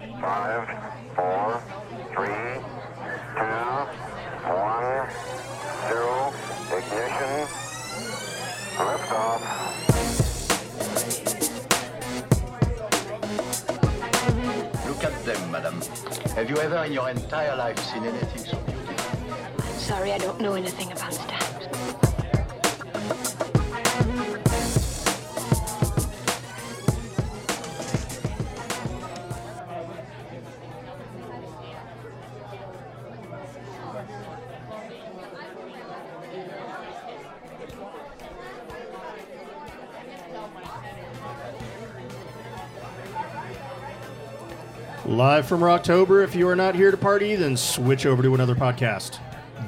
Five, 0.00 0.66
four, 1.14 1.62
three, 2.14 2.56
two, 3.36 3.84
one, 4.48 5.10
zero, 5.88 6.32
ignition, 6.72 7.46
liftoff. 8.78 9.42
Look 14.86 15.04
at 15.04 15.24
them, 15.26 15.50
madam. 15.50 15.82
Have 16.34 16.48
you 16.48 16.56
ever 16.56 16.84
in 16.84 16.92
your 16.94 17.10
entire 17.10 17.54
life 17.56 17.78
seen 17.78 18.04
anything 18.04 18.38
so 18.38 18.56
beautiful? 18.56 18.94
I'm 19.58 19.78
sorry, 19.78 20.12
I 20.12 20.18
don't 20.18 20.40
know 20.40 20.54
anything 20.54 20.92
about 20.92 21.12
stamps. 21.12 21.39
Live 45.20 45.46
from 45.46 45.60
Rocktober. 45.60 46.24
If 46.24 46.34
you 46.34 46.48
are 46.48 46.56
not 46.56 46.74
here 46.74 46.90
to 46.90 46.96
party, 46.96 47.36
then 47.36 47.54
switch 47.54 48.06
over 48.06 48.22
to 48.22 48.34
another 48.34 48.54
podcast. 48.54 49.18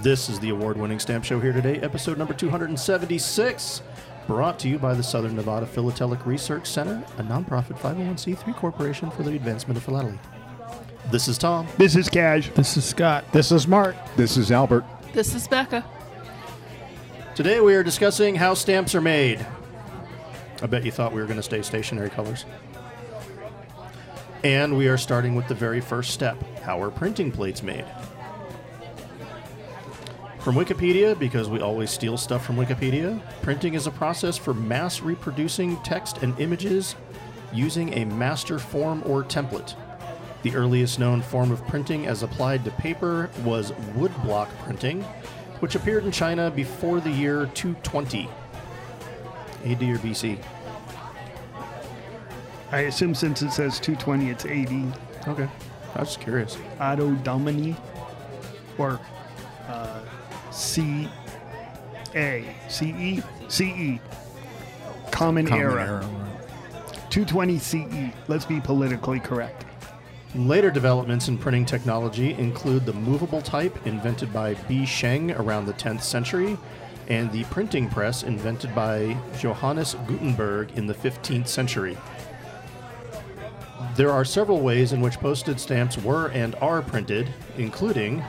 This 0.00 0.30
is 0.30 0.40
the 0.40 0.48
award 0.48 0.78
winning 0.78 0.98
stamp 0.98 1.26
show 1.26 1.38
here 1.40 1.52
today, 1.52 1.78
episode 1.80 2.16
number 2.16 2.32
276, 2.32 3.82
brought 4.26 4.58
to 4.60 4.68
you 4.70 4.78
by 4.78 4.94
the 4.94 5.02
Southern 5.02 5.36
Nevada 5.36 5.66
Philatelic 5.66 6.24
Research 6.24 6.66
Center, 6.66 7.04
a 7.18 7.22
nonprofit 7.22 7.78
501c3 7.80 8.56
corporation 8.56 9.10
for 9.10 9.24
the 9.24 9.36
advancement 9.36 9.76
of 9.76 9.84
philately. 9.84 10.18
This 11.10 11.28
is 11.28 11.36
Tom. 11.36 11.68
This 11.76 11.96
is 11.96 12.08
Cash. 12.08 12.48
This 12.54 12.78
is 12.78 12.86
Scott. 12.86 13.30
This 13.32 13.52
is 13.52 13.68
Mark. 13.68 13.94
This 14.16 14.38
is 14.38 14.50
Albert. 14.50 14.86
This 15.12 15.34
is 15.34 15.46
Becca. 15.46 15.84
Today 17.34 17.60
we 17.60 17.74
are 17.74 17.82
discussing 17.82 18.36
how 18.36 18.54
stamps 18.54 18.94
are 18.94 19.02
made. 19.02 19.46
I 20.62 20.66
bet 20.66 20.82
you 20.82 20.90
thought 20.90 21.12
we 21.12 21.20
were 21.20 21.26
going 21.26 21.36
to 21.36 21.42
stay 21.42 21.60
stationary 21.60 22.08
colors. 22.08 22.46
And 24.44 24.76
we 24.76 24.88
are 24.88 24.98
starting 24.98 25.36
with 25.36 25.46
the 25.46 25.54
very 25.54 25.80
first 25.80 26.10
step 26.10 26.36
how 26.62 26.82
are 26.82 26.90
printing 26.90 27.30
plates 27.30 27.62
made? 27.62 27.84
From 30.40 30.56
Wikipedia, 30.56 31.16
because 31.16 31.48
we 31.48 31.60
always 31.60 31.92
steal 31.92 32.16
stuff 32.16 32.44
from 32.44 32.56
Wikipedia, 32.56 33.20
printing 33.42 33.74
is 33.74 33.86
a 33.86 33.92
process 33.92 34.36
for 34.36 34.52
mass 34.52 35.00
reproducing 35.00 35.76
text 35.84 36.18
and 36.24 36.38
images 36.40 36.96
using 37.52 37.94
a 37.94 38.04
master 38.04 38.58
form 38.58 39.02
or 39.06 39.22
template. 39.22 39.76
The 40.42 40.56
earliest 40.56 40.98
known 40.98 41.22
form 41.22 41.52
of 41.52 41.64
printing 41.68 42.08
as 42.08 42.24
applied 42.24 42.64
to 42.64 42.72
paper 42.72 43.30
was 43.44 43.70
woodblock 43.94 44.48
printing, 44.64 45.02
which 45.60 45.76
appeared 45.76 46.04
in 46.04 46.10
China 46.10 46.50
before 46.50 46.98
the 46.98 47.10
year 47.10 47.46
220. 47.54 48.28
AD 49.64 49.82
or 49.82 49.98
BC? 49.98 50.42
I 52.72 52.80
assume 52.80 53.14
since 53.14 53.42
it 53.42 53.52
says 53.52 53.78
220, 53.78 54.30
it's 54.30 54.46
80. 54.46 54.86
Okay. 55.28 55.48
I 55.94 56.00
was 56.00 56.08
just 56.08 56.20
curious. 56.20 56.56
Anno 56.80 57.12
Domini 57.16 57.76
or 58.78 58.98
uh, 59.68 60.00
C 60.50 61.08
A 62.14 62.44
C 62.68 62.86
E 62.88 63.22
C 63.48 63.64
E 63.66 64.00
Common, 65.10 65.52
Era. 65.52 66.00
220 67.10 67.58
CE. 67.58 68.14
Let's 68.26 68.46
be 68.46 68.58
politically 68.58 69.20
correct. 69.20 69.66
Later 70.34 70.70
developments 70.70 71.28
in 71.28 71.36
printing 71.36 71.66
technology 71.66 72.32
include 72.32 72.86
the 72.86 72.94
movable 72.94 73.42
type 73.42 73.86
invented 73.86 74.32
by 74.32 74.54
Bi 74.54 74.86
Sheng 74.86 75.32
around 75.32 75.66
the 75.66 75.74
10th 75.74 76.00
century 76.00 76.56
and 77.08 77.30
the 77.30 77.44
printing 77.44 77.90
press 77.90 78.22
invented 78.22 78.74
by 78.74 79.14
Johannes 79.38 79.94
Gutenberg 80.06 80.72
in 80.78 80.86
the 80.86 80.94
15th 80.94 81.48
century. 81.48 81.98
There 83.94 84.10
are 84.10 84.24
several 84.24 84.60
ways 84.60 84.94
in 84.94 85.02
which 85.02 85.20
postage 85.20 85.58
stamps 85.58 85.98
were 85.98 86.28
and 86.28 86.54
are 86.56 86.80
printed, 86.80 87.28
including 87.58 88.24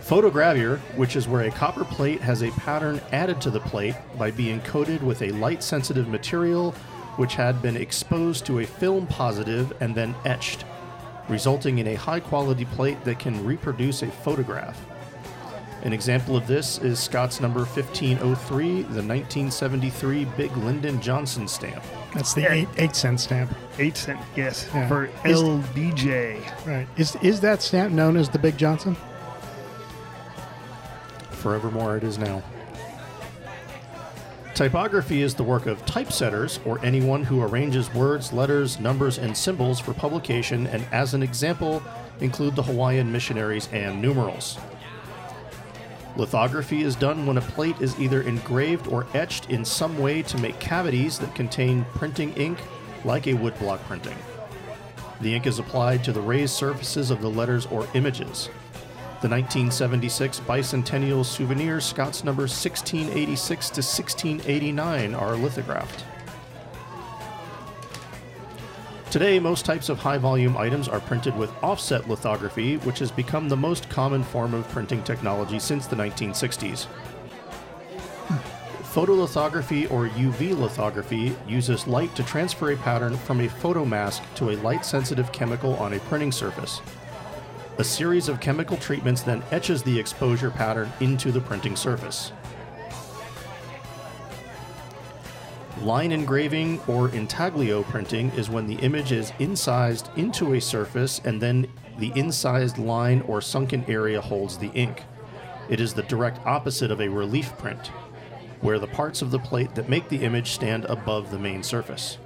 photogravure, 0.00 0.78
which 0.94 1.16
is 1.16 1.26
where 1.26 1.42
a 1.42 1.50
copper 1.50 1.84
plate 1.84 2.20
has 2.20 2.42
a 2.42 2.52
pattern 2.52 3.00
added 3.10 3.40
to 3.40 3.50
the 3.50 3.58
plate 3.58 3.96
by 4.16 4.30
being 4.30 4.60
coated 4.60 5.02
with 5.02 5.20
a 5.22 5.32
light 5.32 5.64
sensitive 5.64 6.06
material 6.06 6.70
which 7.16 7.34
had 7.34 7.60
been 7.60 7.76
exposed 7.76 8.46
to 8.46 8.60
a 8.60 8.66
film 8.66 9.08
positive 9.08 9.72
and 9.80 9.92
then 9.92 10.14
etched, 10.24 10.64
resulting 11.28 11.78
in 11.78 11.88
a 11.88 11.94
high 11.96 12.20
quality 12.20 12.64
plate 12.64 13.02
that 13.02 13.18
can 13.18 13.44
reproduce 13.44 14.02
a 14.02 14.06
photograph. 14.06 14.80
An 15.82 15.92
example 15.92 16.36
of 16.36 16.46
this 16.48 16.78
is 16.78 16.98
Scott's 16.98 17.40
number 17.40 17.60
1503, 17.60 18.66
the 18.68 18.80
1973 18.82 20.24
Big 20.36 20.56
Lyndon 20.56 21.00
Johnson 21.00 21.46
stamp. 21.46 21.82
That's 22.14 22.34
the 22.34 22.50
eight, 22.52 22.68
eight 22.78 22.96
cent 22.96 23.20
stamp. 23.20 23.54
8 23.78 23.96
cent, 23.96 24.18
yes, 24.34 24.68
Yeah. 24.74 24.88
for 24.88 25.04
Is- 25.24 25.40
LBJ. 25.40 26.40
Right. 26.66 26.88
Is 26.96 27.16
is 27.22 27.40
that 27.42 27.62
stamp 27.62 27.92
known 27.94 28.16
as 28.16 28.28
the 28.28 28.38
Big 28.40 28.58
Johnson? 28.58 28.96
Forevermore 31.30 31.96
it 31.96 32.02
is 32.04 32.18
now. 32.18 32.42
Typography 34.54 35.22
is 35.22 35.34
the 35.36 35.44
work 35.44 35.66
of 35.66 35.84
typesetters 35.86 36.58
or 36.66 36.84
anyone 36.84 37.22
who 37.22 37.40
arranges 37.40 37.94
words, 37.94 38.32
letters, 38.32 38.80
numbers, 38.80 39.16
and 39.16 39.36
symbols 39.36 39.78
for 39.78 39.94
publication, 39.94 40.66
and 40.66 40.84
as 40.90 41.14
an 41.14 41.22
example, 41.22 41.80
include 42.18 42.56
the 42.56 42.62
Hawaiian 42.64 43.12
missionaries 43.12 43.68
and 43.72 44.02
numerals. 44.02 44.58
Lithography 46.18 46.82
is 46.82 46.96
done 46.96 47.26
when 47.26 47.38
a 47.38 47.40
plate 47.40 47.80
is 47.80 47.98
either 48.00 48.22
engraved 48.22 48.88
or 48.88 49.06
etched 49.14 49.50
in 49.50 49.64
some 49.64 49.96
way 49.98 50.20
to 50.20 50.36
make 50.38 50.58
cavities 50.58 51.16
that 51.16 51.32
contain 51.36 51.86
printing 51.94 52.34
ink, 52.34 52.58
like 53.04 53.28
a 53.28 53.34
woodblock 53.34 53.78
printing. 53.84 54.16
The 55.20 55.32
ink 55.32 55.46
is 55.46 55.60
applied 55.60 56.02
to 56.04 56.12
the 56.12 56.20
raised 56.20 56.54
surfaces 56.54 57.12
of 57.12 57.22
the 57.22 57.30
letters 57.30 57.66
or 57.66 57.86
images. 57.94 58.50
The 59.22 59.28
1976 59.28 60.40
bicentennial 60.40 61.24
souvenirs 61.24 61.84
Scott's 61.84 62.24
numbers 62.24 62.50
1686 62.50 63.68
to 63.70 63.80
1689 63.80 65.14
are 65.14 65.36
lithographed. 65.36 66.04
Today, 69.10 69.38
most 69.38 69.64
types 69.64 69.88
of 69.88 69.98
high 69.98 70.18
volume 70.18 70.54
items 70.58 70.86
are 70.86 71.00
printed 71.00 71.34
with 71.34 71.50
offset 71.62 72.06
lithography, 72.10 72.76
which 72.78 72.98
has 72.98 73.10
become 73.10 73.48
the 73.48 73.56
most 73.56 73.88
common 73.88 74.22
form 74.22 74.52
of 74.52 74.68
printing 74.68 75.02
technology 75.02 75.58
since 75.58 75.86
the 75.86 75.96
1960s. 75.96 76.86
Photolithography 78.82 79.90
or 79.90 80.08
UV 80.08 80.58
lithography 80.58 81.34
uses 81.46 81.86
light 81.86 82.14
to 82.16 82.22
transfer 82.22 82.72
a 82.72 82.76
pattern 82.76 83.16
from 83.16 83.40
a 83.40 83.48
photomask 83.48 84.20
to 84.34 84.50
a 84.50 84.56
light 84.56 84.84
sensitive 84.84 85.32
chemical 85.32 85.74
on 85.76 85.94
a 85.94 86.00
printing 86.00 86.32
surface. 86.32 86.82
A 87.78 87.84
series 87.84 88.28
of 88.28 88.40
chemical 88.40 88.76
treatments 88.76 89.22
then 89.22 89.42
etches 89.52 89.82
the 89.82 89.98
exposure 89.98 90.50
pattern 90.50 90.92
into 91.00 91.32
the 91.32 91.40
printing 91.40 91.76
surface. 91.76 92.32
Line 95.82 96.10
engraving 96.10 96.80
or 96.88 97.08
intaglio 97.10 97.84
printing 97.84 98.30
is 98.30 98.50
when 98.50 98.66
the 98.66 98.74
image 98.76 99.12
is 99.12 99.32
incised 99.38 100.10
into 100.16 100.54
a 100.54 100.60
surface 100.60 101.20
and 101.24 101.40
then 101.40 101.68
the 101.98 102.12
incised 102.16 102.78
line 102.78 103.20
or 103.22 103.40
sunken 103.40 103.84
area 103.86 104.20
holds 104.20 104.58
the 104.58 104.72
ink. 104.72 105.04
It 105.68 105.80
is 105.80 105.94
the 105.94 106.02
direct 106.02 106.44
opposite 106.44 106.90
of 106.90 107.00
a 107.00 107.08
relief 107.08 107.56
print, 107.58 107.88
where 108.60 108.80
the 108.80 108.88
parts 108.88 109.22
of 109.22 109.30
the 109.30 109.38
plate 109.38 109.76
that 109.76 109.88
make 109.88 110.08
the 110.08 110.24
image 110.24 110.50
stand 110.50 110.84
above 110.86 111.30
the 111.30 111.38
main 111.38 111.62
surface. 111.62 112.18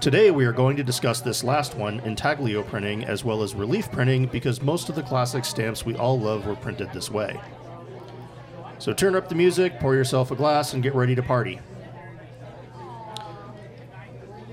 Today 0.00 0.30
we 0.30 0.44
are 0.44 0.52
going 0.52 0.76
to 0.76 0.84
discuss 0.84 1.20
this 1.20 1.42
last 1.42 1.74
one, 1.74 2.00
intaglio 2.00 2.62
printing, 2.62 3.04
as 3.04 3.24
well 3.24 3.42
as 3.42 3.54
relief 3.54 3.90
printing, 3.90 4.26
because 4.26 4.60
most 4.60 4.88
of 4.90 4.94
the 4.94 5.02
classic 5.02 5.44
stamps 5.44 5.86
we 5.86 5.96
all 5.96 6.18
love 6.18 6.46
were 6.46 6.56
printed 6.56 6.92
this 6.92 7.10
way. 7.10 7.40
So 8.80 8.94
turn 8.94 9.14
up 9.14 9.28
the 9.28 9.34
music, 9.34 9.78
pour 9.78 9.94
yourself 9.94 10.30
a 10.30 10.34
glass, 10.34 10.72
and 10.72 10.82
get 10.82 10.94
ready 10.94 11.14
to 11.14 11.22
party. 11.22 11.60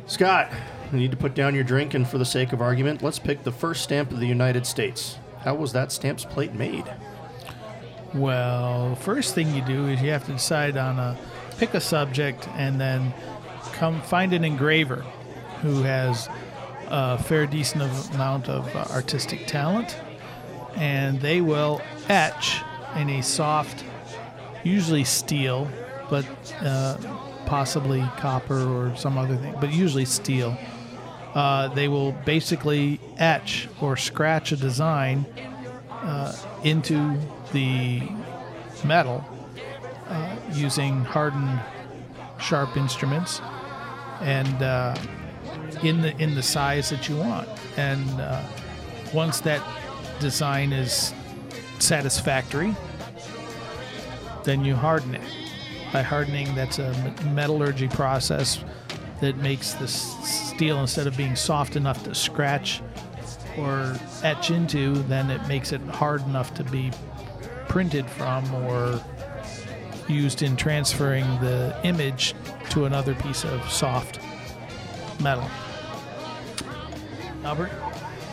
Scott, 0.06 0.52
you 0.92 1.00
need 1.00 1.12
to 1.12 1.18
put 1.18 1.34
down 1.34 1.56
your 1.56 1.64
drink, 1.64 1.94
and 1.94 2.06
for 2.06 2.18
the 2.18 2.26
sake 2.26 2.52
of 2.52 2.62
argument, 2.62 3.02
let's 3.02 3.20
pick 3.20 3.44
the 3.44 3.54
first 3.54 3.84
stamp 3.84 4.12
of 4.12 4.20
the 4.20 4.28
United 4.28 4.66
States. 4.66 5.18
How 5.40 5.56
was 5.56 5.72
that 5.72 5.94
stamp's 5.94 6.26
plate 6.26 6.54
made? 6.54 6.84
Well, 8.14 8.96
first 8.96 9.34
thing 9.34 9.56
you 9.56 9.62
do 9.62 9.88
is 9.88 10.02
you 10.02 10.10
have 10.12 10.26
to 10.26 10.34
decide 10.34 10.76
on 10.76 11.00
a 11.00 11.18
pick 11.58 11.74
a 11.74 11.80
subject 11.80 12.50
and 12.50 12.80
then 12.80 13.14
come 13.74 14.02
find 14.02 14.34
an 14.34 14.44
engraver 14.44 15.06
who 15.62 15.84
has 15.84 16.28
a 16.88 17.18
fair 17.18 17.48
decent 17.48 17.84
amount 18.14 18.50
of 18.50 18.76
uh, 18.76 18.86
artistic 18.92 19.48
talent, 19.48 19.98
and 20.76 21.22
they 21.22 21.40
will 21.40 21.82
etch 22.10 22.62
in 22.98 23.10
a 23.10 23.22
soft, 23.24 23.84
usually 24.64 25.04
steel, 25.04 25.70
but 26.10 26.26
uh, 26.62 26.98
possibly 27.46 28.02
copper 28.18 28.68
or 28.68 28.96
some 28.96 29.18
other 29.18 29.36
thing, 29.38 29.56
but 29.60 29.72
usually 29.72 30.06
steel, 30.06 30.58
uh, 31.34 31.68
they 31.70 31.88
will 31.88 32.12
basically 32.26 33.00
etch 33.18 33.68
or 33.82 33.96
scratch 33.96 34.52
a 34.52 34.56
design 34.56 35.26
uh, 35.92 36.36
into 36.64 37.18
the 37.54 38.02
metal 38.84 39.24
uh, 40.08 40.36
using 40.54 41.04
hardened, 41.04 41.60
sharp 42.40 42.78
instruments, 42.78 43.42
and 44.22 44.62
uh, 44.62 44.96
in 45.84 46.02
the 46.02 46.16
in 46.18 46.36
the 46.36 46.44
size 46.44 46.90
that 46.90 47.08
you 47.10 47.18
want. 47.18 47.48
And 47.78 48.10
uh, 48.20 48.42
once 49.14 49.40
that 49.42 49.62
design 50.20 50.74
is 50.74 51.14
satisfactory, 51.80 52.76
then 54.48 54.64
you 54.64 54.76
harden 54.76 55.14
it. 55.14 55.22
By 55.92 56.02
hardening, 56.02 56.56
that's 56.56 56.80
a 56.80 56.94
metallurgy 57.34 57.90
process 57.90 58.64
that 59.20 59.36
makes 59.38 59.74
the 59.74 59.88
steel 59.90 60.80
instead 60.80 61.06
of 61.06 61.18
being 61.18 61.36
soft 61.36 61.76
enough 61.76 62.04
to 62.06 62.16
scratch 62.16 62.82
or 63.58 63.96
etch 64.24 64.50
into, 64.50 64.94
then 65.04 65.30
it 65.30 65.46
makes 65.50 65.74
it 65.74 65.82
hard 65.82 66.22
enough 66.24 66.54
to 66.54 66.64
be 66.64 66.92
printed 67.68 68.10
from 68.10 68.54
or 68.56 69.04
used 70.08 70.42
in 70.44 70.56
transferring 70.56 71.26
the 71.42 71.78
image 71.84 72.34
to 72.70 72.86
another 72.86 73.16
piece 73.16 73.44
of 73.44 73.70
soft 73.70 74.22
metal. 75.20 75.50
Albert? 77.44 77.72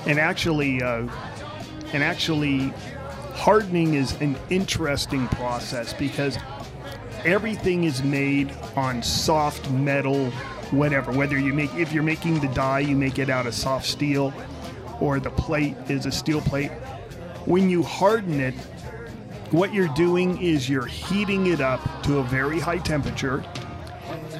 And 0.06 0.20
actually, 0.20 0.80
uh, 0.80 1.08
and 1.92 2.04
actually, 2.04 2.72
hardening 3.34 3.94
is 3.94 4.18
an 4.20 4.36
interesting 4.48 5.28
process 5.28 5.92
because 5.92 6.38
everything 7.24 7.84
is 7.84 8.02
made 8.02 8.52
on 8.76 9.02
soft 9.02 9.70
metal, 9.70 10.30
whatever. 10.70 11.12
Whether 11.12 11.38
you 11.38 11.52
make, 11.52 11.74
if 11.74 11.92
you're 11.92 12.02
making 12.02 12.40
the 12.40 12.48
die, 12.48 12.80
you 12.80 12.96
make 12.96 13.18
it 13.18 13.28
out 13.28 13.46
of 13.46 13.54
soft 13.54 13.86
steel, 13.86 14.32
or 15.00 15.20
the 15.20 15.30
plate 15.30 15.76
is 15.88 16.06
a 16.06 16.12
steel 16.12 16.40
plate. 16.40 16.70
When 17.44 17.68
you 17.68 17.82
harden 17.82 18.40
it, 18.40 18.54
what 19.50 19.74
you're 19.74 19.92
doing 19.94 20.40
is 20.40 20.68
you're 20.68 20.86
heating 20.86 21.48
it 21.48 21.60
up 21.60 22.02
to 22.04 22.18
a 22.18 22.22
very 22.24 22.58
high 22.58 22.78
temperature, 22.78 23.44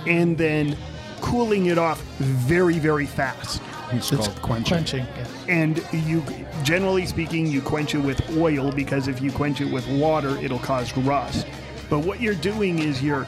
and 0.06 0.37
then 0.38 0.76
cooling 1.20 1.67
it 1.67 1.79
off 1.79 2.02
very, 2.19 2.79
very 2.79 3.06
fast 3.06 3.62
It's 3.93 4.11
called 4.11 4.43
quenching. 4.43 4.76
Quenching. 4.76 5.06
Yeah. 5.17 5.24
And 5.49 5.85
you 5.93 6.23
generally 6.62 7.06
speaking 7.06 7.46
you 7.46 7.61
quench 7.61 7.94
it 7.94 7.99
with 7.99 8.37
oil 8.37 8.73
because 8.73 9.08
if 9.08 9.20
you 9.20 9.31
quench 9.31 9.61
it 9.61 9.70
with 9.73 9.87
water 9.88 10.37
it'll 10.38 10.58
cause 10.58 10.96
rust. 10.99 11.46
But 11.91 12.00
what 12.00 12.20
you're 12.20 12.35
doing 12.35 12.79
is 12.79 13.02
you're 13.02 13.26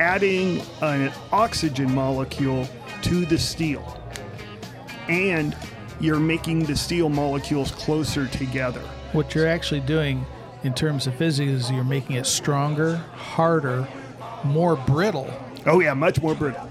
adding 0.00 0.62
an 0.80 1.12
oxygen 1.32 1.94
molecule 1.94 2.68
to 3.02 3.26
the 3.26 3.38
steel. 3.38 4.00
And 5.08 5.56
you're 6.00 6.20
making 6.20 6.64
the 6.64 6.76
steel 6.76 7.08
molecules 7.08 7.70
closer 7.72 8.26
together. 8.28 8.80
What 9.12 9.34
you're 9.34 9.48
actually 9.48 9.80
doing 9.80 10.24
in 10.62 10.74
terms 10.74 11.06
of 11.06 11.14
physics 11.14 11.50
is 11.50 11.70
you're 11.70 11.84
making 11.84 12.16
it 12.16 12.26
stronger, 12.26 12.96
harder, 13.14 13.88
more 14.44 14.76
brittle. 14.76 15.32
oh 15.66 15.80
yeah 15.80 15.94
much 15.94 16.22
more 16.22 16.34
brittle. 16.34 16.70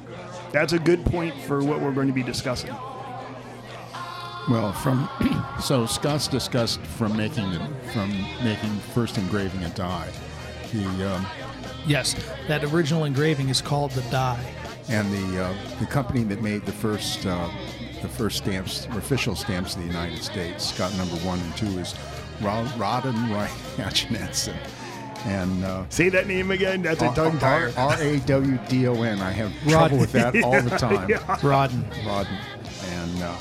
That's 0.51 0.73
a 0.73 0.79
good 0.79 1.05
point 1.05 1.35
for 1.41 1.63
what 1.63 1.81
we're 1.81 1.91
going 1.91 2.07
to 2.07 2.13
be 2.13 2.23
discussing 2.23 2.75
Well, 4.49 4.71
from 4.71 5.09
so 5.61 5.85
Scott's 5.85 6.27
discussed 6.27 6.79
from 6.81 7.15
making 7.17 7.51
from 7.93 8.11
making 8.43 8.69
first 8.93 9.17
engraving 9.17 9.63
a 9.63 9.69
die, 9.69 10.09
the 10.73 11.15
um, 11.15 11.25
Yes, 11.85 12.15
that 12.47 12.63
original 12.65 13.05
engraving 13.05 13.49
is 13.49 13.61
called 13.61 13.91
the 13.91 14.01
die. 14.09 14.43
and 14.89 15.11
the 15.11 15.43
uh, 15.45 15.53
the 15.79 15.85
company 15.85 16.23
that 16.23 16.41
made 16.41 16.65
the 16.65 16.71
first 16.71 17.25
uh, 17.25 17.49
the 18.01 18.07
first 18.07 18.37
stamps, 18.37 18.85
official 18.91 19.35
stamps 19.35 19.75
of 19.75 19.81
the 19.81 19.87
United 19.87 20.21
States, 20.23 20.65
Scott 20.73 20.95
number 20.97 21.15
one 21.25 21.39
and 21.39 21.55
two 21.57 21.79
is 21.79 21.93
Ro- 22.41 22.67
Rawdon 22.77 23.29
Roy 23.33 23.47
Hatchinson, 23.77 24.55
and 25.25 25.63
uh, 25.65 25.83
say 25.89 26.07
that 26.09 26.27
name 26.27 26.51
again 26.51 26.81
that's 26.81 27.01
a 27.01 27.13
tongue 27.13 27.37
tire 27.39 27.71
R 27.75 27.95
A 28.01 28.19
W 28.19 28.59
D 28.69 28.87
O 28.87 29.01
N. 29.03 29.19
I 29.21 29.31
have 29.31 29.51
trouble 29.67 29.97
with 29.97 30.11
that 30.13 30.41
all 30.43 30.61
the 30.61 30.69
time. 30.77 31.09
Rawdon. 31.41 31.83
Rawdon. 32.05 32.37
And 32.91 33.23
uh, 33.23 33.35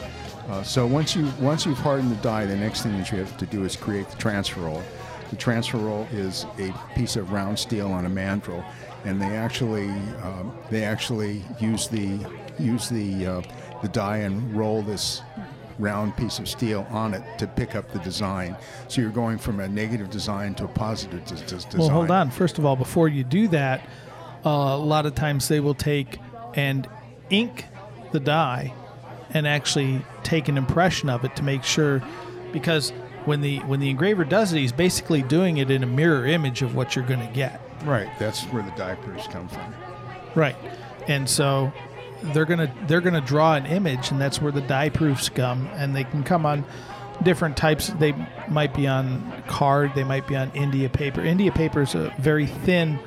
uh, 0.48 0.62
so 0.62 0.86
once 0.86 1.16
you 1.16 1.26
once 1.40 1.66
you've 1.66 1.78
hardened 1.78 2.10
the 2.10 2.22
die, 2.22 2.46
the 2.46 2.56
next 2.56 2.82
thing 2.82 2.96
that 2.98 3.10
you 3.10 3.18
have 3.18 3.36
to 3.38 3.46
do 3.46 3.64
is 3.64 3.74
create 3.74 4.08
the 4.08 4.16
transfer 4.16 4.60
roll. 4.60 4.82
The 5.30 5.36
transfer 5.36 5.78
roll 5.78 6.06
is 6.12 6.46
a 6.58 6.72
piece 6.94 7.16
of 7.16 7.32
round 7.32 7.58
steel 7.58 7.90
on 7.90 8.06
a 8.06 8.10
mandrel, 8.10 8.64
and 9.04 9.20
they 9.20 9.36
actually 9.36 9.88
um, 10.22 10.56
they 10.70 10.84
actually 10.84 11.42
use 11.58 11.88
the 11.88 12.18
use 12.58 12.88
the 12.88 13.26
uh, 13.26 13.42
the 13.82 13.88
die 13.88 14.18
and 14.18 14.54
roll 14.56 14.82
this 14.82 15.22
round 15.78 16.16
piece 16.16 16.38
of 16.38 16.48
steel 16.48 16.86
on 16.90 17.12
it 17.12 17.22
to 17.38 17.46
pick 17.46 17.74
up 17.74 17.90
the 17.92 17.98
design. 17.98 18.56
So 18.88 19.00
you're 19.00 19.10
going 19.10 19.38
from 19.38 19.60
a 19.60 19.68
negative 19.68 20.10
design 20.10 20.54
to 20.54 20.64
a 20.64 20.68
positive 20.68 21.24
des- 21.26 21.34
des- 21.34 21.56
design. 21.56 21.78
Well, 21.78 21.90
hold 21.90 22.10
on. 22.10 22.30
First 22.30 22.58
of 22.58 22.64
all, 22.64 22.76
before 22.76 23.08
you 23.08 23.24
do 23.24 23.48
that, 23.48 23.82
uh, 24.44 24.48
a 24.48 24.76
lot 24.78 25.06
of 25.06 25.14
times 25.14 25.48
they 25.48 25.60
will 25.60 25.74
take 25.74 26.18
and 26.54 26.88
ink 27.30 27.66
the 28.12 28.20
die 28.20 28.72
and 29.30 29.46
actually 29.46 30.04
take 30.22 30.48
an 30.48 30.56
impression 30.56 31.08
of 31.08 31.24
it 31.24 31.34
to 31.36 31.42
make 31.42 31.64
sure 31.64 32.02
because 32.52 32.90
when 33.24 33.40
the 33.40 33.58
when 33.60 33.80
the 33.80 33.90
engraver 33.90 34.24
does 34.24 34.52
it, 34.52 34.58
he's 34.58 34.72
basically 34.72 35.22
doing 35.22 35.58
it 35.58 35.70
in 35.70 35.82
a 35.82 35.86
mirror 35.86 36.26
image 36.26 36.62
of 36.62 36.74
what 36.74 36.94
you're 36.94 37.06
going 37.06 37.26
to 37.26 37.32
get. 37.34 37.60
Right. 37.84 38.08
That's 38.18 38.44
where 38.44 38.62
the 38.62 38.70
die 38.72 38.94
proofs 38.94 39.26
come 39.26 39.48
from. 39.48 39.74
Right. 40.34 40.56
And 41.08 41.28
so 41.28 41.72
they're 42.22 42.44
gonna 42.44 42.72
they're 42.86 43.00
gonna 43.00 43.20
draw 43.20 43.54
an 43.54 43.66
image, 43.66 44.10
and 44.10 44.20
that's 44.20 44.40
where 44.40 44.52
the 44.52 44.62
die 44.62 44.88
proofs 44.88 45.28
come, 45.28 45.68
and 45.74 45.94
they 45.94 46.04
can 46.04 46.22
come 46.22 46.46
on 46.46 46.64
different 47.22 47.56
types. 47.56 47.88
They 47.88 48.14
might 48.48 48.74
be 48.74 48.86
on 48.86 49.42
card, 49.46 49.92
they 49.94 50.04
might 50.04 50.26
be 50.26 50.36
on 50.36 50.50
India 50.52 50.88
paper. 50.88 51.20
India 51.20 51.52
paper 51.52 51.82
is 51.82 51.94
a 51.94 52.14
very 52.18 52.46
thin, 52.46 52.98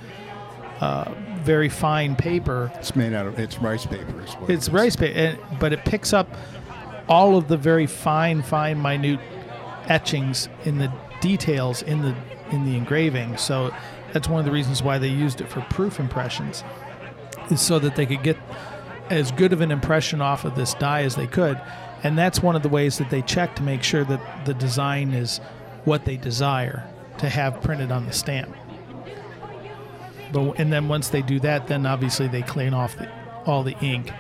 uh, 0.80 1.14
very 1.50 1.68
fine 1.68 2.16
paper. 2.16 2.72
It's 2.76 2.96
made 2.96 3.12
out 3.12 3.26
of 3.26 3.40
it's 3.40 3.58
rice 3.58 3.84
paper. 3.84 4.22
Is 4.22 4.34
what 4.36 4.52
It's 4.52 4.68
is. 4.68 4.72
rice 4.72 4.96
paper, 4.96 5.36
but 5.60 5.74
it 5.74 5.84
picks 5.84 6.14
up 6.14 6.28
all 7.08 7.38
of 7.38 7.48
the 7.48 7.58
very 7.58 7.88
fine, 7.88 8.44
fine, 8.44 8.80
minute 8.80 9.20
etchings 9.88 10.48
in 10.66 10.78
the 10.78 10.94
details 11.22 11.82
in 11.82 12.04
the 12.04 12.14
in 12.52 12.66
the 12.66 12.78
engraving. 12.78 13.36
So 13.38 13.74
that's 14.14 14.30
one 14.30 14.40
of 14.40 14.46
the 14.46 14.52
reasons 14.52 14.84
why 14.84 15.00
they 15.00 15.08
used 15.08 15.42
it 15.42 15.50
for 15.50 15.62
proof 15.72 16.00
impressions, 16.00 16.64
is 17.50 17.60
so 17.62 17.80
that 17.80 17.96
they 17.96 18.06
could 18.06 18.22
get 18.22 18.38
as 19.10 19.32
good 19.32 19.52
of 19.52 19.62
an 19.62 19.72
impression 19.72 20.22
off 20.22 20.46
of 20.46 20.54
this 20.56 20.76
die 20.76 21.02
as 21.02 21.16
they 21.16 21.26
could. 21.26 21.60
And 22.04 22.16
that's 22.16 22.44
one 22.44 22.56
of 22.56 22.62
the 22.62 22.70
ways 22.70 23.00
that 23.00 23.10
they 23.10 23.24
check 23.24 23.56
to 23.56 23.64
make 23.64 23.82
sure 23.82 24.04
that 24.04 24.46
the 24.46 24.54
design 24.54 25.14
is 25.14 25.40
what 25.84 26.06
they 26.06 26.16
desire 26.16 26.88
to 27.18 27.28
have 27.28 27.60
printed 27.64 27.92
on 27.92 28.06
the 28.06 28.14
stamp. 28.14 28.56
But 30.32 30.60
and 30.60 30.72
then 30.72 30.88
once 30.88 31.10
they 31.10 31.22
do 31.22 31.40
that, 31.42 31.68
then 31.68 31.86
obviously 31.86 32.28
they 32.28 32.42
clean 32.42 32.74
off 32.74 32.96
the, 32.98 33.10
all 33.46 33.64
the 33.64 33.78
ink, 33.80 34.12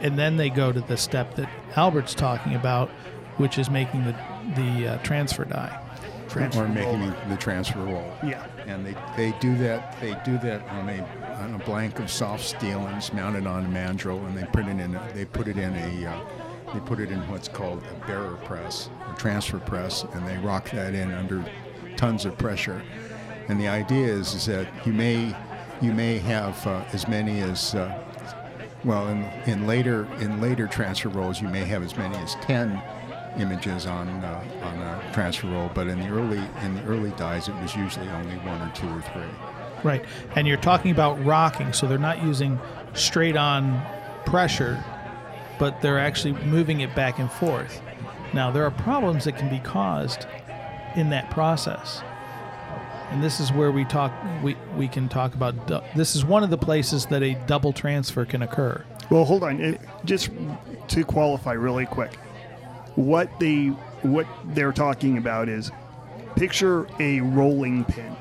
and 0.00 0.18
then 0.18 0.36
they 0.36 0.50
go 0.50 0.72
to 0.72 0.80
the 0.80 0.96
step 0.96 1.34
that 1.36 1.48
Albert's 1.76 2.14
talking 2.14 2.54
about, 2.54 2.88
which 3.36 3.58
is 3.58 3.70
making 3.70 4.04
the 4.04 4.16
the 4.56 4.88
uh, 4.88 4.98
transfer 4.98 5.44
die. 5.44 5.84
Transfer 6.28 6.64
or 6.64 6.68
making 6.68 7.00
roll. 7.00 7.14
the 7.28 7.36
transfer 7.36 7.78
roll. 7.80 8.12
Yeah. 8.22 8.46
And 8.66 8.84
they, 8.84 8.94
they 9.16 9.38
do 9.40 9.56
that 9.58 9.98
they 9.98 10.14
do 10.26 10.36
that 10.38 10.60
on 10.68 10.88
a 10.90 11.02
on 11.40 11.54
a 11.54 11.58
blank 11.64 11.98
of 12.00 12.10
soft 12.10 12.44
steel 12.44 12.86
and 12.86 12.98
it's 12.98 13.14
mounted 13.14 13.46
on 13.46 13.64
a 13.64 13.68
mandrel 13.68 14.26
and 14.26 14.36
they 14.36 14.44
print 14.44 14.68
it 14.68 14.82
in 14.82 14.94
a, 14.94 15.12
they 15.14 15.24
put 15.24 15.48
it 15.48 15.56
in 15.56 15.74
a 15.74 16.06
uh, 16.10 16.20
they 16.74 16.80
put 16.80 17.00
it 17.00 17.10
in 17.10 17.18
what's 17.30 17.48
called 17.48 17.82
a 17.82 18.06
bearer 18.06 18.36
press, 18.44 18.90
a 19.10 19.18
transfer 19.18 19.58
press, 19.58 20.04
and 20.12 20.26
they 20.26 20.36
rock 20.38 20.70
that 20.70 20.94
in 20.94 21.10
under 21.12 21.44
tons 21.96 22.26
of 22.26 22.36
pressure. 22.36 22.82
And 23.48 23.60
the 23.60 23.68
idea 23.68 24.06
is, 24.06 24.34
is 24.34 24.46
that 24.46 24.68
you 24.86 24.92
may 24.92 25.34
you 25.80 25.92
may 25.92 26.18
have 26.18 26.66
uh, 26.66 26.84
as 26.92 27.06
many 27.08 27.40
as 27.40 27.74
uh, 27.74 28.02
well 28.84 29.08
in, 29.08 29.24
in 29.46 29.66
later 29.66 30.08
in 30.20 30.40
later 30.40 30.66
transfer 30.66 31.08
rolls 31.08 31.40
you 31.40 31.48
may 31.48 31.64
have 31.64 31.84
as 31.84 31.96
many 31.96 32.16
as 32.16 32.34
10 32.36 32.82
images 33.38 33.86
on 33.86 34.08
uh, 34.08 34.44
on 34.62 34.78
a 34.78 35.12
transfer 35.12 35.46
roll 35.46 35.70
but 35.74 35.86
in 35.86 36.00
the 36.00 36.08
early 36.08 36.42
in 36.62 36.74
the 36.74 36.82
early 36.84 37.10
dies 37.12 37.48
it 37.48 37.54
was 37.62 37.76
usually 37.76 38.08
only 38.08 38.34
one 38.38 38.60
or 38.60 38.72
two 38.74 38.88
or 38.88 39.00
three 39.12 39.30
Right. 39.84 40.04
And 40.34 40.46
you're 40.46 40.56
talking 40.56 40.90
about 40.90 41.24
rocking, 41.24 41.72
so 41.72 41.86
they're 41.86 41.98
not 41.98 42.22
using 42.22 42.58
straight 42.94 43.36
on 43.36 43.80
pressure, 44.26 44.82
but 45.58 45.80
they're 45.80 45.98
actually 45.98 46.32
moving 46.44 46.80
it 46.80 46.94
back 46.94 47.18
and 47.18 47.30
forth. 47.30 47.80
Now, 48.34 48.50
there 48.50 48.64
are 48.64 48.70
problems 48.70 49.24
that 49.24 49.36
can 49.36 49.48
be 49.48 49.60
caused 49.60 50.26
in 50.96 51.10
that 51.10 51.30
process. 51.30 52.02
And 53.10 53.22
this 53.22 53.40
is 53.40 53.50
where 53.52 53.72
we 53.72 53.84
talk 53.84 54.12
we, 54.42 54.56
we 54.76 54.86
can 54.88 55.08
talk 55.08 55.34
about 55.34 55.66
du- 55.66 55.82
this 55.96 56.14
is 56.14 56.24
one 56.24 56.42
of 56.44 56.50
the 56.50 56.58
places 56.58 57.06
that 57.06 57.22
a 57.22 57.34
double 57.46 57.72
transfer 57.72 58.24
can 58.24 58.42
occur. 58.42 58.84
Well, 59.10 59.24
hold 59.24 59.42
on. 59.44 59.60
It- 59.60 59.80
Just 60.04 60.30
to 60.88 61.04
qualify 61.04 61.52
really 61.52 61.86
quick, 61.86 62.14
what 62.96 63.28
they 63.40 63.68
what 64.02 64.26
they're 64.46 64.72
talking 64.72 65.16
about 65.18 65.48
is 65.48 65.70
picture 66.36 66.86
a 67.00 67.20
rolling 67.20 67.84
pin. 67.84 68.14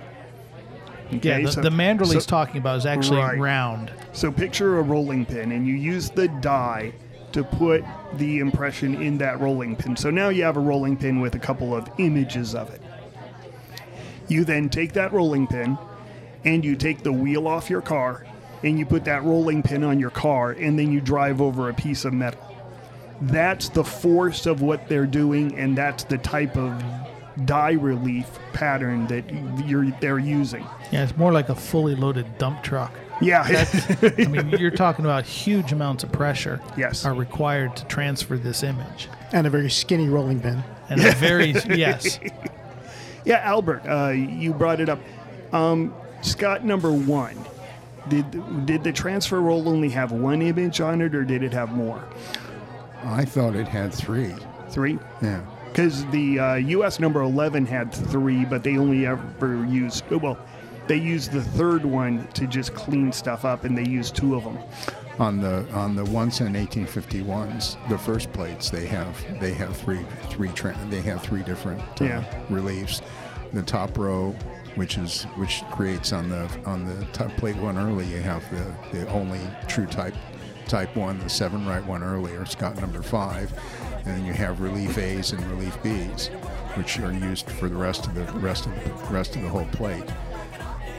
Yeah, 1.12 1.42
the, 1.42 1.52
so- 1.52 1.62
the 1.62 1.70
mandrel 1.70 2.12
he's 2.14 2.24
so- 2.24 2.30
talking 2.30 2.58
about 2.58 2.78
is 2.78 2.86
actually 2.86 3.20
Right. 3.22 3.38
round. 3.40 3.92
So 4.14 4.32
picture 4.32 4.80
a 4.80 4.82
rolling 4.82 5.26
pin, 5.26 5.52
and 5.52 5.68
you 5.68 5.74
use 5.76 6.10
the 6.10 6.28
die 6.28 6.94
to 7.34 7.44
put 7.44 7.84
the 8.16 8.40
impression 8.40 8.96
in 9.02 9.18
that 9.20 9.40
rolling 9.40 9.76
pin. 9.76 9.96
So 9.98 10.10
now 10.10 10.30
you 10.30 10.44
have 10.44 10.58
a 10.58 10.62
rolling 10.62 10.96
pin 10.98 11.20
with 11.20 11.36
a 11.36 11.40
couple 11.40 11.76
of 11.76 11.88
images 11.98 12.56
of 12.56 12.70
it. 12.74 12.82
You 14.28 14.44
then 14.44 14.70
take 14.70 14.94
that 14.94 15.14
rolling 15.14 15.48
pin 15.48 15.78
and 16.44 16.64
you 16.64 16.76
take 16.76 17.04
the 17.04 17.12
wheel 17.14 17.48
off 17.48 17.70
your 17.70 17.82
car 17.82 18.26
and 18.64 18.78
you 18.80 18.86
put 18.86 19.06
that 19.06 19.24
rolling 19.24 19.64
pin 19.64 19.84
on 19.84 20.00
your 20.00 20.10
car 20.10 20.52
and 20.52 20.78
then 20.78 20.92
you 20.92 21.00
drive 21.02 21.42
over 21.42 21.70
a 21.70 21.74
piece 21.74 22.06
of 22.06 22.14
metal. 22.14 22.42
That's 23.22 23.70
the 23.70 23.84
force 23.84 24.46
of 24.46 24.62
what 24.62 24.88
they're 24.88 25.06
doing 25.08 25.58
and 25.58 25.78
that's 25.78 26.04
the 26.04 26.18
type 26.18 26.56
of 26.58 26.84
die 27.46 27.72
relief 27.74 28.28
pattern 28.54 29.06
that 29.08 29.24
you're 29.68 29.92
they're 30.02 30.20
using. 30.20 30.66
Yeah, 30.92 31.04
it's 31.04 31.16
more 31.18 31.32
like 31.32 31.50
a 31.50 31.56
fully 31.56 31.96
loaded 31.96 32.38
dump 32.38 32.64
truck. 32.64 32.92
Yeah. 33.22 33.44
I 34.02 34.26
mean, 34.26 34.50
you're 34.60 34.72
talking 34.72 35.06
about 35.06 35.26
huge 35.26 35.72
amounts 35.72 36.04
of 36.04 36.12
pressure 36.12 36.62
Yes. 36.78 37.06
are 37.06 37.14
required 37.14 37.76
to 37.78 37.86
transfer 37.86 38.38
this 38.38 38.64
image. 38.64 39.10
And 39.34 39.48
a 39.48 39.50
very 39.50 39.70
skinny 39.70 40.08
rolling 40.08 40.40
pin. 40.40 40.64
And 40.90 41.04
a 41.04 41.12
very 41.14 41.52
yes. 41.70 42.20
Yeah, 43.28 43.42
Albert, 43.44 43.86
uh, 43.86 44.12
you 44.12 44.54
brought 44.54 44.80
it 44.80 44.88
up. 44.88 45.00
Um, 45.52 45.94
Scott, 46.22 46.64
number 46.64 46.94
one, 46.94 47.38
did 48.08 48.66
did 48.66 48.86
the 48.86 48.94
transfer 48.94 49.42
roll 49.42 49.68
only 49.68 49.90
have 49.90 50.14
one 50.14 50.42
image 50.42 50.80
on 50.80 51.02
it, 51.02 51.14
or 51.14 51.26
did 51.26 51.44
it 51.44 51.52
have 51.52 51.74
more? 51.74 52.02
I 53.04 53.26
thought 53.26 53.54
it 53.58 53.68
had 53.68 53.94
three. 53.94 54.34
Three? 54.70 54.98
Yeah. 55.22 55.42
Because 55.68 56.06
the 56.06 56.40
uh, 56.40 56.56
U.S. 56.56 57.02
number 57.02 57.22
eleven 57.22 57.66
had 57.66 57.94
three, 57.94 58.46
but 58.46 58.64
they 58.64 58.78
only 58.78 59.06
ever 59.06 59.66
used 59.66 60.10
well, 60.10 60.38
they 60.88 60.96
used 60.96 61.34
the 61.34 61.44
third 61.44 61.84
one 61.84 62.26
to 62.30 62.48
just 62.48 62.76
clean 62.76 63.12
stuff 63.12 63.44
up, 63.44 63.66
and 63.66 63.78
they 63.78 63.86
used 63.86 64.16
two 64.16 64.36
of 64.36 64.46
them. 64.46 64.58
On 65.20 65.40
the 65.42 65.66
on 65.74 65.96
the 65.96 66.06
one 66.06 66.30
cent 66.30 66.56
1851s, 66.56 67.78
the 67.90 67.98
first 67.98 68.32
plates 68.34 68.70
they 68.70 68.86
have 68.86 69.18
they 69.40 69.52
have 69.54 69.76
three 69.76 70.06
three 70.30 70.50
tra- 70.50 70.78
they 70.90 71.02
have 71.02 71.24
three 71.24 71.42
different 71.44 71.82
uh, 72.00 72.06
Yeah. 72.06 72.24
reliefs. 72.52 73.02
The 73.54 73.64
top 73.64 73.98
row, 73.98 74.36
which 74.76 74.98
is 74.98 75.24
which 75.38 75.64
creates 75.72 76.14
on 76.14 76.30
the 76.30 76.48
on 76.66 76.86
the 76.86 77.04
top 77.14 77.32
plate 77.38 77.56
one 77.56 77.78
early, 77.80 78.06
you 78.06 78.22
have 78.22 78.44
the 78.52 78.98
the 79.00 79.10
only 79.10 79.40
true 79.68 79.88
type 79.88 80.14
type 80.68 80.96
one, 80.96 81.18
the 81.20 81.30
seven 81.30 81.66
right 81.66 81.84
one 81.86 82.04
earlier, 82.04 82.46
Scott 82.46 82.80
number 82.80 83.02
five, 83.02 83.52
and 83.96 84.06
then 84.06 84.26
you 84.26 84.34
have 84.34 84.60
relief 84.60 84.98
A's 85.00 85.32
and 85.32 85.44
relief 85.50 85.82
B's, 85.82 86.28
which 86.76 87.00
are 87.00 87.12
used 87.14 87.50
for 87.50 87.70
the 87.70 87.76
rest 87.76 88.06
of 88.06 88.14
the 88.14 88.26
rest 88.40 88.68
of 88.68 88.74
the 88.84 88.92
rest 89.14 89.36
of 89.36 89.42
the 89.42 89.50
whole 89.50 89.66
plate. 89.72 90.04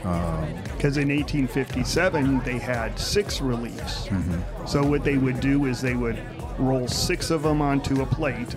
Because 0.02 0.96
in 0.96 1.08
1857 1.08 2.40
they 2.40 2.58
had 2.58 2.98
six 2.98 3.40
reliefs. 3.40 4.06
Mm-hmm. 4.06 4.66
So 4.66 4.84
what 4.84 5.04
they 5.04 5.18
would 5.18 5.40
do 5.40 5.66
is 5.66 5.80
they 5.80 5.94
would 5.94 6.18
roll 6.58 6.88
six 6.88 7.30
of 7.30 7.42
them 7.42 7.62
onto 7.62 8.02
a 8.02 8.06
plate, 8.06 8.56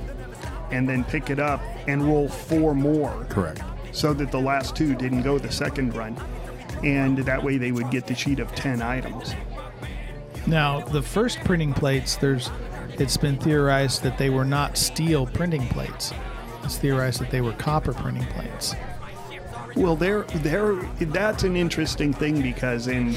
and 0.71 0.87
then 0.87 1.03
pick 1.03 1.29
it 1.29 1.39
up 1.39 1.61
and 1.87 2.03
roll 2.03 2.27
four 2.27 2.73
more. 2.73 3.25
Correct. 3.29 3.61
so 3.91 4.13
that 4.13 4.31
the 4.31 4.39
last 4.39 4.75
two 4.75 4.95
didn't 4.95 5.21
go 5.21 5.37
the 5.37 5.51
second 5.51 5.95
run. 5.95 6.17
And 6.83 7.17
that 7.19 7.43
way 7.43 7.57
they 7.57 7.71
would 7.71 7.91
get 7.91 8.07
the 8.07 8.15
sheet 8.15 8.39
of 8.39 8.53
10 8.55 8.81
items. 8.81 9.35
Now, 10.47 10.79
the 10.79 11.01
first 11.01 11.39
printing 11.41 11.73
plates, 11.73 12.15
there's 12.15 12.49
it's 12.93 13.17
been 13.17 13.37
theorized 13.37 14.03
that 14.03 14.17
they 14.17 14.29
were 14.29 14.45
not 14.45 14.77
steel 14.77 15.25
printing 15.25 15.67
plates. 15.67 16.13
It's 16.63 16.77
theorized 16.77 17.19
that 17.21 17.31
they 17.31 17.41
were 17.41 17.53
copper 17.53 17.93
printing 17.93 18.25
plates. 18.27 18.75
Well, 19.75 19.95
there, 19.95 20.23
there, 20.23 20.75
that's 20.99 21.43
an 21.43 21.55
interesting 21.55 22.13
thing 22.13 22.41
because 22.41 22.87
in 22.87 23.15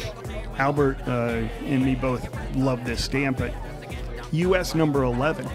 Albert 0.57 0.99
uh, 1.07 1.49
and 1.65 1.85
me 1.85 1.95
both 1.95 2.29
love 2.55 2.85
this 2.85 3.05
stamp, 3.05 3.39
but 3.39 3.53
U.S. 4.33 4.75
number 4.75 5.03
11, 5.03 5.47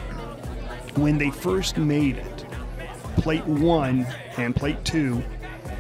when 0.96 1.18
they 1.18 1.32
first 1.32 1.78
made 1.78 2.18
it, 2.18 2.46
plate 3.16 3.46
one 3.46 4.06
and 4.38 4.56
plate 4.56 4.84
two, 4.84 5.24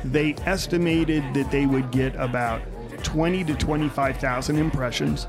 they 0.06 0.36
estimated 0.46 1.24
that 1.34 1.52
they 1.52 1.66
would 1.66 1.92
get 1.92 2.16
about 2.16 2.62
20 3.04 3.44
to 3.46 3.56
25,000 3.56 4.58
impressions. 4.58 5.28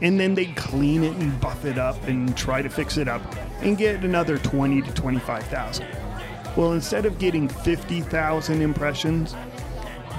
And 0.00 0.18
then 0.18 0.34
they'd 0.34 0.56
clean 0.56 1.04
it 1.04 1.14
and 1.16 1.38
buff 1.40 1.64
it 1.64 1.78
up 1.78 2.02
and 2.08 2.36
try 2.36 2.62
to 2.62 2.68
fix 2.68 2.96
it 2.96 3.06
up 3.06 3.22
and 3.60 3.76
get 3.78 4.02
another 4.02 4.38
20 4.38 4.82
to 4.82 4.92
25,000. 4.94 5.86
Well, 6.56 6.72
instead 6.72 7.06
of 7.06 7.18
getting 7.18 7.48
50,000 7.48 8.60
impressions, 8.60 9.34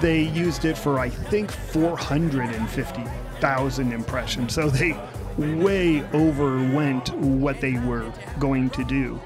they 0.00 0.22
used 0.22 0.64
it 0.64 0.76
for, 0.76 0.98
I 0.98 1.08
think, 1.08 1.48
450,000 1.50 3.92
impressions. 3.92 4.52
So 4.52 4.68
they 4.68 4.96
way 5.38 6.00
overwent 6.12 7.14
what 7.14 7.60
they 7.60 7.78
were 7.78 8.12
going 8.38 8.70
to 8.70 8.84
do. 8.84 9.20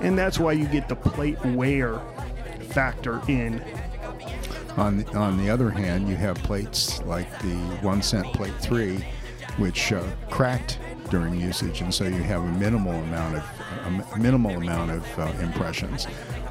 And 0.00 0.18
that's 0.18 0.38
why 0.38 0.52
you 0.52 0.66
get 0.66 0.88
the 0.88 0.96
plate 0.96 1.38
wear 1.44 2.00
factor 2.70 3.20
in. 3.28 3.62
On 4.76 4.98
the, 4.98 5.16
on 5.16 5.38
the 5.38 5.50
other 5.50 5.70
hand, 5.70 6.08
you 6.08 6.14
have 6.16 6.36
plates 6.36 7.02
like 7.02 7.30
the 7.40 7.56
one 7.82 8.02
cent 8.02 8.26
plate 8.28 8.54
three, 8.60 9.04
which 9.56 9.92
uh, 9.92 10.04
cracked 10.30 10.78
during 11.10 11.40
usage, 11.40 11.80
and 11.80 11.92
so 11.92 12.04
you 12.04 12.22
have 12.22 12.42
a 12.42 12.52
minimal 12.52 12.92
amount 12.92 13.36
of 13.36 13.44
a 14.14 14.18
minimal 14.18 14.52
amount 14.52 14.92
of 14.92 15.18
uh, 15.18 15.32
impressions. 15.40 16.06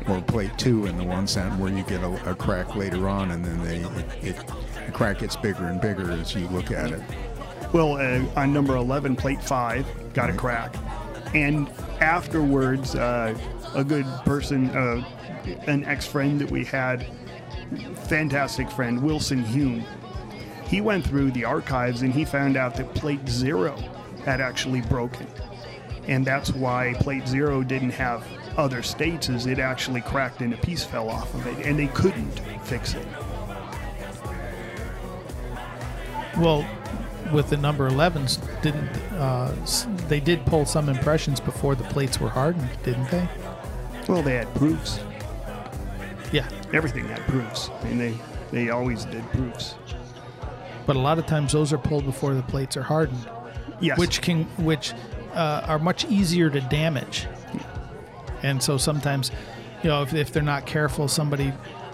Or 0.09 0.21
plate 0.21 0.57
two 0.57 0.87
in 0.87 0.97
the 0.97 1.03
one 1.03 1.27
cent, 1.27 1.59
where 1.59 1.71
you 1.71 1.83
get 1.83 2.01
a, 2.01 2.31
a 2.31 2.35
crack 2.35 2.75
later 2.75 3.07
on, 3.07 3.31
and 3.31 3.45
then 3.45 3.63
they 3.63 3.77
it, 3.77 4.35
it, 4.35 4.47
the 4.85 4.91
crack 4.91 5.19
gets 5.19 5.35
bigger 5.35 5.67
and 5.67 5.79
bigger 5.79 6.09
as 6.11 6.33
you 6.33 6.47
look 6.47 6.71
at 6.71 6.91
it. 6.91 7.01
Well, 7.73 7.97
uh, 7.97 8.25
on 8.35 8.51
number 8.51 8.75
11, 8.75 9.15
plate 9.15 9.43
5, 9.43 10.13
got 10.13 10.31
a 10.31 10.33
crack. 10.33 10.75
And 11.35 11.69
afterwards, 12.01 12.95
uh, 12.95 13.37
a 13.75 13.83
good 13.83 14.07
person, 14.25 14.71
uh, 14.71 15.03
an 15.67 15.85
ex 15.85 16.07
friend 16.07 16.41
that 16.41 16.49
we 16.49 16.65
had, 16.65 17.05
fantastic 18.07 18.71
friend, 18.71 19.03
Wilson 19.03 19.43
Hulme, 19.45 19.85
he 20.65 20.81
went 20.81 21.05
through 21.05 21.31
the 21.31 21.45
archives 21.45 22.01
and 22.01 22.11
he 22.11 22.25
found 22.25 22.57
out 22.57 22.75
that 22.75 22.93
plate 22.95 23.27
0 23.27 23.75
had 24.25 24.41
actually 24.41 24.81
broken. 24.81 25.27
And 26.09 26.25
that's 26.25 26.51
why 26.51 26.95
plate 26.99 27.27
0 27.27 27.61
didn't 27.63 27.91
have 27.91 28.27
other 28.57 28.81
states, 28.81 29.29
is 29.29 29.45
it 29.45 29.59
actually 29.59 30.01
cracked 30.01 30.41
and 30.41 30.51
a 30.53 30.57
piece 30.57 30.83
fell 30.83 31.07
off 31.07 31.31
of 31.35 31.45
it, 31.45 31.65
and 31.65 31.77
they 31.77 31.85
couldn't 31.87 32.39
fix 32.63 32.95
it. 32.95 33.05
Well, 36.37 36.65
with 37.31 37.49
the 37.49 37.57
number 37.57 37.89
11s, 37.89 38.39
didn't 38.61 38.87
uh, 39.13 39.53
they 40.07 40.19
did 40.19 40.45
pull 40.45 40.65
some 40.65 40.89
impressions 40.89 41.39
before 41.39 41.75
the 41.75 41.83
plates 41.85 42.19
were 42.19 42.29
hardened, 42.29 42.69
didn't 42.83 43.09
they? 43.11 43.27
Well, 44.07 44.23
they 44.23 44.35
had 44.35 44.53
proofs. 44.55 44.99
Yeah, 46.31 46.47
Everything 46.73 47.07
had 47.07 47.19
proofs. 47.21 47.69
I 47.69 47.83
mean, 47.85 47.97
they, 47.97 48.17
they 48.51 48.69
always 48.69 49.05
did 49.05 49.23
proofs. 49.31 49.75
but 50.85 50.95
a 50.95 50.99
lot 50.99 51.19
of 51.19 51.25
times 51.25 51.51
those 51.51 51.71
are 51.73 51.77
pulled 51.77 52.05
before 52.05 52.33
the 52.33 52.43
plates 52.43 52.75
are 52.77 52.83
hardened, 52.83 53.29
Yes. 53.79 53.97
which 53.99 54.21
can 54.21 54.45
which 54.57 54.93
uh, 55.33 55.65
are 55.67 55.79
much 55.79 56.05
easier 56.05 56.49
to 56.49 56.61
damage. 56.61 57.27
And 58.43 58.61
so 58.61 58.77
sometimes, 58.77 59.31
you 59.83 59.89
know, 59.89 60.01
if, 60.01 60.13
if 60.13 60.31
they're 60.31 60.41
not 60.43 60.65
careful, 60.65 61.07
somebody, 61.07 61.51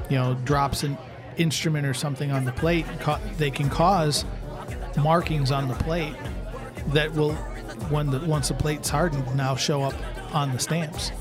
you 0.09 0.17
know, 0.17 0.35
drops 0.45 0.83
an 0.83 0.97
instrument 1.37 1.85
or 1.85 1.93
something 1.93 2.31
on 2.31 2.45
the 2.45 2.51
plate, 2.51 2.85
ca- 2.99 3.19
they 3.37 3.51
can 3.51 3.69
cause 3.69 4.25
markings 4.97 5.51
on 5.51 5.67
the 5.67 5.75
plate 5.75 6.15
that 6.87 7.11
will, 7.13 7.33
when 7.89 8.09
the 8.09 8.19
once 8.19 8.49
the 8.49 8.53
plate's 8.53 8.89
hardened, 8.89 9.35
now 9.35 9.55
show 9.55 9.81
up 9.81 9.95
on 10.33 10.51
the 10.51 10.59
stamps. 10.59 11.11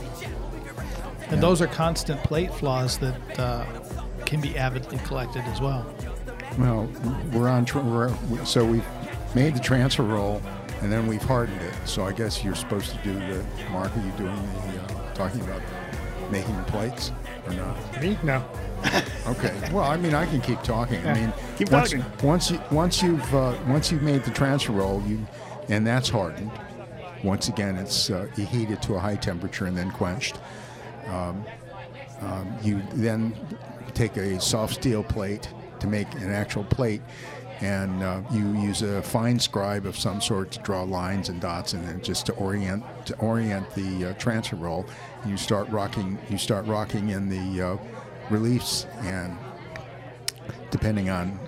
And 1.31 1.43
those 1.43 1.63
are 1.63 1.67
constant 1.67 2.23
plate 2.23 2.53
flaws 2.53 2.99
that 2.99 3.41
uh, 3.41 3.65
can 4.27 4.41
be 4.41 4.57
avidly 4.57 4.99
collected 4.99 5.43
as 5.45 5.61
well. 5.61 5.87
Well, 6.59 6.89
we're 7.33 7.49
on. 7.49 7.65
Tr- 7.65 7.81
we're, 7.81 8.15
so 8.45 8.65
we've 8.65 8.87
made 9.35 9.57
the 9.57 9.61
transfer 9.61 10.05
roll, 10.05 10.41
and 10.85 10.93
then 10.93 11.07
we've 11.07 11.23
hardened 11.23 11.63
it. 11.63 11.75
So 11.87 12.05
I 12.05 12.13
guess 12.13 12.45
you're 12.45 12.55
supposed 12.55 12.93
to 12.93 12.99
do 12.99 13.15
the. 13.15 13.43
Mark, 13.71 13.91
are 13.97 14.01
you 14.01 14.13
doing 14.13 14.37
the 14.37 14.83
uh, 14.83 15.15
talking 15.15 15.41
about 15.41 15.63
making 16.31 16.55
the 16.59 16.63
plates 16.65 17.11
or 17.47 17.55
not? 17.55 18.03
Me? 18.03 18.19
No. 18.23 18.45
Okay. 19.27 19.59
Well, 19.73 19.85
I 19.85 19.97
mean, 19.97 20.15
I 20.15 20.27
can 20.27 20.43
keep 20.43 20.63
talking. 20.63 21.05
I 21.07 21.15
mean, 21.15 21.33
Keep 21.57 21.73
once, 21.73 21.93
talking. 21.93 22.05
Once 22.23 22.51
you 22.51 22.61
once 22.71 23.03
you've 23.03 23.35
uh, 23.35 23.57
once 23.67 23.91
you've 23.91 24.03
made 24.03 24.23
the 24.25 24.31
transfer 24.31 24.73
roll, 24.73 25.03
you 25.07 25.27
and 25.71 25.87
that's 25.87 26.11
hardened. 26.11 26.51
Once 27.23 27.49
again, 27.49 27.77
it's 27.77 28.11
uh, 28.11 28.29
you 28.37 28.45
heat 28.45 28.71
it 28.71 28.83
to 28.83 28.97
a 28.97 29.01
high 29.01 29.17
temperature 29.17 29.65
and 29.65 29.75
then 29.75 29.91
quenched. 29.91 30.37
Um, 31.07 31.43
um, 32.21 32.55
you 32.63 32.83
then 32.93 33.35
take 33.95 34.19
a 34.19 34.39
soft 34.39 34.75
steel 34.75 35.03
plate 35.03 35.49
to 35.81 35.87
make 35.87 36.13
an 36.17 36.31
actual 36.31 36.65
plate, 36.65 37.01
and 37.61 38.03
uh, 38.03 38.21
you 38.31 38.53
use 38.61 38.83
a 38.83 39.03
fine 39.03 39.39
scribe 39.39 39.87
of 39.87 39.97
some 39.97 40.21
sort 40.21 40.51
to 40.53 40.59
draw 40.61 40.83
lines 40.83 41.29
and 41.29 41.41
dots, 41.41 41.73
and 41.73 41.87
then 41.87 42.01
just 42.03 42.27
to 42.27 42.33
orient 42.35 42.85
to 43.07 43.17
orient 43.17 43.73
the 43.75 44.07
uh, 44.07 44.13
transfer 44.15 44.57
roll. 44.57 44.87
You 45.27 45.37
start 45.37 45.69
rocking. 45.69 46.19
You 46.29 46.39
start 46.39 46.67
rocking 46.67 47.11
in 47.11 47.29
the 47.29 47.63
uh, 47.63 47.77
reliefs, 48.31 48.87
and 49.01 49.37
depending 50.71 51.11
on. 51.11 51.39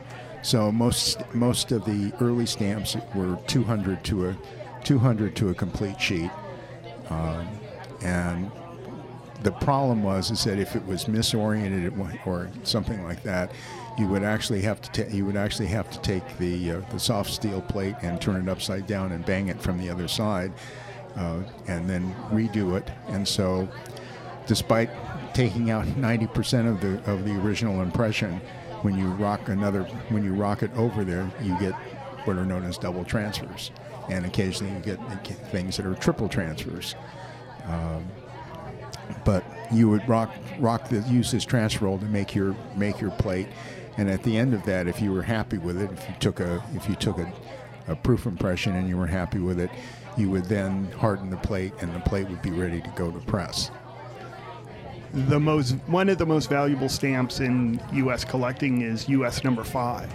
So 0.43 0.71
most 0.71 1.23
most 1.35 1.73
of 1.73 1.85
the 1.85 2.13
early 2.21 2.47
stamps 2.47 2.97
were 3.15 3.39
200 3.47 4.05
to 4.05 4.29
a 4.29 4.37
200 4.85 5.35
to 5.37 5.49
a 5.49 5.55
complete 5.55 6.01
sheet. 6.01 6.31
Um, 7.09 7.49
and 8.03 8.51
the 9.43 9.53
problem 9.53 10.03
was 10.03 10.31
is 10.31 10.45
that 10.45 10.59
if 10.59 10.77
it 10.77 10.85
was 10.87 11.07
misoriented 11.07 12.27
or 12.27 12.51
something 12.65 13.03
like 13.05 13.23
that, 13.23 13.53
you 13.99 14.07
would 14.09 14.23
actually 14.23 14.63
have 14.63 14.81
to 14.83 15.05
ta- 15.05 15.15
you 15.15 15.25
would 15.25 15.37
actually 15.37 15.67
have 15.67 15.91
to 15.91 16.01
take 16.01 16.39
the 16.39 16.73
uh, 16.73 16.81
the 16.91 16.99
soft 16.99 17.31
steel 17.31 17.63
plate 17.63 17.95
and 18.03 18.21
turn 18.21 18.37
it 18.37 18.49
upside 18.49 18.87
down 18.87 19.13
and 19.13 19.25
bang 19.25 19.49
it 19.49 19.61
from 19.61 19.79
the 19.79 19.89
other 19.89 20.09
side, 20.09 20.53
uh, 21.17 21.41
and 21.67 21.89
then 21.89 22.15
redo 22.31 22.77
it. 22.77 22.91
And 23.09 23.27
so, 23.27 23.69
despite 24.47 24.91
taking 25.35 25.71
out 25.71 25.85
90% 25.87 26.71
of 26.71 26.81
the 26.81 27.11
of 27.11 27.25
the 27.25 27.33
original 27.41 27.81
impression, 27.81 28.41
when 28.83 28.99
you 28.99 29.09
rock 29.09 29.49
another 29.49 29.85
when 30.11 30.25
you 30.25 30.35
rock 30.35 30.63
it 30.63 30.71
over 30.77 31.05
there, 31.05 31.31
you 31.43 31.59
get 31.59 31.73
what 32.27 32.37
are 32.37 32.45
known 32.45 32.65
as 32.65 32.77
double 32.77 33.05
transfers, 33.05 33.71
and 34.11 34.27
occasionally 34.27 34.75
you 34.75 34.81
get 34.81 34.99
things 35.51 35.77
that 35.77 35.87
are 35.87 35.95
triple 35.95 36.29
transfers 36.29 36.95
but 39.25 39.45
you 39.73 39.89
would 39.89 40.07
rock 40.09 40.35
rock 40.59 40.89
the 40.89 41.01
use 41.09 41.31
this 41.33 41.45
transfer 41.45 41.85
roll 41.87 41.99
to 41.99 42.07
make 42.07 42.35
your 42.35 42.55
make 42.77 43.01
your 43.01 43.11
plate 43.13 43.49
and 43.97 44.09
at 44.11 44.23
the 44.23 44.37
end 44.37 44.55
of 44.55 44.65
that 44.65 44.87
if 44.87 45.01
you 45.01 45.13
were 45.13 45.23
happy 45.23 45.59
with 45.59 45.81
it 45.81 45.91
if 45.93 46.09
you 46.09 46.15
took 46.21 46.41
a 46.41 46.63
if 46.75 46.89
you 46.89 46.95
took 46.95 47.19
a, 47.19 47.33
a 47.89 47.97
proof 47.97 48.27
impression 48.27 48.75
and 48.77 48.89
you 48.89 48.97
were 48.97 49.07
happy 49.07 49.39
with 49.39 49.59
it 49.59 49.71
you 50.17 50.31
would 50.31 50.45
then 50.47 50.91
harden 50.93 51.31
the 51.31 51.37
plate 51.39 51.73
and 51.81 51.95
the 51.95 52.01
plate 52.01 52.29
would 52.29 52.43
be 52.43 52.51
ready 52.51 52.81
to 52.81 52.91
go 52.97 53.11
to 53.11 53.19
press 53.21 53.71
The 55.13 55.41
most 55.41 55.73
one 55.87 56.09
of 56.09 56.19
the 56.19 56.27
most 56.27 56.49
valuable 56.51 56.89
stamps 56.89 57.41
in 57.41 57.81
U.S. 57.93 58.25
collecting 58.25 58.83
is 58.83 59.09
U.S. 59.09 59.45
number 59.45 59.65
five, 59.65 60.13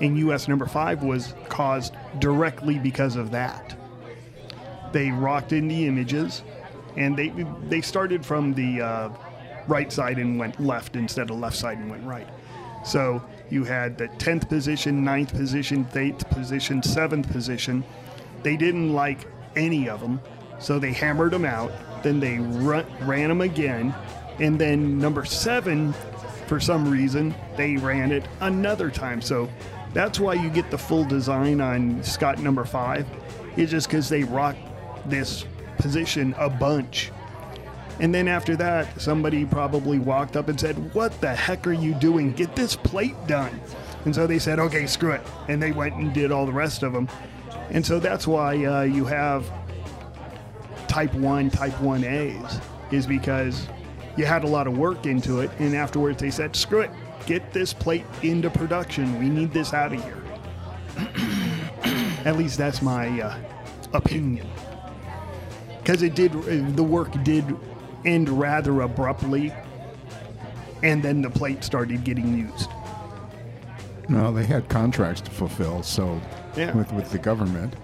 and 0.00 0.16
U.S. 0.18 0.48
number 0.48 0.66
five 0.66 1.02
was 1.02 1.34
caused 1.48 1.94
directly 2.18 2.78
because 2.78 3.16
of 3.16 3.30
that. 3.32 3.76
They 4.92 5.10
rocked 5.10 5.52
in 5.52 5.68
the 5.68 5.86
images, 5.86 6.42
and 6.96 7.16
they 7.16 7.28
they 7.68 7.80
started 7.80 8.24
from 8.24 8.54
the 8.54 8.80
uh, 8.80 9.10
right 9.68 9.92
side 9.92 10.18
and 10.18 10.38
went 10.38 10.60
left 10.60 10.96
instead 10.96 11.30
of 11.30 11.38
left 11.38 11.56
side 11.56 11.78
and 11.78 11.90
went 11.90 12.04
right. 12.04 12.28
So 12.84 13.22
you 13.50 13.64
had 13.64 13.98
the 13.98 14.08
tenth 14.08 14.48
position, 14.48 15.04
9th 15.04 15.32
position, 15.32 15.86
eighth 15.94 16.28
position, 16.30 16.82
seventh 16.82 17.30
position. 17.30 17.84
They 18.42 18.56
didn't 18.56 18.92
like 18.92 19.26
any 19.56 19.88
of 19.88 20.00
them, 20.00 20.20
so 20.58 20.78
they 20.78 20.92
hammered 20.92 21.32
them 21.32 21.44
out. 21.44 21.72
Then 22.02 22.20
they 22.20 22.38
run, 22.38 22.86
ran 23.02 23.28
them 23.28 23.42
again, 23.42 23.94
and 24.38 24.58
then 24.58 24.98
number 24.98 25.24
seven, 25.24 25.92
for 26.46 26.58
some 26.58 26.88
reason, 26.88 27.34
they 27.56 27.76
ran 27.76 28.12
it 28.12 28.24
another 28.40 28.90
time. 28.90 29.20
So 29.20 29.50
that's 29.92 30.18
why 30.18 30.34
you 30.34 30.48
get 30.48 30.70
the 30.70 30.78
full 30.78 31.04
design 31.04 31.60
on 31.60 32.02
Scott 32.02 32.38
number 32.38 32.64
five. 32.64 33.06
Is 33.56 33.70
just 33.70 33.88
because 33.88 34.08
they 34.08 34.22
rocked 34.22 34.60
this 35.06 35.44
position 35.80 36.34
a 36.38 36.48
bunch. 36.48 37.10
And 38.00 38.14
then 38.14 38.28
after 38.28 38.56
that, 38.56 39.00
somebody 39.00 39.44
probably 39.44 39.98
walked 39.98 40.36
up 40.36 40.48
and 40.48 40.58
said, 40.58 40.94
What 40.94 41.20
the 41.20 41.34
heck 41.34 41.66
are 41.66 41.72
you 41.72 41.94
doing? 41.94 42.32
Get 42.32 42.56
this 42.56 42.74
plate 42.74 43.14
done. 43.26 43.60
And 44.06 44.14
so 44.14 44.26
they 44.26 44.38
said, 44.38 44.58
Okay, 44.58 44.86
screw 44.86 45.12
it. 45.12 45.20
And 45.48 45.62
they 45.62 45.72
went 45.72 45.94
and 45.94 46.12
did 46.14 46.32
all 46.32 46.46
the 46.46 46.52
rest 46.52 46.82
of 46.82 46.92
them. 46.92 47.08
And 47.70 47.84
so 47.84 48.00
that's 48.00 48.26
why 48.26 48.64
uh, 48.64 48.82
you 48.82 49.04
have 49.04 49.50
type 50.88 51.14
1, 51.14 51.50
type 51.50 51.74
1As, 51.74 52.62
is 52.90 53.06
because 53.06 53.68
you 54.16 54.24
had 54.24 54.44
a 54.44 54.48
lot 54.48 54.66
of 54.66 54.78
work 54.78 55.04
into 55.04 55.40
it. 55.40 55.50
And 55.58 55.76
afterwards 55.76 56.20
they 56.20 56.30
said, 56.30 56.56
Screw 56.56 56.80
it. 56.80 56.90
Get 57.26 57.52
this 57.52 57.74
plate 57.74 58.06
into 58.22 58.48
production. 58.48 59.18
We 59.18 59.28
need 59.28 59.52
this 59.52 59.74
out 59.74 59.92
of 59.92 60.02
here. 60.02 60.22
At 62.24 62.36
least 62.38 62.56
that's 62.56 62.80
my 62.80 63.20
uh, 63.20 63.38
opinion 63.92 64.48
because 65.82 66.02
it 66.02 66.14
did 66.14 66.32
the 66.76 66.82
work 66.82 67.10
did 67.24 67.44
end 68.04 68.28
rather 68.28 68.80
abruptly 68.82 69.52
and 70.82 71.02
then 71.02 71.20
the 71.20 71.28
plate 71.30 71.62
started 71.62 72.04
getting 72.04 72.36
used. 72.36 72.70
No 74.08 74.32
they 74.32 74.44
had 74.44 74.68
contracts 74.68 75.20
to 75.22 75.30
fulfill 75.30 75.82
so 75.82 76.20
Yeah. 76.56 76.74
with 76.74 76.92
with 76.92 77.10
the 77.10 77.18
government. 77.18 77.74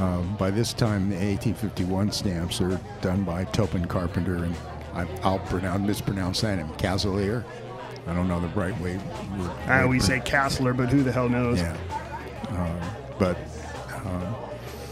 Um, 0.00 0.36
by 0.36 0.50
this 0.50 0.72
time 0.72 1.08
the 1.10 1.16
1851 1.16 2.10
stamps 2.10 2.60
are 2.60 2.80
done 3.00 3.22
by 3.22 3.44
Toppan 3.46 3.88
Carpenter 3.88 4.44
and 4.44 4.54
I, 4.94 5.06
I'll 5.22 5.38
pronounce 5.38 5.86
mispronounce 5.86 6.40
that 6.40 6.56
name 6.56 6.68
Casilear. 6.78 7.44
I 8.06 8.14
don't 8.14 8.28
know 8.28 8.40
the 8.40 8.46
right 8.48 8.78
way 8.80 9.00
i 9.66 9.82
always 9.82 10.04
say 10.04 10.20
castler 10.20 10.76
but 10.76 10.88
who 10.88 11.02
the 11.02 11.10
hell 11.12 11.28
knows? 11.28 11.58
Yeah. 11.60 11.76
Um, 12.50 12.78
but 13.18 13.36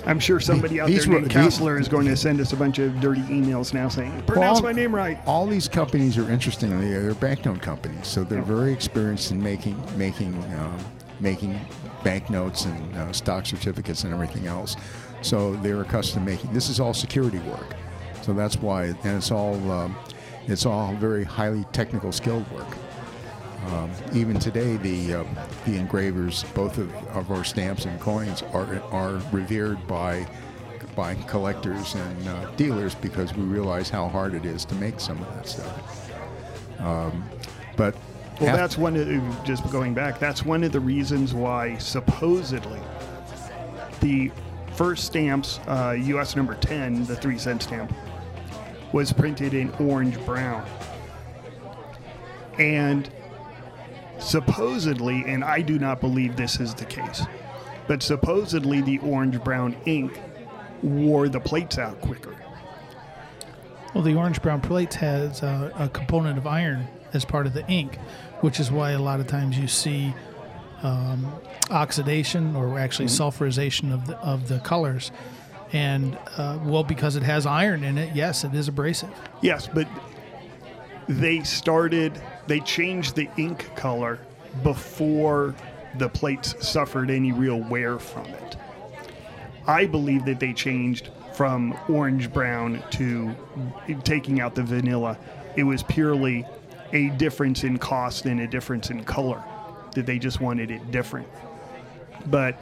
i'm 0.07 0.19
sure 0.21 0.41
somebody 0.41 0.81
out 0.81 0.89
These 0.89 1.07
there 1.07 1.15
named 1.15 1.31
these- 1.31 1.37
castler 1.37 1.81
is 1.81 1.89
going 1.89 2.07
to 2.07 2.17
send 2.17 2.41
us 2.41 2.53
a 2.53 2.57
bunch 2.57 2.79
of 2.79 3.01
dirty 3.01 3.23
emails 3.23 3.73
now 3.75 3.89
saying 3.89 4.23
pronounce 4.27 4.61
Well, 4.61 4.73
my 4.73 4.73
name 4.73 4.95
right 4.95 5.19
All 5.27 5.47
these 5.47 5.69
companies 5.69 6.19
are 6.19 6.31
interestingly 6.31 6.91
they're 6.93 7.15
banknote 7.15 7.61
companies, 7.63 8.07
so 8.07 8.25
they're 8.25 8.43
very 8.43 8.73
experienced 8.73 9.31
in 9.31 9.43
making 9.43 9.77
making 9.97 10.35
um, 10.59 10.79
making 11.21 11.59
banknotes 12.03 12.65
and 12.67 12.97
uh, 12.97 13.13
stock 13.13 13.47
certificates 13.47 14.05
and 14.05 14.13
everything 14.13 14.47
else. 14.47 14.77
So 15.23 15.55
they're 15.57 15.81
accustomed 15.81 16.27
to 16.27 16.33
making. 16.33 16.53
This 16.53 16.69
is 16.69 16.81
all 16.81 16.93
security 16.93 17.39
work, 17.39 17.75
so 18.23 18.35
that's 18.35 18.57
why, 18.57 18.87
and 18.87 19.17
it's 19.17 19.31
all 19.31 19.55
um, 19.71 19.97
it's 20.47 20.67
all 20.67 20.93
very 20.97 21.25
highly 21.25 21.65
technical 21.73 22.13
skilled 22.13 22.51
work. 22.53 22.67
Um, 23.67 23.91
even 24.13 24.39
today, 24.39 24.77
the 24.77 25.15
uh, 25.15 25.25
the 25.65 25.77
engravers, 25.77 26.45
both 26.55 26.79
of, 26.79 26.93
of 27.09 27.31
our 27.31 27.45
stamps 27.45 27.87
and 27.87 27.99
coins, 28.01 28.43
are 28.53 28.81
are 28.91 29.21
revered 29.33 29.87
by 29.87 30.27
by 30.95 31.15
collectors 31.27 31.95
and 31.95 32.29
uh, 32.29 32.51
dealers 32.53 32.95
because 32.95 33.35
we 33.35 33.43
realize 33.43 33.91
how 33.91 34.09
hard 34.09 34.35
it 34.35 34.45
is 34.45 34.65
to 34.67 34.75
make 34.77 35.01
some 35.01 35.21
of 35.21 35.35
that 35.35 35.49
stuff. 35.49 36.11
Um, 36.81 37.25
but 37.77 37.95
well 38.41 38.57
that's 38.57 38.77
one 38.77 38.97
of 38.97 39.07
the, 39.07 39.37
just 39.45 39.69
going 39.71 39.95
back 39.95 40.19
that's 40.19 40.45
one 40.45 40.65
of 40.65 40.73
the 40.73 40.81
reasons 40.81 41.33
why 41.35 41.77
supposedly 41.79 42.81
the 44.01 44.31
first 44.75 45.05
stamps 45.05 45.61
uh, 45.69 45.97
us 45.97 46.35
number 46.35 46.55
10 46.55 47.05
the 47.05 47.17
three 47.17 47.39
cent 47.39 47.63
stamp 47.63 47.93
was 48.93 49.13
printed 49.13 49.55
in 49.55 49.71
orange 49.75 50.19
brown 50.25 50.67
and 52.59 53.11
supposedly 54.25 55.25
and 55.27 55.45
i 55.45 55.61
do 55.61 55.79
not 55.79 56.01
believe 56.01 56.37
this 56.37 56.61
is 56.61 56.75
the 56.75 56.85
case 56.85 57.23
but 57.87 58.03
supposedly 58.03 58.81
the 58.81 58.99
orange 58.99 59.43
brown 59.45 59.77
ink 59.85 60.19
wore 60.83 61.29
the 61.29 61.41
plates 61.41 61.79
out 61.79 62.01
quicker 62.01 62.35
Well, 63.95 64.03
the 64.03 64.15
orange 64.15 64.43
brown 64.43 64.61
plates 64.61 64.97
has 64.97 65.43
uh, 65.43 65.71
a 65.79 65.89
component 65.89 66.37
of 66.39 66.47
iron 66.47 66.89
as 67.13 67.25
part 67.25 67.47
of 67.47 67.55
the 67.55 67.65
ink, 67.69 67.97
which 68.41 68.59
is 68.59 68.71
why 68.73 68.91
a 68.91 68.99
lot 68.99 69.21
of 69.21 69.29
times 69.29 69.57
you 69.57 69.69
see 69.69 70.13
um, 70.83 71.33
oxidation 71.71 72.57
or 72.57 72.77
actually 72.79 73.07
sulfurization 73.07 73.95
of 73.95 74.07
the, 74.09 74.17
of 74.19 74.49
the 74.49 74.59
colors. 74.59 75.13
And 75.73 76.19
uh, 76.37 76.59
well, 76.65 76.83
because 76.83 77.15
it 77.15 77.23
has 77.23 77.47
iron 77.47 77.85
in 77.85 77.97
it, 77.99 78.17
yes, 78.17 78.43
it 78.43 78.53
is 78.53 78.67
abrasive. 78.67 79.11
Yes, 79.43 79.69
but 79.73 79.87
they 81.09 81.45
started, 81.45 82.21
they 82.47 82.61
changed 82.61 83.15
the 83.15 83.29
ink 83.37 83.75
color 83.77 84.19
before 84.63 85.55
the 85.99 86.09
plates 86.09 86.55
suffered 86.67 87.11
any 87.11 87.33
real 87.33 87.61
wear 87.61 87.99
from 87.99 88.27
it. 88.27 88.57
I 89.67 89.87
believe 89.87 90.25
that 90.27 90.41
they 90.41 90.53
changed 90.53 91.11
from 91.35 91.77
orange 91.89 92.33
brown 92.33 92.83
to 92.93 93.35
taking 94.05 94.41
out 94.41 94.55
the 94.55 94.63
vanilla. 94.63 95.19
It 95.57 95.65
was 95.65 95.83
purely 95.83 96.47
a 96.93 97.09
difference 97.11 97.65
in 97.65 97.79
cost 97.79 98.27
and 98.27 98.41
a 98.41 98.47
difference 98.47 98.91
in 98.91 99.05
color, 99.05 99.43
that 99.95 100.07
they 100.07 100.19
just 100.19 100.41
wanted 100.41 100.71
it 100.71 100.91
different. 100.91 101.27
But 102.27 102.59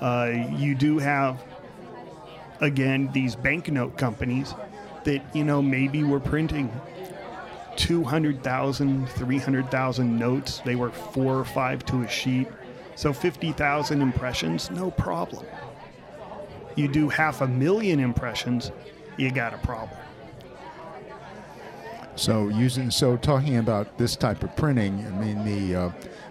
uh, 0.00 0.32
you 0.50 0.74
do 0.74 0.98
have 0.98 1.42
again 2.60 3.10
these 3.12 3.34
banknote 3.34 3.96
companies 3.98 4.54
that 5.04 5.22
you 5.34 5.44
know 5.44 5.60
maybe 5.60 6.04
were 6.04 6.20
printing 6.20 6.72
200,000 7.76 9.08
300,000 9.08 10.18
notes. 10.18 10.60
They 10.64 10.76
were 10.76 10.90
4 10.90 11.38
or 11.38 11.44
5 11.44 11.86
to 11.86 12.02
a 12.02 12.08
sheet. 12.08 12.48
So 12.96 13.12
50,000 13.12 14.00
impressions 14.00 14.70
no 14.70 14.90
problem. 14.90 15.46
You 16.76 16.88
do 16.88 17.08
half 17.08 17.40
a 17.40 17.48
million 17.48 18.00
impressions 18.00 18.70
you 19.16 19.30
got 19.30 19.54
a 19.54 19.58
problem. 19.58 19.98
So 22.16 22.48
using 22.48 22.90
so 22.90 23.16
talking 23.16 23.56
about 23.56 23.98
this 23.98 24.14
type 24.16 24.42
of 24.44 24.54
printing, 24.56 25.04
I 25.06 25.10
mean 25.10 25.44
the 25.44 25.76
uh, 25.76 25.88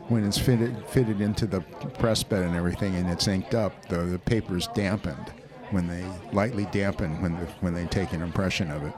when 0.07 0.23
it's 0.25 0.37
fitted 0.37 0.85
fitted 0.87 1.19
into 1.19 1.45
the 1.45 1.61
press 1.99 2.23
bed 2.23 2.43
and 2.43 2.55
everything, 2.55 2.95
and 2.95 3.09
it's 3.09 3.27
inked 3.27 3.53
up, 3.53 3.87
the 3.87 3.97
the 3.97 4.19
paper's 4.19 4.67
dampened 4.67 5.33
when 5.71 5.87
they 5.87 6.05
lightly 6.31 6.67
dampen 6.71 7.21
when 7.21 7.33
the, 7.33 7.45
when 7.61 7.73
they 7.73 7.85
take 7.87 8.13
an 8.13 8.21
impression 8.21 8.71
of 8.71 8.83
it. 8.83 8.93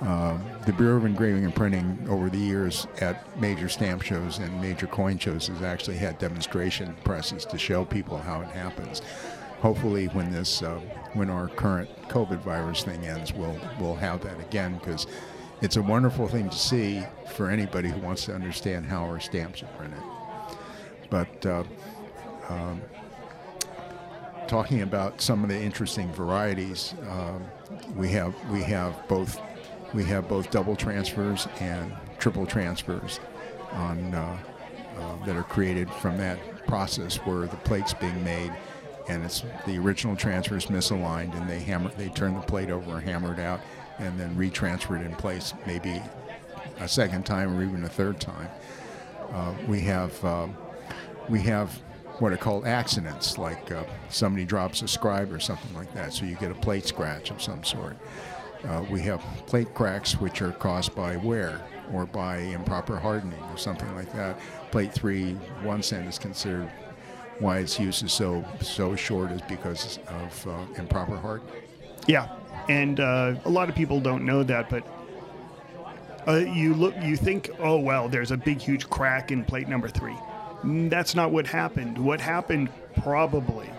Um, 0.00 0.44
the 0.66 0.72
Bureau 0.74 0.98
of 0.98 1.06
Engraving 1.06 1.44
and 1.44 1.54
Printing 1.54 2.06
over 2.08 2.28
the 2.28 2.38
years 2.38 2.86
at 3.00 3.40
major 3.40 3.68
stamp 3.68 4.02
shows 4.02 4.38
and 4.38 4.60
major 4.60 4.86
coin 4.86 5.18
shows 5.18 5.46
has 5.48 5.62
actually 5.62 5.96
had 5.96 6.18
demonstration 6.18 6.94
presses 7.02 7.46
to 7.46 7.56
show 7.56 7.84
people 7.84 8.18
how 8.18 8.42
it 8.42 8.48
happens. 8.48 9.00
hopefully, 9.60 10.06
when 10.08 10.30
this 10.30 10.62
uh, 10.62 10.78
when 11.14 11.30
our 11.30 11.48
current 11.48 11.88
COVID 12.08 12.40
virus 12.40 12.82
thing 12.84 13.06
ends, 13.06 13.32
we'll 13.32 13.58
we'll 13.80 13.94
have 13.96 14.22
that 14.22 14.38
again 14.40 14.78
because 14.78 15.06
it's 15.62 15.76
a 15.76 15.82
wonderful 15.82 16.28
thing 16.28 16.50
to 16.50 16.58
see 16.58 17.02
for 17.34 17.48
anybody 17.50 17.88
who 17.88 18.00
wants 18.00 18.26
to 18.26 18.34
understand 18.34 18.86
how 18.86 19.02
our 19.02 19.20
stamps 19.20 19.62
are 19.62 19.70
printed. 19.78 20.02
But 21.08 21.46
uh, 21.46 21.64
um, 22.48 22.82
talking 24.46 24.82
about 24.82 25.20
some 25.20 25.42
of 25.42 25.48
the 25.48 25.58
interesting 25.58 26.12
varieties, 26.12 26.94
um, 27.08 27.44
we 27.96 28.08
have 28.10 28.34
we 28.50 28.62
have 28.62 28.94
both 29.08 29.40
we 29.94 30.04
have 30.04 30.28
both 30.28 30.50
double 30.50 30.76
transfers 30.76 31.48
and 31.60 31.94
triple 32.18 32.46
transfers 32.46 33.20
on 33.72 34.14
uh, 34.14 34.38
uh, 34.98 35.24
that 35.26 35.36
are 35.36 35.42
created 35.42 35.90
from 35.90 36.16
that 36.18 36.38
process 36.66 37.16
where 37.18 37.46
the 37.46 37.56
plate's 37.58 37.94
being 37.94 38.24
made 38.24 38.52
and 39.08 39.24
it's 39.24 39.44
the 39.66 39.78
original 39.78 40.16
transfer 40.16 40.56
is 40.56 40.66
misaligned 40.66 41.36
and 41.36 41.48
they 41.48 41.60
hammer 41.60 41.90
they 41.96 42.08
turn 42.08 42.34
the 42.34 42.40
plate 42.40 42.70
over 42.70 42.98
hammer 42.98 43.32
it 43.32 43.38
out 43.38 43.60
and 43.98 44.18
then 44.18 44.34
retransfer 44.34 45.00
it 45.00 45.06
in 45.06 45.14
place 45.14 45.54
maybe 45.66 46.02
a 46.80 46.88
second 46.88 47.24
time 47.24 47.56
or 47.56 47.62
even 47.62 47.84
a 47.84 47.88
third 47.88 48.20
time. 48.20 48.48
Uh, 49.32 49.54
we 49.66 49.80
have 49.80 50.24
um, 50.24 50.56
we 51.28 51.40
have 51.40 51.70
what 52.18 52.32
are 52.32 52.36
called 52.36 52.66
accidents 52.66 53.36
like 53.36 53.70
uh, 53.72 53.84
somebody 54.08 54.44
drops 54.44 54.80
a 54.82 54.88
scribe 54.88 55.32
or 55.32 55.40
something 55.40 55.74
like 55.74 55.92
that 55.92 56.12
so 56.12 56.24
you 56.24 56.34
get 56.36 56.50
a 56.50 56.54
plate 56.54 56.86
scratch 56.86 57.30
of 57.30 57.42
some 57.42 57.62
sort 57.62 57.96
uh, 58.64 58.84
we 58.90 59.00
have 59.02 59.20
plate 59.46 59.72
cracks 59.74 60.20
which 60.20 60.42
are 60.42 60.52
caused 60.52 60.94
by 60.94 61.16
wear 61.16 61.60
or 61.92 62.06
by 62.06 62.38
improper 62.38 62.96
hardening 62.98 63.38
or 63.50 63.56
something 63.56 63.92
like 63.94 64.12
that. 64.12 64.38
Plate 64.70 64.92
three, 64.92 65.34
one 65.62 65.82
cent 65.82 66.08
is 66.08 66.18
considered 66.18 66.70
why 67.38 67.58
its 67.58 67.78
use 67.78 68.02
is 68.02 68.12
so 68.12 68.44
so 68.60 68.96
short 68.96 69.30
is 69.30 69.42
because 69.42 69.98
of 70.08 70.46
uh, 70.48 70.64
improper 70.76 71.16
hardening. 71.16 71.54
Yeah, 72.06 72.28
and 72.68 73.00
uh, 73.00 73.34
a 73.44 73.50
lot 73.50 73.68
of 73.68 73.74
people 73.74 74.00
don't 74.00 74.24
know 74.24 74.42
that, 74.44 74.70
but 74.70 74.84
uh, 76.26 76.36
you 76.36 76.74
look, 76.74 76.94
you 77.02 77.16
think, 77.16 77.50
oh 77.60 77.78
well, 77.78 78.08
there's 78.08 78.30
a 78.30 78.36
big, 78.36 78.60
huge 78.60 78.88
crack 78.90 79.30
in 79.30 79.44
plate 79.44 79.68
number 79.68 79.88
three. 79.88 80.16
Mm, 80.62 80.90
That's 80.90 81.14
not 81.14 81.30
what 81.30 81.46
happened. 81.46 81.96
What 81.98 82.20
happened 82.20 82.68
probably 83.02 83.70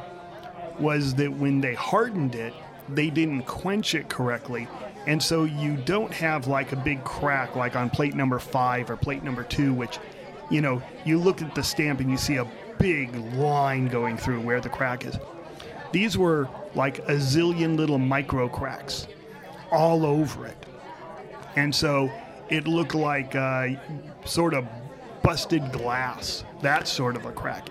was 0.80 1.16
that 1.16 1.32
when 1.32 1.60
they 1.60 1.74
hardened 1.74 2.36
it, 2.36 2.54
they 2.90 3.10
didn't 3.10 3.44
quench 3.44 3.96
it 3.96 4.10
correctly. 4.10 4.68
And 5.06 5.22
so 5.22 5.46
you 5.46 5.78
don't 5.78 6.14
have 6.14 6.48
like 6.48 6.72
a 6.72 6.76
big 6.76 7.04
crack 7.04 7.56
like 7.56 7.76
on 7.76 7.90
plate 7.90 8.14
number 8.14 8.40
five 8.40 8.90
or 8.90 8.98
plate 8.98 9.24
number 9.24 9.44
two, 9.44 9.74
which, 9.74 10.00
you 10.50 10.62
know, 10.62 10.82
you 11.06 11.18
look 11.18 11.42
at 11.42 11.56
the 11.56 11.64
stamp 11.64 12.00
and 12.00 12.12
you 12.12 12.18
see 12.18 12.38
a 12.38 12.48
big 12.78 13.16
line 13.36 13.88
going 13.88 14.18
through 14.18 14.42
where 14.42 14.60
the 14.60 14.70
crack 14.70 15.06
is. 15.06 15.18
These 15.92 16.18
were 16.18 16.50
like 16.76 17.00
a 17.00 17.14
zillion 17.14 17.78
little 17.78 17.98
micro 17.98 18.50
cracks 18.50 19.08
all 19.72 20.06
over 20.06 20.46
it. 20.46 20.58
And 21.56 21.74
so 21.74 22.12
it 22.50 22.68
looked 22.68 22.94
like 22.96 23.36
uh, 23.36 23.70
sort 24.26 24.54
of 24.54 24.66
busted 25.24 25.72
glass, 25.72 26.44
that 26.62 26.88
sort 26.88 27.16
of 27.16 27.26
a 27.26 27.32
crack. 27.32 27.70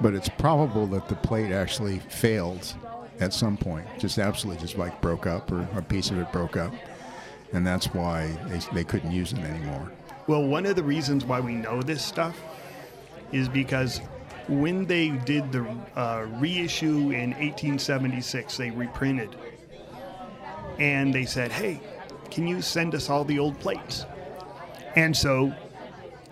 But 0.00 0.14
it's 0.14 0.28
probable 0.28 0.86
that 0.88 1.08
the 1.08 1.16
plate 1.16 1.52
actually 1.52 2.00
failed 2.00 2.74
at 3.20 3.32
some 3.32 3.56
point, 3.56 3.86
just 3.98 4.18
absolutely 4.18 4.60
just 4.62 4.78
like 4.78 5.00
broke 5.00 5.26
up 5.26 5.50
or 5.50 5.62
a 5.76 5.82
piece 5.82 6.10
of 6.10 6.18
it 6.18 6.30
broke 6.32 6.56
up. 6.56 6.72
And 7.52 7.66
that's 7.66 7.86
why 7.86 8.28
they, 8.48 8.58
they 8.74 8.84
couldn't 8.84 9.12
use 9.12 9.32
it 9.32 9.38
anymore. 9.38 9.90
Well, 10.26 10.44
one 10.44 10.66
of 10.66 10.76
the 10.76 10.82
reasons 10.82 11.24
why 11.24 11.40
we 11.40 11.54
know 11.54 11.82
this 11.82 12.04
stuff 12.04 12.36
is 13.32 13.48
because 13.48 14.00
when 14.48 14.86
they 14.86 15.10
did 15.10 15.50
the 15.52 15.66
uh, 15.96 16.26
reissue 16.38 17.10
in 17.10 17.30
1876, 17.30 18.56
they 18.56 18.70
reprinted. 18.70 19.36
And 20.78 21.14
they 21.14 21.24
said, 21.24 21.50
hey, 21.50 21.80
can 22.30 22.46
you 22.46 22.60
send 22.60 22.94
us 22.94 23.08
all 23.08 23.24
the 23.24 23.38
old 23.38 23.58
plates? 23.60 24.04
And 24.94 25.16
so 25.16 25.54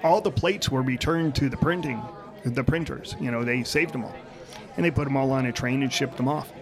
all 0.03 0.21
the 0.21 0.31
plates 0.31 0.71
were 0.71 0.83
returned 0.83 1.35
to 1.37 1.49
the 1.49 1.57
printing, 1.57 2.03
the 2.45 2.65
printers. 2.65 3.17
You 3.21 3.31
know, 3.31 3.45
they 3.45 3.63
saved 3.63 3.93
them 3.95 4.05
all. 4.05 4.15
And 4.77 4.85
they 4.85 4.91
put 4.91 5.05
them 5.05 5.17
all 5.17 5.31
on 5.31 5.47
a 5.47 5.53
train 5.53 5.83
and 5.83 5.93
shipped 5.93 6.17
them 6.17 6.29
off. 6.29 6.53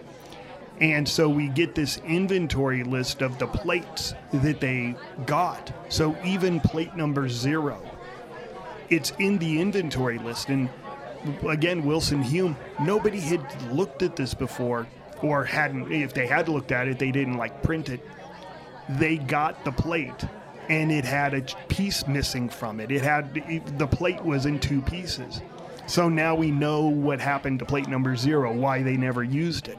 And 0.83 1.09
so 1.09 1.29
we 1.29 1.47
get 1.47 1.77
this 1.77 1.99
inventory 1.99 2.83
list 2.83 3.23
of 3.23 3.39
the 3.39 3.47
plates 3.47 4.15
that 4.33 4.59
they 4.59 4.97
got. 5.27 5.73
So 5.89 6.17
even 6.25 6.59
plate 6.59 6.97
number 6.97 7.29
zero, 7.29 7.81
it's 8.91 9.13
in 9.21 9.39
the 9.39 9.61
inventory 9.61 10.19
list. 10.19 10.49
And 10.49 10.69
again, 11.49 11.85
Wilson 11.85 12.25
Hulme, 12.25 12.57
nobody 12.81 13.21
had 13.21 13.63
looked 13.71 14.03
at 14.03 14.17
this 14.17 14.35
before 14.35 14.89
or 15.23 15.45
hadn't, 15.45 15.93
if 15.93 16.15
they 16.15 16.27
had 16.27 16.49
looked 16.49 16.73
at 16.73 16.89
it, 16.89 16.99
they 16.99 17.13
didn't 17.13 17.37
like 17.37 17.63
print 17.63 17.89
it. 17.89 18.05
They 18.89 19.19
got 19.19 19.65
the 19.65 19.71
plate 19.71 20.27
and 20.69 20.91
it 20.91 21.05
had 21.05 21.33
a 21.33 21.43
piece 21.69 22.09
missing 22.09 22.49
from 22.49 22.81
it. 22.81 22.91
It 22.91 23.03
had, 23.03 23.33
the 23.79 23.87
plate 23.87 24.21
was 24.25 24.47
in 24.47 24.59
two 24.59 24.83
pieces. 24.83 25.43
So 25.87 26.09
now 26.09 26.35
we 26.35 26.51
know 26.51 26.87
what 26.87 27.21
happened 27.21 27.61
to 27.61 27.65
plate 27.65 27.87
number 27.87 28.17
zero, 28.17 28.53
why 28.53 28.83
they 28.83 28.97
never 28.97 29.23
used 29.23 29.69
it 29.69 29.79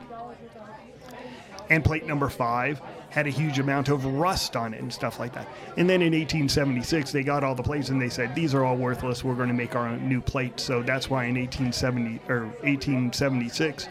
and 1.69 1.84
plate 1.84 2.06
number 2.06 2.30
five 2.30 2.82
had 3.10 3.28
a 3.28 3.30
huge 3.30 3.60
amount 3.60 3.89
of 3.89 4.06
rust 4.06 4.56
on 4.56 4.73
it 4.73 4.82
and 4.82 4.91
stuff 4.91 5.19
like 5.19 5.34
that. 5.34 5.47
And 5.78 5.88
then 5.89 6.02
in 6.02 6.13
1876, 6.13 7.12
they 7.12 7.23
got 7.23 7.43
all 7.43 7.54
the 7.56 7.63
plates 7.63 7.89
and 7.89 8.02
they 8.02 8.10
said 8.10 8.34
these 8.34 8.54
are 8.56 8.63
all 8.63 8.76
worthless. 8.76 9.23
We're 9.23 9.36
going 9.36 9.49
to 9.49 9.54
make 9.54 9.76
our 9.76 9.88
own 9.88 10.08
new 10.10 10.19
plate. 10.21 10.60
So 10.60 10.82
that's 10.82 11.10
why 11.10 11.26
in 11.26 11.36
1870 11.36 12.21
or 12.28 12.45
1876, 12.63 13.88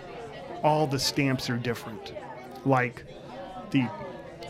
all 0.63 0.87
the 0.87 0.99
stamps 0.99 1.49
are 1.51 1.57
different. 1.57 2.15
Like 2.65 3.05
the 3.71 3.89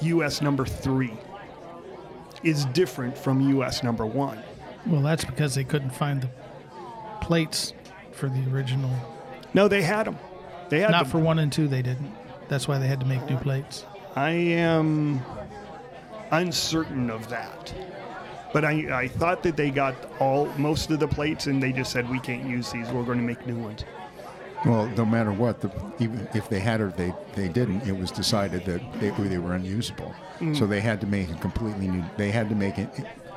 U.S. 0.02 0.40
number 0.42 0.64
three 0.64 1.12
is 2.42 2.64
different 2.66 3.16
from 3.16 3.40
U.S. 3.50 3.82
number 3.82 4.06
one. 4.06 4.42
Well, 4.86 5.02
that's 5.02 5.24
because 5.24 5.54
they 5.54 5.64
couldn't 5.64 5.90
find 5.94 6.22
the 6.22 6.30
plates 7.20 7.72
for 8.12 8.28
the 8.28 8.42
original. 8.52 8.90
No, 9.54 9.68
they 9.68 9.82
had 9.82 10.06
them. 10.06 10.18
They 10.70 10.80
had 10.80 10.90
Not 10.90 11.04
them. 11.04 11.10
for 11.12 11.18
one 11.18 11.38
and 11.38 11.52
two, 11.52 11.68
they 11.68 11.82
didn't. 11.82 12.10
That's 12.52 12.68
why 12.68 12.76
they 12.76 12.86
had 12.86 13.00
to 13.00 13.06
make 13.06 13.24
new 13.30 13.38
plates. 13.38 13.86
I 14.14 14.28
am 14.28 15.22
uncertain 16.32 17.08
of 17.08 17.26
that. 17.30 17.72
But 18.52 18.62
I, 18.66 19.04
I 19.04 19.08
thought 19.08 19.42
that 19.44 19.56
they 19.56 19.70
got 19.70 19.94
all 20.20 20.44
most 20.58 20.90
of 20.90 21.00
the 21.00 21.08
plates 21.08 21.46
and 21.46 21.62
they 21.62 21.72
just 21.72 21.90
said 21.90 22.10
we 22.10 22.20
can't 22.20 22.44
use 22.44 22.70
these. 22.70 22.86
We're 22.90 23.04
going 23.04 23.16
to 23.16 23.24
make 23.24 23.46
new 23.46 23.56
ones. 23.56 23.86
Well, 24.66 24.86
no 24.88 25.06
matter 25.06 25.32
what, 25.32 25.62
the, 25.62 25.72
even 25.98 26.28
if 26.34 26.50
they 26.50 26.60
had 26.60 26.82
or 26.82 26.90
they, 26.90 27.14
they 27.34 27.48
didn't, 27.48 27.88
it 27.88 27.96
was 27.96 28.10
decided 28.10 28.66
that 28.66 29.00
they, 29.00 29.08
they 29.08 29.38
were 29.38 29.54
unusable. 29.54 30.14
Mm. 30.38 30.54
So 30.54 30.66
they 30.66 30.82
had 30.82 31.00
to 31.00 31.06
make 31.06 31.30
a 31.30 31.34
completely 31.36 31.88
new. 31.88 32.04
They 32.18 32.30
had 32.30 32.50
to 32.50 32.54
make 32.54 32.76
it 32.76 32.90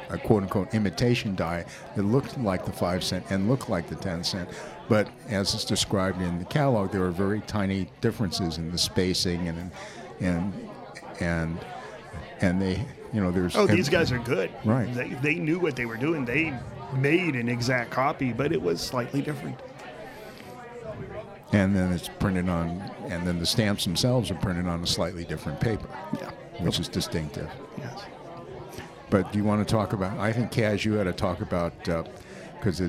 a 0.10 0.18
quote 0.18 0.44
unquote 0.44 0.74
imitation 0.74 1.36
die 1.36 1.66
that 1.96 2.04
looked 2.04 2.38
like 2.40 2.66
the 2.66 2.72
five 2.72 3.04
cent 3.04 3.26
and 3.30 3.50
looked 3.50 3.70
like 3.70 3.88
the 3.90 3.96
ten 3.96 4.24
cent. 4.24 4.50
But 4.88 5.10
as 5.30 5.54
it's 5.56 5.66
described 5.66 6.22
in 6.22 6.38
the 6.40 6.46
catalog, 6.46 6.92
there 6.92 7.04
are 7.04 7.12
very 7.12 7.42
tiny 7.42 7.90
differences 8.02 8.58
in 8.58 8.72
the 8.72 8.78
spacing 8.78 9.48
and 9.48 9.72
and 10.20 10.54
and 11.20 11.60
and 12.42 12.62
they 12.62 12.86
you 13.14 13.22
know 13.22 13.32
there's 13.32 13.56
Oh, 13.56 13.66
these 13.66 13.90
guys 13.90 14.12
are 14.12 14.20
good. 14.20 14.52
Right. 14.64 14.94
They, 14.94 15.10
they 15.10 15.36
knew 15.36 15.58
what 15.60 15.76
they 15.76 15.86
were 15.86 15.98
doing. 15.98 16.26
They 16.26 16.54
made 16.98 17.36
an 17.36 17.50
exact 17.50 17.90
copy, 17.92 18.32
but 18.34 18.52
it 18.52 18.62
was 18.62 18.80
slightly 18.82 19.22
different. 19.22 19.60
and 21.54 21.76
then 21.76 21.92
it's 21.92 22.10
printed 22.20 22.50
on 22.50 22.82
and 23.10 23.26
then 23.26 23.40
the 23.40 23.46
stamps 23.46 23.86
themselves 23.86 24.30
are 24.32 24.36
printed 24.36 24.68
on 24.68 24.84
a 24.84 24.88
slightly 24.88 25.24
different 25.26 25.60
paper, 25.60 25.88
Yeah. 26.20 26.30
which 26.64 26.80
is 26.80 26.88
distinctive. 26.88 27.50
Yes. 27.78 28.02
But 29.10 29.32
do 29.32 29.38
you 29.38 29.44
want 29.44 29.66
to 29.66 29.72
talk 29.72 29.94
about? 29.94 30.18
I 30.18 30.34
think 30.34 30.52
Kaz, 30.52 30.84
you 30.84 30.94
had 30.94 31.06
to 31.06 31.14
talk 31.14 31.42
about 31.42 31.74
because 31.84 32.80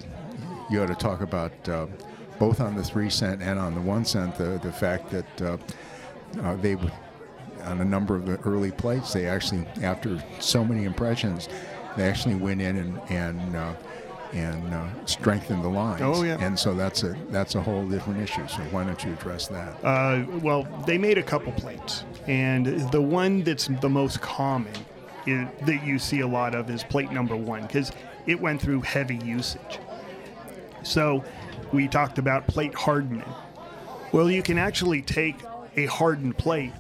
you 0.71 0.79
had 0.79 0.89
to 0.89 0.95
talk 0.95 1.21
about 1.21 1.69
uh, 1.69 1.87
both 2.39 2.61
on 2.61 2.77
the 2.77 2.83
three 2.83 3.11
cent 3.11 3.43
and 3.43 3.59
on 3.59 3.75
the 3.75 3.81
one 3.81 4.05
cent 4.05 4.37
the 4.37 4.59
the 4.63 4.73
fact 4.73 5.11
that 5.11 5.43
uh, 5.43 5.57
uh, 6.43 6.57
they 6.57 6.77
on 7.65 7.81
a 7.81 7.85
number 7.85 8.15
of 8.15 8.27
the 8.27 8.39
early 8.41 8.71
plates 8.71 9.13
they 9.13 9.27
actually 9.27 9.67
after 9.83 10.23
so 10.41 10.65
many 10.65 10.85
impressions 10.85 11.49
they 11.97 12.05
actually 12.09 12.35
went 12.35 12.61
in 12.61 12.77
and 12.77 13.01
and 13.11 13.57
uh, 13.57 13.75
and 14.33 14.75
uh, 14.75 14.87
strengthened 15.07 15.63
the 15.63 15.69
lines. 15.69 16.03
Oh, 16.03 16.23
yeah. 16.23 16.37
And 16.41 16.59
so 16.59 16.75
that's 16.75 17.03
a 17.05 17.17
that's 17.31 17.55
a 17.55 17.63
whole 17.63 17.87
different 17.89 18.21
issue. 18.21 18.47
So 18.49 18.59
why 18.65 18.85
don't 18.85 19.03
you 19.05 19.13
address 19.13 19.49
that? 19.49 19.85
Uh, 19.85 20.25
well, 20.43 20.65
they 20.87 20.99
made 20.99 21.17
a 21.17 21.23
couple 21.23 21.53
plates, 21.53 22.05
and 22.27 22.67
the 22.91 23.01
one 23.01 23.43
that's 23.43 23.69
the 23.81 23.89
most 23.89 24.21
common 24.21 24.75
that 25.27 25.81
you 25.85 25.99
see 25.99 26.21
a 26.21 26.27
lot 26.27 26.55
of 26.55 26.71
is 26.71 26.85
plate 26.85 27.11
number 27.11 27.37
one 27.37 27.63
because 27.63 27.93
it 28.27 28.41
went 28.41 28.61
through 28.61 28.83
heavy 28.83 29.17
usage. 29.17 29.79
So 30.83 31.25
we 31.73 31.89
talked 31.89 32.19
about 32.19 32.47
plate 32.47 32.75
hardening. 32.75 33.25
Well, 34.13 34.31
you 34.31 34.43
can 34.43 34.57
actually 34.57 35.03
take 35.03 35.37
a 35.77 35.87
hardened 35.87 36.39
plate, 36.39 36.73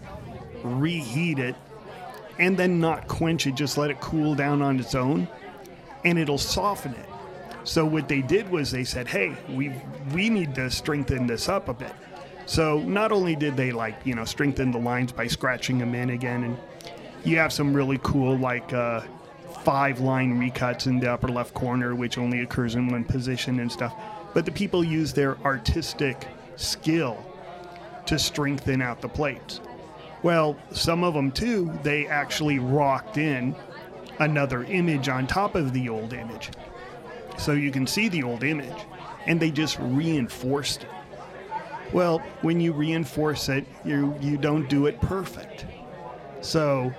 reheat 0.62 1.38
it, 1.38 1.56
and 2.38 2.56
then 2.56 2.80
not 2.80 3.08
quench 3.08 3.46
it, 3.46 3.54
just 3.54 3.76
let 3.76 3.90
it 3.90 4.00
cool 4.00 4.34
down 4.34 4.62
on 4.62 4.78
its 4.78 4.94
own, 4.94 5.28
and 6.04 6.18
it'll 6.18 6.38
soften 6.38 6.92
it. 6.92 7.08
So 7.64 7.84
what 7.84 8.08
they 8.08 8.22
did 8.22 8.48
was 8.48 8.70
they 8.70 8.84
said, 8.84 9.08
"Hey, 9.08 9.34
we 9.48 9.72
we 10.12 10.30
need 10.30 10.54
to 10.54 10.70
strengthen 10.70 11.26
this 11.26 11.48
up 11.48 11.68
a 11.68 11.74
bit." 11.74 11.92
So 12.46 12.78
not 12.80 13.10
only 13.10 13.34
did 13.34 13.56
they 13.56 13.72
like 13.72 13.96
you 14.04 14.14
know 14.14 14.24
strengthen 14.24 14.70
the 14.70 14.78
lines 14.78 15.10
by 15.10 15.26
scratching 15.26 15.78
them 15.78 15.94
in 15.94 16.10
again, 16.10 16.44
and 16.44 16.56
you 17.26 17.38
have 17.38 17.52
some 17.52 17.74
really 17.74 17.98
cool 18.02 18.38
like 18.38 18.72
uh, 18.72 19.00
five 19.64 19.98
line 19.98 20.38
recuts 20.38 20.86
in 20.86 21.00
the 21.00 21.10
upper 21.10 21.28
left 21.28 21.52
corner, 21.54 21.96
which 21.96 22.18
only 22.18 22.40
occurs 22.42 22.76
in 22.76 22.88
one 22.88 23.04
position 23.04 23.58
and 23.58 23.70
stuff. 23.70 23.94
But 24.32 24.44
the 24.44 24.52
people 24.52 24.84
use 24.84 25.12
their 25.12 25.36
artistic 25.38 26.28
skill 26.54 27.18
to 28.06 28.16
strengthen 28.16 28.80
out 28.80 29.00
the 29.00 29.08
plates. 29.08 29.60
Well, 30.22 30.56
some 30.70 31.02
of 31.02 31.14
them 31.14 31.32
too, 31.32 31.76
they 31.82 32.06
actually 32.06 32.60
rocked 32.60 33.18
in 33.18 33.56
another 34.20 34.62
image 34.64 35.08
on 35.08 35.26
top 35.26 35.56
of 35.56 35.72
the 35.72 35.88
old 35.88 36.12
image. 36.12 36.50
So 37.38 37.52
you 37.52 37.72
can 37.72 37.88
see 37.88 38.08
the 38.08 38.22
old 38.22 38.44
image, 38.44 38.86
and 39.26 39.40
they 39.40 39.50
just 39.50 39.78
reinforced 39.80 40.84
it. 40.84 40.90
Well, 41.92 42.20
when 42.42 42.60
you 42.60 42.72
reinforce 42.72 43.48
it, 43.48 43.66
you 43.84 44.16
you 44.20 44.36
don't 44.36 44.68
do 44.68 44.86
it 44.86 45.00
perfect. 45.00 45.66
So, 46.40 46.92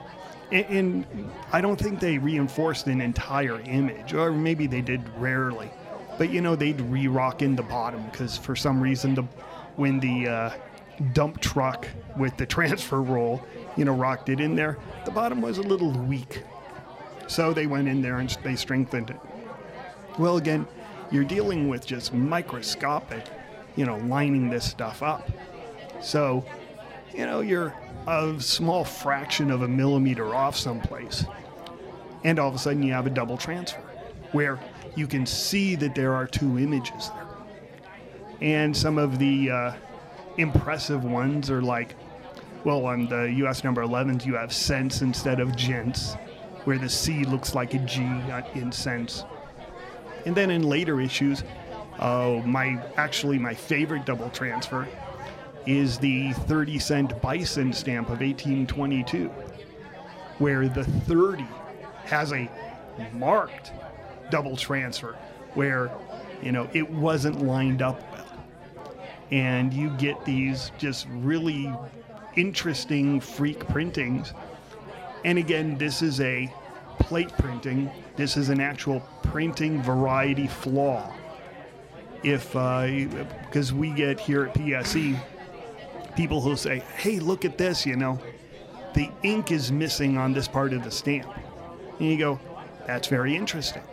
and, 0.51 0.65
and 0.69 1.31
I 1.51 1.61
don't 1.61 1.79
think 1.79 1.99
they 1.99 2.17
reinforced 2.17 2.87
an 2.87 3.01
entire 3.01 3.59
image, 3.61 4.13
or 4.13 4.31
maybe 4.31 4.67
they 4.67 4.81
did 4.81 5.01
rarely. 5.17 5.69
But 6.17 6.29
you 6.29 6.41
know, 6.41 6.55
they'd 6.55 6.79
re-rock 6.81 7.41
in 7.41 7.55
the 7.55 7.63
bottom 7.63 8.05
because 8.11 8.37
for 8.37 8.55
some 8.55 8.81
reason 8.81 9.15
the 9.15 9.23
when 9.75 9.99
the 9.99 10.27
uh, 10.27 10.49
dump 11.13 11.39
truck 11.39 11.87
with 12.17 12.35
the 12.37 12.45
transfer 12.55 13.01
roll, 13.01 13.43
you 13.75 13.85
know, 13.85 13.93
rocked 13.93 14.29
it 14.29 14.39
in 14.39 14.55
there, 14.55 14.77
the 15.05 15.11
bottom 15.11 15.41
was 15.41 15.57
a 15.57 15.63
little 15.63 15.91
weak. 15.91 16.43
So 17.27 17.53
they 17.53 17.67
went 17.67 17.87
in 17.87 18.01
there 18.01 18.17
and 18.17 18.29
they 18.43 18.55
strengthened 18.55 19.11
it. 19.11 19.19
Well, 20.17 20.37
again, 20.37 20.65
you're 21.11 21.25
dealing 21.25 21.67
with 21.67 21.85
just 21.85 22.13
microscopic, 22.13 23.25
you 23.75 23.85
know, 23.85 23.97
lining 23.97 24.49
this 24.49 24.65
stuff 24.65 25.03
up. 25.03 25.29
So, 26.01 26.45
you 27.13 27.25
know, 27.25 27.41
you're 27.41 27.75
a 28.07 28.39
small 28.39 28.85
fraction 28.85 29.51
of 29.51 29.63
a 29.63 29.67
millimeter 29.67 30.33
off 30.33 30.55
someplace. 30.55 31.25
And 32.23 32.39
all 32.39 32.47
of 32.47 32.55
a 32.55 32.57
sudden 32.57 32.81
you 32.81 32.93
have 32.93 33.05
a 33.05 33.09
double 33.09 33.37
transfer 33.37 33.81
where 34.31 34.59
you 34.95 35.07
can 35.07 35.25
see 35.25 35.75
that 35.75 35.93
there 35.93 36.13
are 36.13 36.25
two 36.25 36.57
images 36.57 37.09
there. 37.09 37.27
And 38.41 38.75
some 38.75 38.97
of 38.97 39.19
the 39.19 39.51
uh, 39.51 39.73
impressive 40.37 41.03
ones 41.03 41.51
are 41.51 41.61
like, 41.61 41.95
well, 42.63 42.85
on 42.85 43.07
the 43.07 43.31
US 43.45 43.63
number 43.63 43.81
11s, 43.83 44.25
you 44.25 44.35
have 44.35 44.53
sense 44.53 45.01
instead 45.01 45.39
of 45.39 45.55
gents, 45.55 46.13
where 46.63 46.77
the 46.77 46.89
C 46.89 47.23
looks 47.25 47.55
like 47.55 47.73
a 47.73 47.79
G 47.79 48.01
in 48.55 48.71
sense. 48.71 49.23
And 50.25 50.35
then 50.35 50.49
in 50.49 50.63
later 50.63 50.99
issues, 50.99 51.43
uh, 51.99 52.41
my 52.45 52.81
actually 52.97 53.39
my 53.39 53.53
favorite 53.53 54.05
double 54.05 54.29
transfer 54.29 54.87
is 55.67 55.97
the 55.99 56.31
30 56.31 56.79
cent 56.79 57.21
bison 57.21 57.73
stamp 57.73 58.07
of 58.07 58.21
1822, 58.21 59.27
where 60.39 60.69
the 60.69 60.83
30 60.83 61.45
has 62.05 62.31
a 62.31 62.49
marked 63.13 63.73
double 64.31 64.55
transfer, 64.55 65.15
where 65.53 65.91
you 66.41 66.53
know 66.53 66.69
it 66.73 66.89
wasn't 66.89 67.41
lined 67.41 67.81
up 67.81 68.01
well, 68.13 68.25
and 69.31 69.73
you 69.73 69.89
get 69.97 70.23
these 70.23 70.71
just 70.77 71.05
really 71.11 71.71
interesting 72.37 73.19
freak 73.19 73.67
printings. 73.67 74.33
And 75.25 75.37
again, 75.37 75.77
this 75.77 76.01
is 76.01 76.21
a 76.21 76.51
plate 76.99 77.33
printing. 77.37 77.91
This 78.15 78.37
is 78.37 78.47
an 78.49 78.61
actual 78.61 79.01
printing 79.23 79.81
variety 79.81 80.47
flaw. 80.47 81.11
If 82.23 82.55
uh, 82.55 82.87
because 83.45 83.73
we 83.73 83.91
get 83.91 84.19
here 84.19 84.45
at 84.45 84.53
PSE, 84.53 85.19
people 86.17 86.41
who 86.41 86.57
say, 86.57 86.83
"Hey, 86.97 87.19
look 87.19 87.45
at 87.45 87.57
this," 87.57 87.85
you 87.85 87.95
know, 87.95 88.19
the 88.93 89.09
ink 89.23 89.51
is 89.51 89.71
missing 89.71 90.17
on 90.17 90.33
this 90.33 90.47
part 90.47 90.73
of 90.73 90.83
the 90.83 90.91
stamp, 90.91 91.27
and 91.99 92.09
you 92.09 92.17
go, 92.17 92.39
"That's 92.85 93.07
very 93.07 93.35
interesting." 93.35 93.83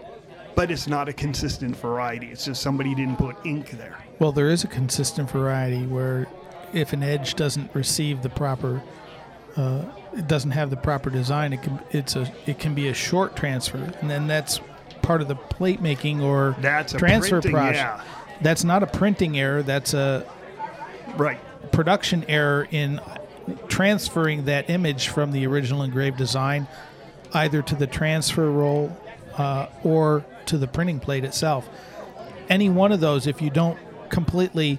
But 0.56 0.70
it's 0.70 0.87
not 0.87 1.08
a 1.08 1.12
consistent 1.12 1.76
variety. 1.76 2.28
It's 2.28 2.44
just 2.46 2.62
somebody 2.62 2.94
didn't 2.94 3.16
put 3.18 3.37
ink 3.44 3.70
there. 3.72 3.98
Well, 4.20 4.32
there 4.32 4.48
is 4.48 4.64
a 4.64 4.68
consistent 4.68 5.30
variety 5.30 5.84
where 5.87 6.26
if 6.72 6.92
an 6.92 7.02
edge 7.02 7.34
doesn't 7.34 7.70
receive 7.74 8.22
the 8.22 8.28
proper, 8.28 8.80
uh, 9.56 9.82
it 10.16 10.28
doesn't 10.28 10.52
have 10.52 10.70
the 10.70 10.76
proper 10.76 11.10
design, 11.10 11.52
it 11.52 11.62
can 11.62 11.80
it's 11.90 12.14
a 12.16 12.32
it 12.46 12.58
can 12.58 12.74
be 12.74 12.88
a 12.88 12.94
short 12.94 13.37
transfer, 13.37 13.92
and 14.00 14.08
then 14.08 14.26
that's 14.26 14.60
part 15.02 15.20
of 15.20 15.28
the 15.28 15.34
plate 15.37 15.82
making 15.82 16.22
or 16.22 16.56
That's 16.60 16.92
transfer 16.94 17.40
printing, 17.42 17.52
process. 17.52 17.76
yeah. 17.76 18.00
That's 18.40 18.64
not 18.64 18.82
a 18.82 18.87
printing 18.87 19.38
error. 19.38 19.62
That's 19.62 19.92
a 19.92 20.24
Right. 21.16 21.38
Production 21.74 22.24
error 22.28 22.68
in 22.70 23.00
transferring 23.68 24.44
that 24.46 24.70
image 24.70 25.08
from 25.08 25.32
the 25.32 25.46
original 25.46 25.82
engraved 25.82 26.16
design 26.16 26.66
either 27.34 27.60
to 27.62 27.74
the 27.74 27.87
transfer 27.87 28.48
roll 28.50 28.96
uh, 29.37 29.66
or 29.82 30.24
to 30.46 30.56
the 30.56 30.68
printing 30.68 31.00
plate 31.00 31.24
itself. 31.24 31.68
Any 32.48 32.70
one 32.70 32.92
of 32.92 33.00
those, 33.00 33.26
if 33.26 33.42
you 33.42 33.50
don't 33.50 33.78
completely 34.08 34.78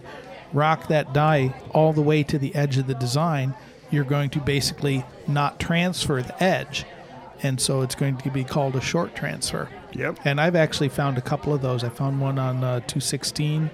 rock 0.54 0.88
that 0.88 1.14
die 1.14 1.54
all 1.72 1.92
the 1.92 2.02
way 2.02 2.24
to 2.24 2.40
the 2.40 2.56
edge 2.56 2.78
of 2.78 2.88
the 2.88 2.94
design, 2.94 3.54
you're 3.92 4.06
going 4.06 4.30
to 4.30 4.40
basically 4.40 5.04
not 5.28 5.60
transfer 5.60 6.22
the 6.22 6.44
edge. 6.44 6.86
And 7.44 7.60
so 7.60 7.82
it's 7.82 7.96
going 7.96 8.18
to 8.18 8.32
be 8.32 8.44
called 8.44 8.76
a 8.76 8.82
short 8.82 9.16
transfer. 9.16 9.70
Yep. 9.92 10.20
And 10.24 10.40
I've 10.40 10.56
actually 10.56 10.90
found 10.90 11.18
a 11.18 11.22
couple 11.22 11.54
of 11.54 11.62
those. 11.62 11.84
I 11.84 11.90
found 11.90 12.22
one 12.22 12.40
on 12.40 12.64
uh, 12.64 12.80
216, 12.82 13.70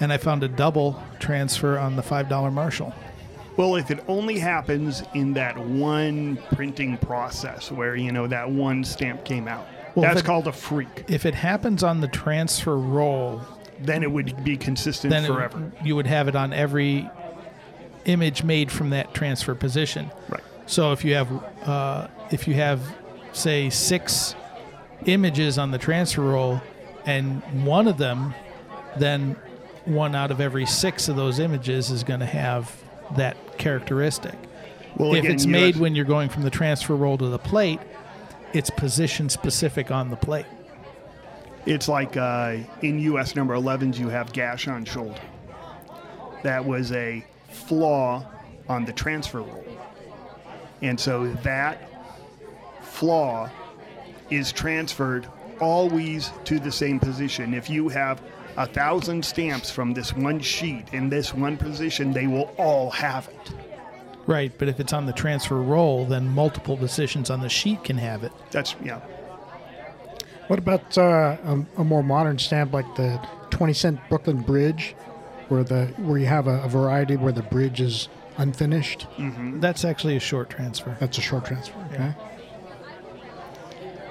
and 0.00 0.12
I 0.12 0.16
found 0.16 0.42
a 0.42 0.48
double 0.48 1.02
transfer 1.18 1.78
on 1.78 1.96
the 1.96 2.02
$5 2.02 2.52
Marshall. 2.52 2.94
Well, 3.56 3.74
if 3.74 3.90
it 3.90 4.04
only 4.06 4.38
happens 4.38 5.02
in 5.14 5.32
that 5.34 5.58
one 5.58 6.38
printing 6.54 6.96
process 6.98 7.72
where, 7.72 7.96
you 7.96 8.12
know, 8.12 8.26
that 8.28 8.48
one 8.48 8.84
stamp 8.84 9.24
came 9.24 9.48
out, 9.48 9.66
Well, 9.96 10.04
that's 10.06 10.20
it- 10.20 10.24
called 10.24 10.46
a 10.46 10.52
freak. 10.52 11.04
If 11.08 11.26
it 11.26 11.34
happens 11.34 11.82
on 11.82 12.00
the 12.00 12.06
transfer 12.08 12.76
roll, 12.76 13.40
Then 13.80 14.02
it 14.04 14.10
would 14.12 14.44
be 14.44 14.56
consistent 14.56 15.10
then 15.10 15.24
it- 15.24 15.28
forever. 15.28 15.72
you 15.84 15.96
would 15.96 16.06
have 16.06 16.28
it 16.28 16.36
on 16.36 16.52
every 16.52 17.08
image 18.04 18.44
made 18.44 18.70
from 18.70 18.90
that 18.90 19.12
transfer 19.12 19.54
position. 19.56 20.10
Right. 20.28 20.40
So 20.66 20.92
if 20.92 21.04
you 21.04 21.14
have, 21.14 21.28
uh, 21.66 22.06
if 22.30 22.46
you 22.46 22.54
have, 22.54 22.80
say, 23.32 23.70
six 23.70 24.36
images 25.04 25.58
on 25.58 25.72
the 25.72 25.78
transfer 25.78 26.22
roll, 26.22 26.60
and 27.06 27.42
one 27.64 27.88
of 27.88 27.98
them, 27.98 28.34
then 28.96 29.34
one 29.88 30.14
out 30.14 30.30
of 30.30 30.40
every 30.40 30.66
six 30.66 31.08
of 31.08 31.16
those 31.16 31.38
images 31.38 31.90
is 31.90 32.04
going 32.04 32.20
to 32.20 32.26
have 32.26 32.74
that 33.16 33.36
characteristic. 33.58 34.34
Well, 34.96 35.14
if 35.14 35.20
again, 35.20 35.34
it's 35.34 35.46
made 35.46 35.76
when 35.76 35.94
you're 35.94 36.04
going 36.04 36.28
from 36.28 36.42
the 36.42 36.50
transfer 36.50 36.96
roll 36.96 37.18
to 37.18 37.28
the 37.28 37.38
plate, 37.38 37.80
it's 38.52 38.70
position 38.70 39.28
specific 39.28 39.90
on 39.90 40.10
the 40.10 40.16
plate. 40.16 40.46
It's 41.66 41.88
like 41.88 42.16
uh, 42.16 42.58
in 42.82 42.98
US 43.00 43.36
number 43.36 43.54
11s, 43.54 43.98
you 43.98 44.08
have 44.08 44.32
gash 44.32 44.68
on 44.68 44.84
shoulder. 44.84 45.20
That 46.42 46.64
was 46.64 46.92
a 46.92 47.24
flaw 47.50 48.24
on 48.68 48.84
the 48.84 48.92
transfer 48.92 49.42
roll. 49.42 49.64
And 50.82 50.98
so 50.98 51.28
that 51.42 51.90
flaw 52.82 53.50
is 54.30 54.52
transferred 54.52 55.26
always 55.60 56.30
to 56.44 56.58
the 56.58 56.70
same 56.70 57.00
position. 57.00 57.54
If 57.54 57.68
you 57.68 57.88
have 57.88 58.22
a 58.58 58.66
thousand 58.66 59.24
stamps 59.24 59.70
from 59.70 59.94
this 59.94 60.12
one 60.14 60.40
sheet 60.40 60.84
in 60.92 61.08
this 61.08 61.32
one 61.32 61.56
position, 61.56 62.12
they 62.12 62.26
will 62.26 62.52
all 62.58 62.90
have 62.90 63.28
it. 63.28 63.52
Right, 64.26 64.52
but 64.58 64.68
if 64.68 64.80
it's 64.80 64.92
on 64.92 65.06
the 65.06 65.12
transfer 65.12 65.62
roll, 65.62 66.04
then 66.04 66.28
multiple 66.28 66.76
positions 66.76 67.30
on 67.30 67.40
the 67.40 67.48
sheet 67.48 67.84
can 67.84 67.96
have 67.96 68.24
it. 68.24 68.32
That's, 68.50 68.74
yeah. 68.84 69.00
What 70.48 70.58
about 70.58 70.98
uh, 70.98 71.36
a, 71.44 71.66
a 71.78 71.84
more 71.84 72.02
modern 72.02 72.38
stamp 72.38 72.72
like 72.72 72.96
the 72.96 73.24
20 73.50 73.72
cent 73.72 74.00
Brooklyn 74.08 74.40
Bridge, 74.40 74.96
where 75.48 75.62
the 75.62 75.86
where 75.98 76.18
you 76.18 76.26
have 76.26 76.48
a, 76.48 76.60
a 76.62 76.68
variety 76.68 77.16
where 77.16 77.32
the 77.32 77.42
bridge 77.42 77.80
is 77.80 78.08
unfinished? 78.38 79.06
That's 79.60 79.84
actually 79.84 80.16
a 80.16 80.20
short 80.20 80.50
transfer. 80.50 80.96
That's 80.98 81.16
a 81.16 81.20
short 81.20 81.44
transfer. 81.44 81.78
Okay. 81.92 82.12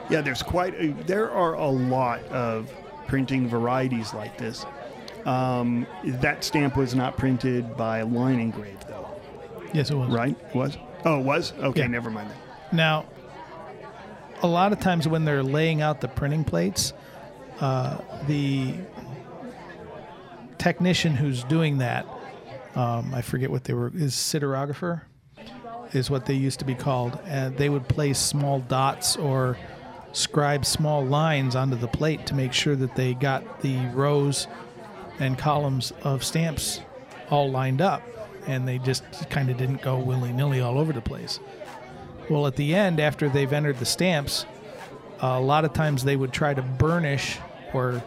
Yeah, 0.10 0.22
there's 0.22 0.42
quite 0.42 0.74
a, 0.76 0.94
there 1.04 1.30
are 1.32 1.56
a 1.56 1.68
lot 1.68 2.24
of 2.26 2.72
printing 3.08 3.48
varieties 3.48 4.13
like 4.13 4.38
this. 4.38 4.65
Um, 5.26 5.86
that 6.04 6.43
stamp 6.43 6.78
was 6.78 6.96
not 6.96 7.17
printed 7.17 7.76
by 7.76 8.02
Line 8.04 8.39
Engrave, 8.39 8.80
though, 8.88 9.10
Yes, 9.74 9.89
it 9.91 9.96
was. 9.96 10.10
right? 10.10 10.38
It 10.50 10.56
was? 10.56 10.78
Oh, 11.06 11.20
it 11.20 11.24
was? 11.26 11.54
Okay, 11.60 11.82
Yeah. 11.82 11.88
never 11.88 12.10
mind. 12.10 12.30
That. 12.30 12.74
Now, 12.74 13.06
a 14.41 14.48
lot 14.48 14.72
of 14.72 14.80
times 14.80 15.08
when 15.08 15.26
they're 15.26 15.43
laying 15.43 15.82
out 15.82 16.00
the 16.02 16.08
printing 16.08 16.43
plates, 16.43 16.93
uh, 17.60 17.98
the 18.28 18.76
technician 20.58 21.15
who's 21.15 21.43
doing 21.43 21.80
that, 21.80 22.06
um, 22.76 23.13
I 23.13 23.22
forget 23.22 23.52
what 23.52 23.63
they 23.63 23.74
were, 23.74 23.91
is 23.96 24.13
siderographer, 24.13 25.02
is 25.93 26.10
what 26.10 26.26
they 26.26 26.34
used 26.36 26.60
to 26.60 26.65
be 26.65 26.76
called. 26.76 27.20
And 27.26 27.58
they 27.58 27.70
would 27.70 27.88
place 27.88 28.20
small 28.20 28.60
dots 28.60 29.15
or 29.17 29.58
scribe 30.17 30.65
small 30.65 31.06
lines 31.06 31.56
onto 31.56 31.75
the 31.75 31.88
plate 31.88 32.25
to 32.25 32.34
make 32.34 32.51
sure 32.51 32.75
that 32.75 32.95
they 32.95 33.13
got 33.13 33.62
the 33.62 33.77
rows 33.93 34.47
and 35.19 35.38
columns 35.38 35.93
of 36.03 36.23
stamps 36.23 36.82
all 37.30 37.51
lined 37.51 37.82
up, 37.82 38.01
and 38.47 38.67
they 38.67 38.80
just 38.80 39.03
kind 39.30 39.49
of 39.49 39.58
didn't 39.58 39.82
go 39.82 39.99
willy 39.99 40.34
nilly 40.34 40.60
all 40.60 40.80
over 40.80 40.91
the 40.91 41.01
place. 41.01 41.39
Well, 42.30 42.47
at 42.47 42.56
the 42.56 42.73
end, 42.73 42.99
after 42.99 43.30
they've 43.30 43.51
entered 43.53 43.77
the 43.77 43.86
stamps, 43.86 44.45
a 45.19 45.39
lot 45.39 45.65
of 45.65 45.73
times 45.73 46.03
they 46.03 46.15
would 46.15 46.34
try 46.34 46.53
to 46.53 46.62
burnish 46.62 47.38
or 47.73 48.03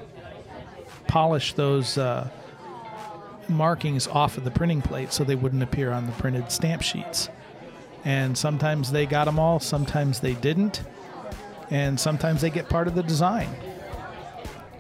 polish 1.07 1.55
those 1.55 1.97
uh, 1.97 2.29
markings 3.49 4.09
off 4.09 4.37
of 4.37 4.45
the 4.45 4.51
printing 4.51 4.83
plate 4.83 5.13
so 5.13 5.23
they 5.23 5.37
wouldn't 5.37 5.63
appear 5.63 5.93
on 5.93 6.07
the 6.07 6.13
printed 6.13 6.51
stamp 6.51 6.83
sheets. 6.83 7.29
And 8.05 8.37
sometimes 8.37 8.91
they 8.91 9.07
got 9.07 9.27
them 9.27 9.39
all, 9.39 9.61
sometimes 9.61 10.21
they 10.21 10.35
didn't, 10.35 10.83
and 11.71 11.99
sometimes 11.99 12.41
they 12.41 12.51
get 12.51 12.69
part 12.69 12.89
of 12.89 12.95
the 12.95 13.03
design, 13.03 13.49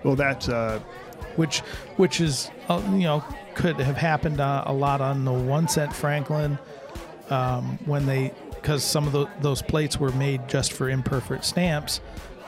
Well, 0.02 0.16
that's 0.16 0.48
uh, 0.48 0.80
which 1.36 1.60
which 1.96 2.20
is 2.20 2.50
uh, 2.68 2.82
you 2.92 3.04
know 3.04 3.24
could 3.54 3.76
have 3.76 3.96
happened 3.96 4.40
uh, 4.40 4.64
a 4.66 4.72
lot 4.72 5.00
on 5.00 5.24
the 5.24 5.32
one 5.32 5.68
cent 5.68 5.92
Franklin 5.92 6.58
um, 7.30 7.78
when 7.86 8.06
they 8.06 8.32
because 8.54 8.84
some 8.84 9.06
of 9.06 9.12
tho- 9.12 9.30
those 9.40 9.62
plates 9.62 9.98
were 9.98 10.12
made 10.12 10.46
just 10.48 10.72
for 10.72 10.90
imperfect 10.90 11.44
stamps, 11.44 12.00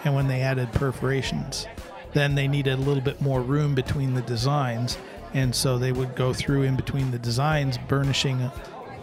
and 0.04 0.14
when 0.14 0.28
they 0.28 0.42
added 0.42 0.70
perforations, 0.72 1.66
then 2.12 2.34
they 2.34 2.46
needed 2.46 2.74
a 2.74 2.82
little 2.82 3.02
bit 3.02 3.20
more 3.20 3.40
room 3.40 3.74
between 3.74 4.14
the 4.14 4.22
designs, 4.22 4.98
and 5.32 5.54
so 5.54 5.78
they 5.78 5.92
would 5.92 6.14
go 6.14 6.32
through 6.32 6.62
in 6.62 6.76
between 6.76 7.10
the 7.10 7.18
designs, 7.18 7.78
burnishing 7.88 8.50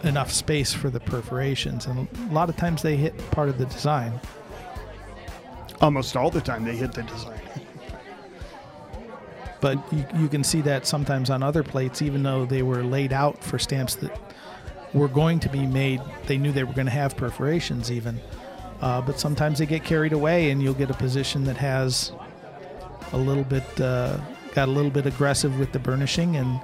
enough 0.04 0.30
space 0.30 0.72
for 0.72 0.88
the 0.88 1.00
perforations, 1.00 1.86
and 1.86 2.06
a 2.30 2.32
lot 2.32 2.48
of 2.48 2.56
times 2.56 2.82
they 2.82 2.96
hit 2.96 3.16
part 3.30 3.48
of 3.48 3.58
the 3.58 3.66
design. 3.66 4.20
Almost 5.80 6.16
all 6.16 6.30
the 6.30 6.40
time 6.40 6.64
they 6.64 6.76
hit 6.76 6.92
the 6.92 7.02
design. 7.02 7.40
But 9.60 9.78
you, 9.92 10.06
you 10.14 10.28
can 10.28 10.42
see 10.42 10.62
that 10.62 10.86
sometimes 10.86 11.28
on 11.28 11.42
other 11.42 11.62
plates, 11.62 12.00
even 12.00 12.22
though 12.22 12.46
they 12.46 12.62
were 12.62 12.82
laid 12.82 13.12
out 13.12 13.44
for 13.44 13.58
stamps 13.58 13.94
that 13.96 14.18
were 14.94 15.08
going 15.08 15.38
to 15.40 15.48
be 15.48 15.66
made, 15.66 16.00
they 16.26 16.38
knew 16.38 16.50
they 16.50 16.64
were 16.64 16.72
going 16.72 16.86
to 16.86 16.92
have 16.92 17.16
perforations 17.16 17.92
even. 17.92 18.18
Uh, 18.80 19.02
but 19.02 19.20
sometimes 19.20 19.58
they 19.58 19.66
get 19.66 19.84
carried 19.84 20.14
away, 20.14 20.50
and 20.50 20.62
you'll 20.62 20.72
get 20.72 20.90
a 20.90 20.94
position 20.94 21.44
that 21.44 21.58
has 21.58 22.12
a 23.12 23.18
little 23.18 23.44
bit, 23.44 23.80
uh, 23.80 24.16
got 24.54 24.68
a 24.68 24.70
little 24.70 24.90
bit 24.90 25.04
aggressive 25.04 25.58
with 25.58 25.72
the 25.72 25.78
burnishing, 25.78 26.36
and 26.36 26.58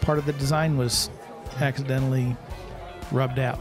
part 0.00 0.18
of 0.18 0.26
the 0.26 0.32
design 0.34 0.76
was 0.76 1.10
accidentally 1.58 2.36
rubbed 3.10 3.40
out. 3.40 3.58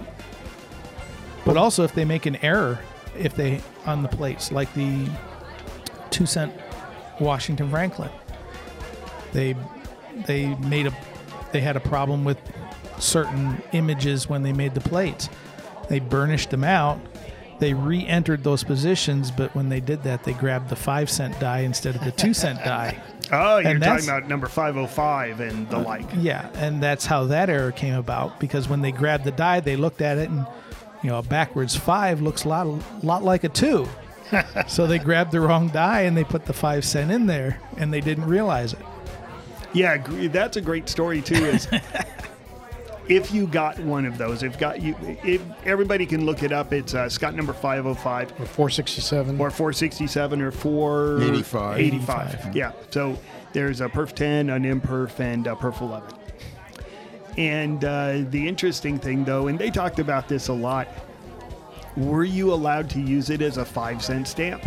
But 1.44 1.58
also, 1.58 1.84
if 1.84 1.96
they 1.96 2.06
make 2.06 2.28
an 2.28 2.36
error, 2.38 2.80
if 3.18 3.36
they 3.36 3.62
on 3.90 4.04
the 4.04 4.10
plates, 4.10 4.52
like 4.52 4.74
the 4.74 5.08
two 6.10 6.26
cent 6.26 6.54
Washington 7.20 7.70
Franklin, 7.70 8.10
they 9.34 9.56
they 10.26 10.56
made 10.56 10.88
a 10.88 10.94
they 11.52 11.62
had 11.62 11.76
a 11.76 11.80
problem 11.80 12.24
with 12.24 12.38
certain 13.00 13.62
images 13.72 14.28
when 14.30 14.44
they 14.44 14.54
made 14.54 14.74
the 14.74 14.82
plates. 14.82 15.30
They 15.90 16.00
burnished 16.00 16.50
them 16.50 16.64
out. 16.64 17.00
They 17.60 17.74
re-entered 17.74 18.44
those 18.44 18.64
positions, 18.64 19.32
but 19.32 19.54
when 19.54 19.68
they 19.68 19.82
did 19.82 20.04
that, 20.04 20.24
they 20.24 20.32
grabbed 20.34 20.70
the 20.70 20.76
five 20.78 21.10
cent 21.10 21.38
die 21.40 21.60
instead 21.60 21.96
of 21.96 22.04
the 22.06 22.12
two 22.12 22.34
cent 22.34 22.60
die. 22.64 23.02
Oh, 23.32 23.58
you're 23.58 23.72
And 23.72 23.84
talking 23.84 24.06
about 24.06 24.28
number 24.28 24.48
505 24.48 25.40
and 25.42 25.70
the 25.70 25.78
uh, 25.78 25.84
like. 25.84 26.06
Yeah, 26.18 26.50
and 26.56 26.82
that's 26.82 27.06
how 27.06 27.26
that 27.26 27.50
error 27.50 27.72
came 27.72 27.94
about 27.96 28.40
because 28.40 28.68
when 28.70 28.82
they 28.82 28.92
grabbed 28.92 29.24
the 29.26 29.32
die, 29.32 29.60
they 29.60 29.76
looked 29.76 30.02
at 30.02 30.18
it 30.18 30.30
and 30.30 30.48
you 31.04 31.10
know 31.10 31.20
a 31.20 31.24
backwards 31.24 31.76
five 31.76 32.22
looks 32.22 32.44
a 32.44 32.50
lot 32.50 32.68
lot 33.04 33.24
like 33.24 33.44
a 33.44 33.50
two. 33.50 33.88
so 34.68 34.86
they 34.86 35.00
grabbed 35.00 35.32
the 35.32 35.42
wrong 35.42 35.70
die 35.70 36.02
and 36.02 36.16
they 36.16 36.24
put 36.24 36.46
the 36.46 36.54
five 36.54 36.86
cent 36.86 37.12
in 37.12 37.26
there 37.26 37.60
and 37.78 37.92
they 37.92 38.02
didn't 38.02 38.26
realize 38.26 38.74
it. 38.74 38.80
Yeah, 39.74 39.98
that's 40.30 40.58
a 40.58 40.62
great 40.62 40.88
story 40.90 41.22
too. 41.22 41.46
Is 41.46 41.68
if 43.08 43.32
you 43.34 43.48
got 43.48 43.80
one 43.80 44.06
of 44.06 44.18
those, 44.18 44.44
if 44.44 44.58
got 44.60 44.82
you, 44.82 44.96
if 45.24 45.42
everybody 45.66 46.06
can 46.06 46.26
look 46.26 46.44
it 46.44 46.52
up. 46.52 46.72
It's 46.74 46.94
uh, 46.94 47.10
Scott 47.10 47.36
number 47.36 47.54
505 47.54 48.32
Or 48.40 48.46
467. 48.46 49.40
or 49.40 49.50
467 49.50 50.42
or 50.42 50.52
485. 50.52 51.80
85. 51.80 52.28
85. 52.36 52.56
Yeah. 52.56 52.72
So 52.92 53.18
there's 53.54 53.82
a 53.82 53.90
perf 53.90 54.14
10, 54.14 54.50
an 54.52 54.64
imperf, 54.64 55.20
and 55.20 55.48
a 55.48 55.56
perf 55.56 55.82
11. 55.82 56.08
And 57.40 57.86
uh, 57.86 58.26
the 58.30 58.46
interesting 58.46 59.00
thing, 59.00 59.24
though, 59.24 59.48
and 59.48 59.58
they 59.58 59.72
talked 59.72 60.00
about 60.00 60.28
this 60.28 60.50
a 60.50 60.54
lot, 60.54 60.90
were 61.96 62.26
you 62.26 62.54
allowed 62.54 62.90
to 62.90 63.00
use 63.00 63.30
it 63.30 63.42
as 63.42 63.56
a 63.56 63.64
five 63.64 64.04
cent 64.04 64.28
stamp? 64.28 64.62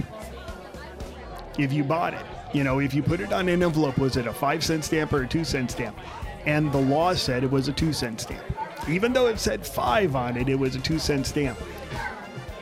If 1.59 1.71
you 1.71 1.85
bought 1.85 2.15
it, 2.15 2.25
you 2.55 2.65
know, 2.65 2.79
if 2.79 2.95
you 2.95 3.03
put 3.03 3.21
it 3.21 3.31
on 3.31 3.51
an 3.51 3.63
envelope, 3.63 3.99
was 3.99 4.17
it 4.17 4.27
a 4.27 4.33
five 4.33 4.65
cent 4.65 4.87
stamp 4.87 5.13
or 5.13 5.25
a 5.25 5.29
two 5.29 5.45
cent 5.45 5.71
stamp? 5.71 5.99
And 6.47 6.73
the 6.73 6.81
law 6.81 7.13
said 7.13 7.45
it 7.45 7.51
was 7.51 7.69
a 7.69 7.75
two 7.75 7.93
cent 7.93 8.23
stamp. 8.23 8.43
Even 8.89 9.13
though 9.13 9.27
it 9.27 9.39
said 9.39 9.67
five 9.67 10.17
on 10.17 10.39
it, 10.39 10.49
it 10.49 10.59
was 10.59 10.75
a 10.75 10.81
two 10.81 10.99
cent 10.99 11.27
stamp. 11.27 11.59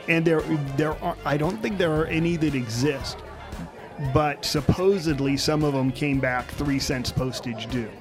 And 0.09 0.25
there, 0.25 0.41
there 0.75 1.01
are, 1.01 1.15
I 1.23 1.37
don't 1.37 1.61
think 1.61 1.77
there 1.77 1.93
are 1.93 2.05
any 2.07 2.35
that 2.35 2.53
exist 2.53 3.17
but 4.13 4.43
supposedly 4.43 5.37
some 5.37 5.63
of 5.63 5.75
them 5.75 5.91
came 5.91 6.19
back 6.19 6.49
three 6.49 6.79
cents 6.79 7.11
postage 7.11 7.67
due 7.67 7.91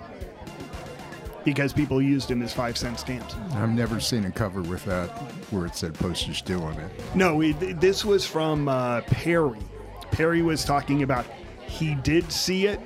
because 1.44 1.72
people 1.72 2.00
used 2.03 2.29
them 2.29 2.42
as 2.42 2.53
five 2.53 2.76
cent 2.76 2.98
stamps. 2.98 3.35
I've 3.55 3.70
never 3.70 4.00
seen 4.00 4.24
a 4.24 4.31
cover 4.31 4.62
with 4.62 4.85
that 4.85 5.09
where 5.50 5.66
it 5.66 5.74
said 5.74 5.94
postage 5.94 6.42
due 6.42 6.61
on 6.61 6.74
it. 6.74 6.90
No, 7.14 7.40
it, 7.40 7.81
this 7.81 8.05
was 8.05 8.26
from 8.26 8.68
uh, 8.68 9.03
Perry. 9.03 9.59
Perry 10.11 10.42
was 10.42 10.64
talking 10.64 11.03
about 11.03 11.26
he 11.66 11.94
did 11.96 12.31
see 12.31 12.66
it. 12.66 12.81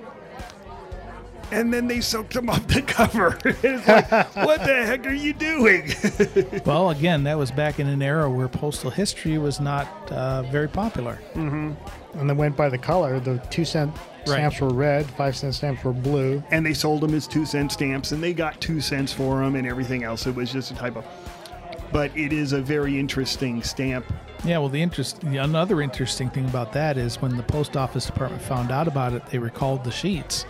And 1.50 1.72
then 1.72 1.86
they 1.86 2.00
soaked 2.00 2.34
him 2.34 2.48
off 2.48 2.66
the 2.66 2.82
cover. 2.82 3.38
it's 3.44 3.86
like, 3.86 4.10
what 4.34 4.64
the 4.64 4.86
heck 4.86 5.06
are 5.06 5.12
you 5.12 5.32
doing? 5.32 5.92
Well, 6.64 6.90
again, 6.90 7.24
that 7.24 7.36
was 7.36 7.50
back 7.50 7.78
in 7.78 7.86
an 7.86 8.00
era 8.00 8.28
where 8.30 8.48
postal 8.48 8.90
history 8.90 9.36
was 9.36 9.60
not 9.60 9.86
uh, 10.10 10.42
very 10.44 10.68
popular. 10.68 11.18
And 11.34 11.76
they 12.30 12.34
went 12.34 12.56
by 12.56 12.68
the 12.70 12.78
color. 12.78 13.20
The 13.20 13.38
two 13.50 13.64
cent 13.64 13.94
stamps 14.26 14.60
were 14.60 14.68
red, 14.68 15.06
five 15.06 15.36
cent 15.36 15.54
stamps 15.54 15.84
were 15.84 15.92
blue. 15.92 16.42
and 16.50 16.64
they 16.64 16.74
sold 16.74 17.00
them 17.00 17.14
as 17.14 17.26
two 17.26 17.44
cent 17.44 17.72
stamps, 17.72 18.12
and 18.12 18.22
they 18.22 18.32
got 18.32 18.60
two 18.60 18.80
cents 18.80 19.12
for 19.12 19.40
them, 19.40 19.54
and 19.56 19.66
everything 19.66 20.04
else. 20.04 20.26
It 20.26 20.34
was 20.34 20.52
just 20.52 20.70
a 20.70 20.74
typo. 20.74 21.04
But 21.92 22.10
it 22.16 22.32
is 22.32 22.52
a 22.52 22.60
very 22.60 22.98
interesting 22.98 23.62
stamp. 23.62 24.04
Yeah, 24.44 24.58
well, 24.58 24.68
the 24.68 24.82
interest, 24.82 25.20
the 25.20 25.38
another 25.38 25.80
interesting 25.80 26.28
thing 26.28 26.44
about 26.46 26.72
that 26.72 26.98
is 26.98 27.22
when 27.22 27.36
the 27.36 27.42
post 27.42 27.76
office 27.76 28.06
department 28.06 28.42
found 28.42 28.70
out 28.70 28.88
about 28.88 29.12
it, 29.12 29.24
they 29.26 29.38
recalled 29.38 29.84
the 29.84 29.90
sheets, 29.90 30.44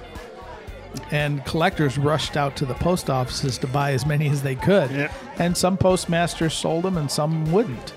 and 1.10 1.44
collectors 1.44 1.98
rushed 1.98 2.36
out 2.36 2.56
to 2.56 2.66
the 2.66 2.74
post 2.74 3.10
offices 3.10 3.58
to 3.58 3.66
buy 3.66 3.92
as 3.92 4.06
many 4.06 4.28
as 4.28 4.42
they 4.42 4.54
could. 4.54 4.90
Yep. 4.90 5.12
And 5.38 5.56
some 5.56 5.76
postmasters 5.76 6.54
sold 6.54 6.84
them, 6.84 6.96
and 6.96 7.10
some 7.10 7.50
wouldn't. 7.52 7.94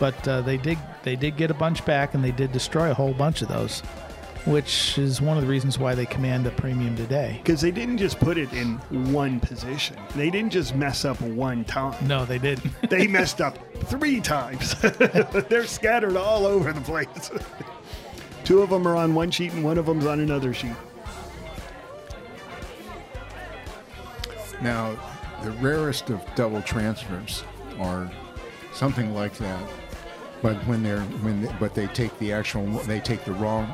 Yep. 0.00 0.14
But 0.14 0.28
uh, 0.28 0.40
they 0.42 0.56
did, 0.56 0.78
they 1.02 1.16
did 1.16 1.36
get 1.36 1.50
a 1.50 1.54
bunch 1.54 1.84
back, 1.84 2.14
and 2.14 2.22
they 2.22 2.30
did 2.32 2.52
destroy 2.52 2.90
a 2.90 2.94
whole 2.94 3.14
bunch 3.14 3.42
of 3.42 3.48
those, 3.48 3.80
which 4.44 4.98
is 4.98 5.20
one 5.20 5.36
of 5.36 5.42
the 5.42 5.48
reasons 5.48 5.78
why 5.78 5.94
they 5.94 6.06
command 6.06 6.46
a 6.46 6.50
premium 6.50 6.96
today. 6.96 7.40
Because 7.42 7.60
they 7.60 7.70
didn't 7.70 7.98
just 7.98 8.18
put 8.18 8.38
it 8.38 8.52
in 8.52 8.76
one 9.12 9.40
position. 9.40 9.96
They 10.14 10.30
didn't 10.30 10.52
just 10.52 10.74
mess 10.74 11.04
up 11.04 11.20
one 11.20 11.64
time. 11.64 12.06
No, 12.06 12.24
they 12.24 12.38
didn't. 12.38 12.72
They 12.90 13.06
messed 13.06 13.40
up 13.40 13.58
three 13.84 14.20
times. 14.20 14.74
They're 15.48 15.66
scattered 15.66 16.16
all 16.16 16.46
over 16.46 16.72
the 16.72 16.80
place. 16.80 17.30
Two 18.44 18.62
of 18.62 18.70
them 18.70 18.86
are 18.86 18.94
on 18.96 19.14
one 19.14 19.30
sheet 19.30 19.52
and 19.52 19.64
one 19.64 19.76
of 19.76 19.86
them's 19.86 20.06
on 20.06 20.20
another 20.20 20.54
sheet. 20.54 20.76
Now, 24.62 24.96
the 25.42 25.50
rarest 25.52 26.10
of 26.10 26.22
double 26.34 26.62
transfers 26.62 27.42
are 27.78 28.10
something 28.72 29.14
like 29.14 29.34
that. 29.38 29.60
But 30.42 30.56
when 30.66 30.82
they're 30.82 31.00
when 31.00 31.42
they, 31.42 31.54
but 31.58 31.74
they 31.74 31.86
take 31.88 32.16
the 32.18 32.32
actual 32.32 32.66
they 32.80 33.00
take 33.00 33.24
the 33.24 33.32
wrong 33.32 33.68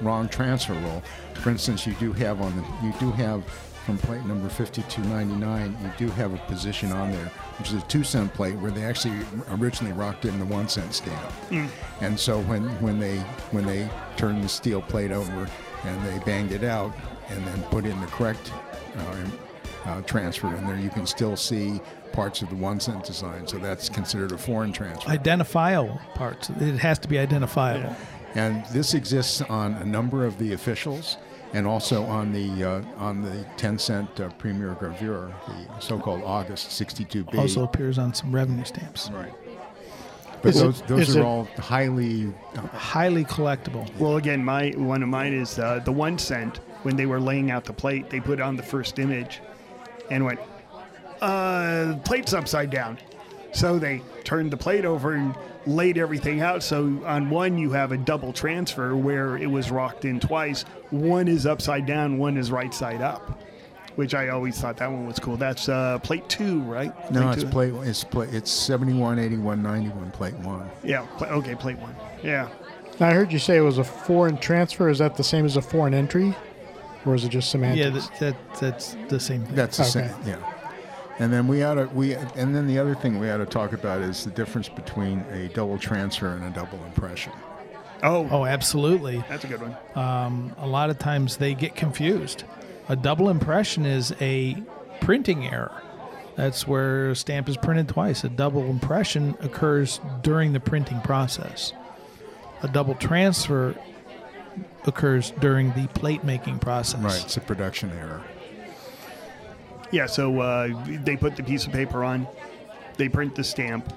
wrong 0.00 0.28
transfer 0.28 0.74
roll. 0.74 1.02
For 1.34 1.50
instance, 1.50 1.86
you 1.86 1.94
do 1.94 2.12
have 2.12 2.40
on 2.40 2.56
the 2.56 2.62
you 2.86 2.92
do 2.98 3.10
have 3.12 3.44
from 3.84 3.96
plate 3.96 4.22
number 4.26 4.50
5299, 4.50 5.76
you 5.82 6.06
do 6.06 6.12
have 6.12 6.34
a 6.34 6.36
position 6.46 6.92
on 6.92 7.10
there, 7.10 7.24
which 7.58 7.68
is 7.68 7.82
a 7.82 7.86
two 7.86 8.04
cent 8.04 8.34
plate 8.34 8.54
where 8.56 8.70
they 8.70 8.84
actually 8.84 9.18
originally 9.52 9.94
rocked 9.94 10.26
in 10.26 10.38
the 10.38 10.44
one 10.44 10.68
cent 10.68 10.92
stamp. 10.92 11.32
And 12.02 12.20
so 12.20 12.40
when 12.42 12.64
when 12.82 12.98
they 13.00 13.18
when 13.50 13.64
they 13.64 13.88
turned 14.16 14.44
the 14.44 14.48
steel 14.48 14.82
plate 14.82 15.10
over 15.10 15.48
and 15.84 16.06
they 16.06 16.18
banged 16.24 16.52
it 16.52 16.64
out 16.64 16.92
and 17.30 17.46
then 17.46 17.62
put 17.64 17.86
in 17.86 17.98
the 18.00 18.06
correct 18.08 18.52
uh, 18.96 19.16
uh, 19.86 20.02
transfer 20.02 20.54
in 20.54 20.66
there, 20.66 20.76
you 20.76 20.90
can 20.90 21.06
still 21.06 21.36
see 21.36 21.80
parts 22.18 22.42
of 22.42 22.50
the 22.50 22.56
one 22.56 22.80
cent 22.80 23.04
design. 23.04 23.46
So 23.46 23.58
that's 23.58 23.88
considered 23.88 24.32
a 24.32 24.38
foreign 24.38 24.72
transfer. 24.72 25.08
Identifiable 25.08 26.00
parts. 26.14 26.50
It 26.50 26.78
has 26.78 26.98
to 27.00 27.08
be 27.08 27.16
identifiable. 27.18 27.94
And 28.34 28.64
this 28.66 28.94
exists 28.94 29.40
on 29.42 29.74
a 29.74 29.84
number 29.84 30.26
of 30.26 30.36
the 30.38 30.52
officials, 30.52 31.16
and 31.54 31.66
also 31.66 32.02
on 32.04 32.32
the 32.32 32.64
uh, 32.64 32.82
on 32.98 33.22
the 33.22 33.44
10 33.56 33.78
cent 33.78 34.20
uh, 34.20 34.28
premier 34.30 34.74
gravure, 34.80 35.32
the 35.46 35.80
so-called 35.80 36.22
August 36.24 36.68
62B. 36.70 37.38
Also 37.38 37.62
appears 37.62 37.98
on 37.98 38.12
some 38.12 38.34
revenue 38.34 38.64
stamps. 38.64 39.10
right. 39.12 39.32
But 40.42 40.50
Is 40.50 40.56
it- 40.60 40.64
those 40.64 40.82
those 40.82 41.16
are 41.16 41.20
it- 41.20 41.24
all 41.24 41.44
highly. 41.58 42.32
Highly 42.72 43.24
collectible. 43.24 43.84
Well, 43.98 44.16
again, 44.16 44.44
my 44.44 44.70
one 44.76 45.02
of 45.02 45.08
mine 45.08 45.32
is 45.32 45.58
uh, 45.58 45.80
the 45.84 45.92
one 45.92 46.18
cent. 46.18 46.60
when 46.82 46.96
they 46.96 47.06
were 47.06 47.20
laying 47.20 47.50
out 47.50 47.64
the 47.64 47.72
plate, 47.72 48.08
they 48.10 48.20
put 48.20 48.40
on 48.40 48.56
the 48.56 48.62
first 48.62 48.98
image 48.98 49.40
and 50.12 50.24
went, 50.24 50.38
uh, 51.20 51.96
plate's 52.04 52.32
upside 52.34 52.70
down. 52.70 52.98
So 53.52 53.78
they 53.78 54.02
turned 54.24 54.50
the 54.50 54.56
plate 54.56 54.84
over 54.84 55.14
and 55.14 55.34
laid 55.66 55.98
everything 55.98 56.40
out. 56.40 56.62
So 56.62 57.02
on 57.06 57.30
one, 57.30 57.58
you 57.58 57.70
have 57.72 57.92
a 57.92 57.96
double 57.96 58.32
transfer 58.32 58.94
where 58.94 59.36
it 59.36 59.50
was 59.50 59.70
rocked 59.70 60.04
in 60.04 60.20
twice. 60.20 60.62
One 60.90 61.28
is 61.28 61.46
upside 61.46 61.86
down, 61.86 62.18
one 62.18 62.36
is 62.36 62.50
right 62.50 62.72
side 62.72 63.00
up, 63.00 63.40
which 63.96 64.14
I 64.14 64.28
always 64.28 64.60
thought 64.60 64.76
that 64.78 64.90
one 64.90 65.06
was 65.06 65.18
cool. 65.18 65.36
That's 65.36 65.68
uh, 65.68 65.98
plate 66.00 66.28
two, 66.28 66.60
right? 66.60 66.92
No, 67.10 67.30
it's 67.30 67.42
two. 67.42 67.48
plate. 67.48 67.72
It's 67.84 68.04
plate. 68.04 68.32
It's 68.34 68.50
71, 68.50 69.18
81, 69.18 69.62
91, 69.62 70.10
plate 70.12 70.34
one. 70.34 70.68
Yeah, 70.84 71.06
pla- 71.16 71.28
okay, 71.28 71.54
plate 71.54 71.78
one. 71.78 71.96
Yeah. 72.22 72.48
Now, 73.00 73.08
I 73.08 73.12
heard 73.12 73.32
you 73.32 73.38
say 73.38 73.56
it 73.56 73.60
was 73.62 73.78
a 73.78 73.84
foreign 73.84 74.36
transfer. 74.38 74.88
Is 74.88 74.98
that 74.98 75.16
the 75.16 75.24
same 75.24 75.44
as 75.46 75.56
a 75.56 75.62
foreign 75.62 75.94
entry? 75.94 76.36
Or 77.06 77.14
is 77.14 77.24
it 77.24 77.28
just 77.30 77.50
semantics? 77.50 77.78
Yeah, 77.80 77.90
that, 77.90 78.36
that 78.50 78.60
that's 78.60 78.96
the 79.08 79.20
same 79.20 79.44
thing. 79.46 79.54
That's 79.54 79.76
the 79.76 79.84
Okay. 79.84 80.08
same. 80.12 80.26
Yeah. 80.26 80.52
And 81.20 81.32
then 81.32 81.48
we 81.48 81.62
ought 81.64 81.74
to 81.74 81.86
we 81.86 82.14
and 82.14 82.54
then 82.54 82.66
the 82.66 82.78
other 82.78 82.94
thing 82.94 83.18
we 83.18 83.28
ought 83.30 83.38
to 83.38 83.46
talk 83.46 83.72
about 83.72 84.00
is 84.02 84.24
the 84.24 84.30
difference 84.30 84.68
between 84.68 85.20
a 85.32 85.48
double 85.48 85.78
transfer 85.78 86.28
and 86.28 86.44
a 86.44 86.50
double 86.50 86.82
impression. 86.84 87.32
Oh, 88.02 88.28
Oh, 88.30 88.44
absolutely. 88.46 89.24
that's 89.28 89.42
a 89.44 89.48
good 89.48 89.60
one. 89.60 89.76
Um, 89.96 90.54
a 90.58 90.66
lot 90.66 90.90
of 90.90 90.98
times 91.00 91.38
they 91.38 91.54
get 91.54 91.74
confused. 91.74 92.44
A 92.88 92.94
double 92.96 93.28
impression 93.28 93.84
is 93.84 94.14
a 94.20 94.62
printing 95.00 95.46
error. 95.46 95.72
That's 96.36 96.68
where 96.68 97.10
a 97.10 97.16
stamp 97.16 97.48
is 97.48 97.56
printed 97.56 97.88
twice. 97.88 98.22
A 98.22 98.28
double 98.28 98.70
impression 98.70 99.36
occurs 99.40 100.00
during 100.22 100.52
the 100.52 100.60
printing 100.60 101.00
process. 101.00 101.72
A 102.62 102.68
double 102.68 102.94
transfer 102.94 103.74
occurs 104.86 105.32
during 105.40 105.72
the 105.72 105.88
plate 105.88 106.22
making 106.22 106.60
process. 106.60 107.00
Right. 107.02 107.24
It's 107.24 107.36
a 107.36 107.40
production 107.40 107.90
error. 107.98 108.22
Yeah, 109.90 110.06
so 110.06 110.40
uh, 110.40 110.68
they 111.04 111.16
put 111.16 111.36
the 111.36 111.42
piece 111.42 111.66
of 111.66 111.72
paper 111.72 112.04
on, 112.04 112.26
they 112.96 113.08
print 113.08 113.34
the 113.34 113.44
stamp, 113.44 113.92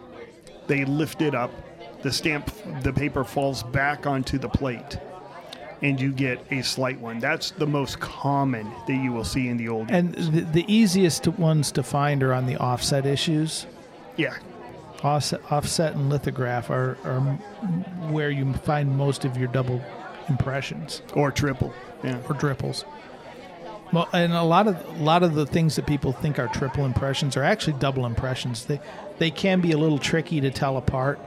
they 0.67 0.85
lift 0.85 1.21
it 1.21 1.35
up, 1.35 1.51
the 2.01 2.11
stamp, 2.11 2.49
the 2.81 2.93
paper 2.93 3.23
falls 3.23 3.61
back 3.63 4.07
onto 4.07 4.37
the 4.37 4.47
plate, 4.49 4.97
and 5.81 5.99
you 5.99 6.11
get 6.13 6.39
a 6.51 6.61
slight 6.61 6.99
one. 6.99 7.19
That's 7.19 7.51
the 7.51 7.67
most 7.67 7.99
common 7.99 8.71
that 8.87 8.93
you 8.95 9.11
will 9.11 9.25
see 9.25 9.47
in 9.49 9.57
the 9.57 9.67
old. 9.67 9.91
And 9.91 10.13
the, 10.15 10.41
the 10.41 10.73
easiest 10.73 11.27
ones 11.27 11.71
to 11.73 11.83
find 11.83 12.23
are 12.23 12.33
on 12.33 12.45
the 12.45 12.55
offset 12.57 13.05
issues. 13.05 13.65
yeah, 14.17 14.35
Offset, 15.03 15.41
offset 15.51 15.95
and 15.95 16.09
lithograph 16.11 16.69
are, 16.69 16.95
are 17.03 17.19
where 18.11 18.29
you 18.29 18.53
find 18.53 18.95
most 18.95 19.25
of 19.25 19.35
your 19.35 19.47
double 19.47 19.81
impressions. 20.29 21.01
or 21.15 21.31
triple. 21.31 21.73
Yeah. 22.03 22.19
or 22.29 22.35
triples. 22.35 22.85
Well, 23.93 24.07
and 24.13 24.31
a 24.33 24.43
lot 24.43 24.67
of 24.67 24.99
a 24.99 25.03
lot 25.03 25.21
of 25.23 25.35
the 25.35 25.45
things 25.45 25.75
that 25.75 25.85
people 25.85 26.13
think 26.13 26.39
are 26.39 26.47
triple 26.47 26.85
impressions 26.85 27.35
are 27.35 27.43
actually 27.43 27.73
double 27.73 28.05
impressions. 28.05 28.65
They 28.65 28.79
they 29.17 29.31
can 29.31 29.59
be 29.59 29.73
a 29.73 29.77
little 29.77 29.99
tricky 29.99 30.39
to 30.41 30.49
tell 30.49 30.77
apart, 30.77 31.19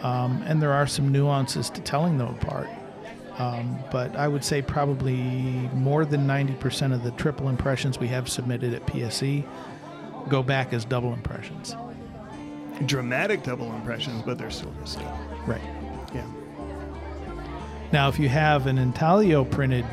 um, 0.00 0.42
and 0.46 0.60
there 0.60 0.72
are 0.72 0.86
some 0.86 1.12
nuances 1.12 1.70
to 1.70 1.80
telling 1.80 2.18
them 2.18 2.34
apart. 2.34 2.68
Um, 3.38 3.78
but 3.90 4.14
I 4.16 4.28
would 4.28 4.44
say 4.44 4.62
probably 4.62 5.14
more 5.74 6.04
than 6.04 6.26
ninety 6.26 6.54
percent 6.54 6.92
of 6.92 7.04
the 7.04 7.12
triple 7.12 7.48
impressions 7.48 7.98
we 7.98 8.08
have 8.08 8.28
submitted 8.28 8.74
at 8.74 8.84
PSE 8.86 9.44
go 10.28 10.42
back 10.42 10.72
as 10.72 10.84
double 10.84 11.12
impressions. 11.12 11.76
Dramatic 12.86 13.44
double 13.44 13.72
impressions, 13.74 14.22
but 14.22 14.38
they're 14.38 14.50
still 14.50 14.72
just. 14.80 14.98
Right. 15.46 15.60
Yeah. 16.14 16.26
Now, 17.92 18.08
if 18.08 18.18
you 18.18 18.28
have 18.28 18.66
an 18.66 18.78
intaglio 18.78 19.44
printed 19.44 19.84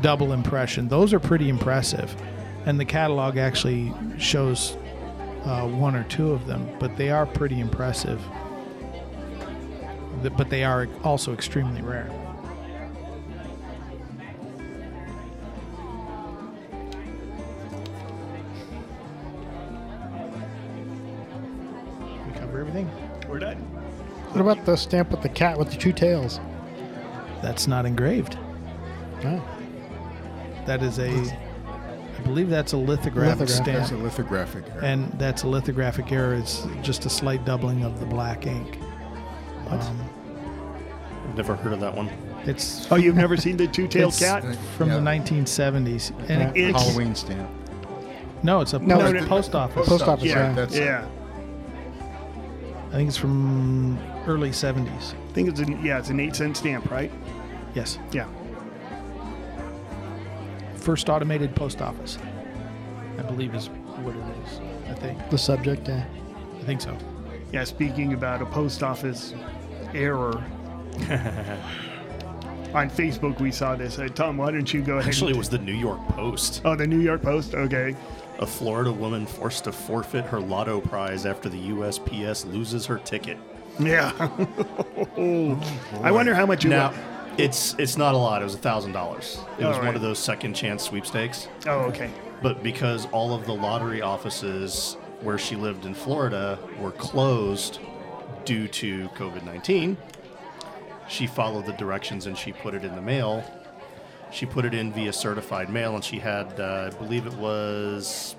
double 0.00 0.32
impression, 0.32 0.88
those 0.88 1.12
are 1.12 1.20
pretty 1.20 1.48
impressive. 1.48 2.14
And 2.66 2.78
the 2.80 2.84
catalog 2.84 3.36
actually 3.36 3.92
shows 4.18 4.76
uh, 5.44 5.66
one 5.68 5.94
or 5.94 6.04
two 6.04 6.32
of 6.32 6.46
them, 6.46 6.66
but 6.78 6.96
they 6.96 7.10
are 7.10 7.26
pretty 7.26 7.60
impressive. 7.60 8.20
Th- 10.22 10.32
But 10.36 10.48
they 10.48 10.64
are 10.64 10.88
also 11.02 11.32
extremely 11.34 11.82
rare. 11.82 12.10
We 22.26 22.32
cover 22.38 22.60
everything? 22.60 22.90
We're 23.28 23.38
done. 23.38 23.56
What 24.32 24.40
about 24.40 24.64
the 24.64 24.76
stamp 24.76 25.10
with 25.10 25.22
the 25.22 25.28
cat 25.28 25.58
with 25.58 25.70
the 25.70 25.76
two 25.76 25.92
tails? 25.92 26.40
That's 27.42 27.66
not 27.66 27.86
engraved. 27.86 28.38
Oh, 29.24 29.42
That 30.66 30.82
is 30.82 30.98
a, 30.98 31.08
I 31.10 32.20
believe 32.22 32.48
that's 32.48 32.72
a 32.72 32.76
lithographic 32.76 33.40
Lithograph, 33.48 33.50
stamp. 33.64 33.78
That's 33.78 33.90
a 33.92 33.96
lithographic 33.96 34.64
error. 34.72 34.84
and 34.84 35.12
that's 35.18 35.42
a 35.42 35.48
lithographic 35.48 36.10
error. 36.12 36.34
It's 36.34 36.66
just 36.82 37.04
a 37.06 37.10
slight 37.10 37.44
doubling 37.44 37.84
of 37.84 38.00
the 38.00 38.06
black 38.06 38.46
ink. 38.46 38.76
What? 39.68 39.80
Um, 39.82 40.10
Never 41.36 41.56
heard 41.56 41.72
of 41.72 41.80
that 41.80 41.94
one. 41.94 42.08
it's 42.46 42.86
Oh, 42.92 42.96
you've 42.96 43.16
never 43.16 43.36
seen 43.36 43.56
the 43.56 43.66
two-tailed 43.66 44.14
cat? 44.14 44.42
from 44.76 44.88
Yeah. 44.88 44.96
the 44.96 45.00
1970s, 45.02 46.12
and 46.28 46.42
it, 46.42 46.68
It's- 46.68 46.82
Halloween 46.86 47.14
stamp. 47.14 47.48
no, 48.42 48.60
it's 48.60 48.72
a 48.72 48.78
No, 48.78 48.98
post, 48.98 49.14
no, 49.14 49.20
no. 49.20 49.26
post 49.26 49.54
office. 49.54 49.88
Post 49.88 50.04
office, 50.08 50.24
Yeah, 50.24 50.48
yeah. 50.48 50.52
That's 50.54 50.76
yeah. 50.76 51.04
I 52.92 52.96
think 52.96 53.08
it's 53.08 53.16
from 53.16 53.98
early 54.26 54.50
70s. 54.50 55.14
I 55.28 55.32
think 55.32 55.48
it's 55.48 55.58
an 55.60 55.84
yeah, 55.84 55.98
it's 55.98 56.10
an 56.10 56.20
eight 56.20 56.36
cent 56.36 56.56
stamp, 56.56 56.90
right? 56.90 57.10
Yes, 57.74 57.98
Yeah. 58.12 58.26
First 60.84 61.08
automated 61.08 61.56
post 61.56 61.80
office. 61.80 62.18
I 63.18 63.22
believe 63.22 63.54
is 63.54 63.68
what 63.68 64.14
it 64.14 64.24
is. 64.46 64.60
I 64.90 64.94
think. 65.00 65.30
the 65.30 65.38
subject. 65.38 65.88
Yeah. 65.88 66.04
I 66.60 66.64
think 66.64 66.80
so. 66.82 66.96
Yeah, 67.52 67.64
speaking 67.64 68.12
about 68.12 68.42
a 68.42 68.46
post 68.46 68.82
office 68.82 69.34
error. 69.94 70.44
On 72.74 72.90
Facebook, 72.90 73.40
we 73.40 73.52
saw 73.52 73.76
this. 73.76 73.98
Uh, 74.00 74.08
Tom, 74.08 74.36
why 74.36 74.50
don't 74.50 74.72
you 74.74 74.82
go 74.82 74.94
ahead? 74.98 75.06
Actually, 75.08 75.28
it 75.30 75.34
and- 75.34 75.38
was 75.38 75.48
the 75.48 75.58
New 75.58 75.74
York 75.74 76.00
Post. 76.08 76.60
Oh, 76.64 76.74
the 76.74 76.86
New 76.86 76.98
York 77.00 77.22
Post. 77.22 77.54
Okay. 77.54 77.94
A 78.40 78.46
Florida 78.46 78.92
woman 78.92 79.26
forced 79.26 79.64
to 79.64 79.72
forfeit 79.72 80.24
her 80.24 80.40
lotto 80.40 80.80
prize 80.80 81.24
after 81.24 81.48
the 81.48 81.68
USPS 81.70 82.44
loses 82.52 82.84
her 82.86 82.98
ticket. 82.98 83.38
Yeah. 83.78 84.10
I 86.02 86.10
wonder 86.10 86.34
how 86.34 86.46
much 86.46 86.64
you. 86.64 86.70
Now, 86.70 86.92
it's 87.38 87.74
it's 87.78 87.96
not 87.96 88.14
a 88.14 88.18
lot. 88.18 88.42
It 88.42 88.44
was 88.44 88.56
thousand 88.56 88.92
dollars. 88.92 89.38
It 89.58 89.64
was 89.64 89.76
All 89.76 89.84
one 89.84 89.94
of 89.96 90.02
those 90.02 90.18
second 90.18 90.54
chance 90.54 90.82
sweepstakes. 90.84 91.48
oh, 91.66 91.80
okay. 91.86 92.10
But 92.42 92.62
because 92.62 93.06
all 93.06 93.34
of 93.34 93.46
the 93.46 93.54
lottery 93.54 94.02
offices 94.02 94.96
where 95.22 95.38
she 95.38 95.56
lived 95.56 95.86
in 95.86 95.94
Florida 95.94 96.58
were 96.78 96.90
closed 96.92 97.80
due 98.44 98.68
to 98.68 99.08
COVID 99.10 99.44
19, 99.44 99.96
she 101.08 101.26
followed 101.26 101.66
the 101.66 101.72
directions 101.72 102.26
and 102.26 102.36
she 102.36 102.52
put 102.52 102.74
it 102.74 102.84
in 102.84 102.94
the 102.94 103.00
mail. 103.02 103.42
She 104.30 104.46
put 104.46 104.64
it 104.64 104.74
in 104.74 104.92
via 104.92 105.12
certified 105.12 105.70
mail 105.70 105.94
and 105.94 106.04
she 106.04 106.18
had, 106.18 106.58
uh, 106.58 106.90
I 106.92 106.96
believe 106.98 107.24
it 107.26 107.34
was 107.34 108.34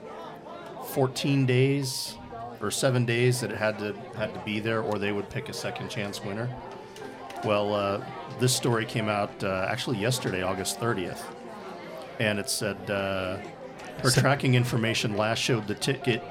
14 0.90 1.46
days 1.46 2.16
or 2.62 2.70
seven 2.70 3.06
days 3.06 3.42
that 3.42 3.52
it 3.52 3.58
had 3.58 3.80
to 3.80 3.94
had 4.18 4.34
to 4.34 4.40
be 4.42 4.60
there, 4.60 4.82
or 4.82 4.98
they 5.00 5.12
would 5.12 5.30
pick 5.30 5.50
a 5.50 5.54
second 5.54 5.90
chance 5.90 6.24
winner. 6.24 6.50
Well, 7.46 7.74
uh, 7.74 8.04
this 8.40 8.56
story 8.56 8.86
came 8.86 9.08
out 9.08 9.44
uh, 9.44 9.68
actually 9.70 10.00
yesterday, 10.00 10.42
August 10.42 10.80
30th, 10.80 11.22
and 12.20 12.40
it 12.40 12.50
said 12.50 12.90
uh, 12.90 13.38
her 14.02 14.10
tracking 14.10 14.56
information 14.56 15.16
last 15.16 15.40
showed 15.40 15.68
the 15.68 15.76
ticket 15.76 16.24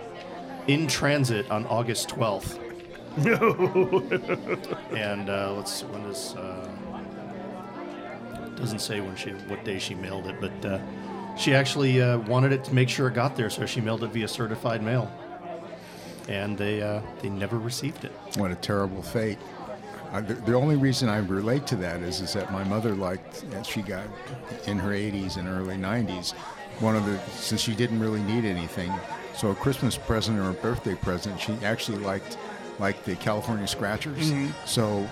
in 0.66 0.86
transit 0.86 1.50
on 1.50 1.66
August 1.66 2.08
12th. 2.08 2.58
No. 3.18 4.02
and 4.96 5.30
uh, 5.30 5.52
let's 5.56 5.72
see 5.72 5.86
when 5.86 6.02
is. 6.02 6.34
Uh, 6.34 6.68
doesn't 8.56 8.80
say 8.80 9.00
when 9.00 9.14
she 9.16 9.30
what 9.30 9.64
day 9.64 9.78
she 9.78 9.94
mailed 9.94 10.26
it, 10.26 10.40
but 10.40 10.64
uh, 10.64 10.80
she 11.36 11.54
actually 11.54 12.00
uh, 12.00 12.18
wanted 12.18 12.52
it 12.52 12.64
to 12.64 12.74
make 12.74 12.88
sure 12.88 13.08
it 13.08 13.14
got 13.14 13.36
there, 13.36 13.50
so 13.50 13.66
she 13.66 13.80
mailed 13.80 14.02
it 14.04 14.08
via 14.08 14.28
certified 14.28 14.82
mail, 14.82 15.10
and 16.28 16.56
they 16.56 16.82
uh, 16.82 17.00
they 17.20 17.28
never 17.28 17.58
received 17.58 18.04
it. 18.04 18.12
What 18.36 18.50
a 18.50 18.56
terrible 18.56 19.02
fate. 19.02 19.38
The, 20.20 20.34
the 20.34 20.54
only 20.54 20.76
reason 20.76 21.08
I 21.08 21.18
relate 21.18 21.66
to 21.68 21.76
that 21.76 22.02
is, 22.02 22.20
is 22.20 22.32
that 22.34 22.52
my 22.52 22.64
mother 22.64 22.94
liked, 22.94 23.44
as 23.54 23.66
she 23.66 23.82
got 23.82 24.06
in 24.66 24.78
her 24.78 24.90
80s 24.90 25.36
and 25.36 25.48
early 25.48 25.76
90s, 25.76 26.32
one 26.80 26.96
of 26.96 27.04
the, 27.06 27.18
since 27.32 27.60
she 27.60 27.74
didn't 27.74 28.00
really 28.00 28.22
need 28.22 28.44
anything, 28.44 28.92
so 29.36 29.50
a 29.50 29.54
Christmas 29.54 29.96
present 29.96 30.38
or 30.38 30.50
a 30.50 30.54
birthday 30.54 30.94
present, 30.94 31.40
she 31.40 31.52
actually 31.64 31.98
liked, 31.98 32.38
like 32.78 33.04
the 33.04 33.16
California 33.16 33.66
Scratchers. 33.66 34.32
So, 34.64 35.08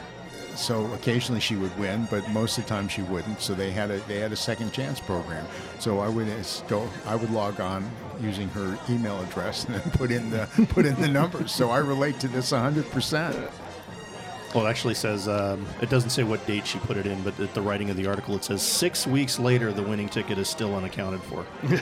so 0.54 0.92
occasionally 0.92 1.40
she 1.40 1.56
would 1.56 1.76
win, 1.78 2.06
but 2.10 2.28
most 2.30 2.58
of 2.58 2.64
the 2.64 2.68
time 2.68 2.88
she 2.88 3.02
wouldn't. 3.02 3.40
So 3.40 3.54
they 3.54 3.70
had 3.70 3.90
a 3.90 3.98
they 4.00 4.20
had 4.20 4.32
a 4.32 4.36
second 4.36 4.72
chance 4.72 5.00
program. 5.00 5.46
So 5.78 6.00
I 6.00 6.08
would 6.08 6.28
uh, 6.28 6.42
go 6.68 6.88
I 7.06 7.16
would 7.16 7.30
log 7.30 7.60
on 7.60 7.88
using 8.20 8.48
her 8.50 8.78
email 8.90 9.20
address 9.22 9.64
and 9.68 9.76
then 9.76 9.90
put 9.92 10.10
in 10.10 10.30
the 10.30 10.46
put 10.68 10.86
in 10.86 11.00
the 11.00 11.08
numbers. 11.08 11.52
So 11.52 11.70
I 11.70 11.78
relate 11.78 12.20
to 12.20 12.28
this 12.28 12.52
100 12.52 12.90
percent. 12.90 13.36
Well, 14.54 14.66
it 14.66 14.70
actually 14.70 14.94
says 14.94 15.28
um, 15.28 15.66
it 15.80 15.88
doesn't 15.88 16.10
say 16.10 16.24
what 16.24 16.44
date 16.46 16.66
she 16.66 16.78
put 16.80 16.96
it 16.98 17.06
in, 17.06 17.22
but 17.22 17.38
at 17.40 17.54
the 17.54 17.62
writing 17.62 17.88
of 17.90 17.96
the 17.96 18.06
article, 18.06 18.36
it 18.36 18.44
says 18.44 18.62
six 18.62 19.06
weeks 19.06 19.38
later, 19.38 19.72
the 19.72 19.82
winning 19.82 20.08
ticket 20.10 20.36
is 20.38 20.48
still 20.48 20.74
unaccounted 20.74 21.22
for. 21.22 21.46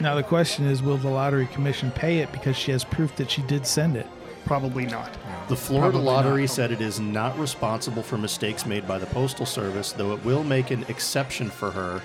Now 0.00 0.14
the 0.14 0.22
question 0.22 0.64
is, 0.66 0.82
will 0.82 0.96
the 0.96 1.10
lottery 1.10 1.46
commission 1.48 1.90
pay 1.90 2.20
it 2.20 2.32
because 2.32 2.56
she 2.56 2.72
has 2.72 2.84
proof 2.84 3.14
that 3.16 3.30
she 3.30 3.42
did 3.42 3.66
send 3.66 3.96
it? 3.98 4.06
Probably 4.46 4.86
not. 4.86 5.12
The 5.48 5.56
Florida 5.56 5.90
Probably 5.90 6.06
Lottery 6.06 6.42
not. 6.44 6.50
said 6.50 6.72
it 6.72 6.80
is 6.80 6.98
not 6.98 7.38
responsible 7.38 8.02
for 8.02 8.16
mistakes 8.16 8.64
made 8.64 8.88
by 8.88 8.98
the 8.98 9.04
Postal 9.04 9.44
Service, 9.44 9.92
though 9.92 10.14
it 10.14 10.24
will 10.24 10.42
make 10.42 10.70
an 10.70 10.84
exception 10.88 11.50
for 11.50 11.70
her 11.70 12.00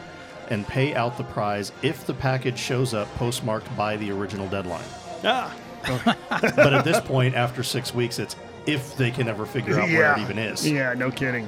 and 0.49 0.67
pay 0.67 0.93
out 0.93 1.17
the 1.17 1.23
prize 1.23 1.71
if 1.81 2.05
the 2.05 2.13
package 2.13 2.57
shows 2.59 2.93
up 2.93 3.07
postmarked 3.15 3.73
by 3.77 3.95
the 3.95 4.11
original 4.11 4.47
deadline. 4.49 4.83
Ah, 5.23 5.55
But 6.29 6.73
at 6.73 6.83
this 6.83 6.99
point, 6.99 7.33
after 7.35 7.63
six 7.63 7.93
weeks, 7.95 8.19
it's 8.19 8.35
if 8.65 8.95
they 8.97 9.11
can 9.11 9.27
ever 9.27 9.45
figure 9.45 9.79
out 9.79 9.89
where 9.89 10.13
it 10.13 10.19
even 10.19 10.37
is. 10.37 10.69
Yeah, 10.69 10.93
no 10.93 11.11
kidding. 11.11 11.47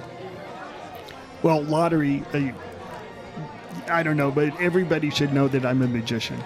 Well, 1.44 1.64
lottery, 1.64 2.24
uh, 2.34 2.52
I 3.90 4.04
don't 4.04 4.18
know, 4.18 4.32
but 4.32 4.60
everybody 4.60 5.10
should 5.10 5.34
know 5.34 5.48
that 5.50 5.66
I'm 5.66 5.82
a 5.82 5.88
magician. 5.88 6.42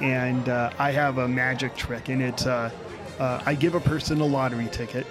And 0.00 0.48
uh, 0.48 0.70
I 0.78 0.90
have 0.90 1.18
a 1.18 1.28
magic 1.28 1.74
trick, 1.76 2.08
and 2.08 2.20
it's 2.20 2.46
uh, 2.46 2.70
uh, 3.18 3.42
I 3.46 3.54
give 3.54 3.74
a 3.74 3.80
person 3.80 4.20
a 4.20 4.26
lottery 4.26 4.68
ticket, 4.70 5.06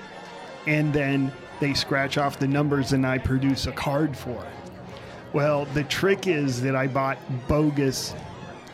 and 0.67 0.93
then 0.93 1.31
they 1.59 1.73
scratch 1.73 2.17
off 2.17 2.37
the 2.37 2.47
numbers, 2.47 2.93
and 2.93 3.05
I 3.05 3.17
produce 3.17 3.65
a 3.65 3.71
card 3.71 4.15
for 4.15 4.31
it. 4.43 4.91
Well, 5.33 5.65
the 5.73 5.83
trick 5.85 6.27
is 6.27 6.61
that 6.61 6.75
I 6.75 6.87
bought 6.87 7.17
bogus 7.47 8.13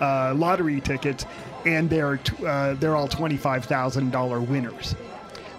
uh, 0.01 0.33
lottery 0.35 0.81
tickets, 0.81 1.25
and 1.65 1.89
they're 1.89 2.17
t- 2.17 2.45
uh, 2.45 2.73
they're 2.75 2.95
all 2.95 3.07
twenty 3.07 3.37
five 3.37 3.65
thousand 3.65 4.11
dollar 4.11 4.41
winners. 4.41 4.95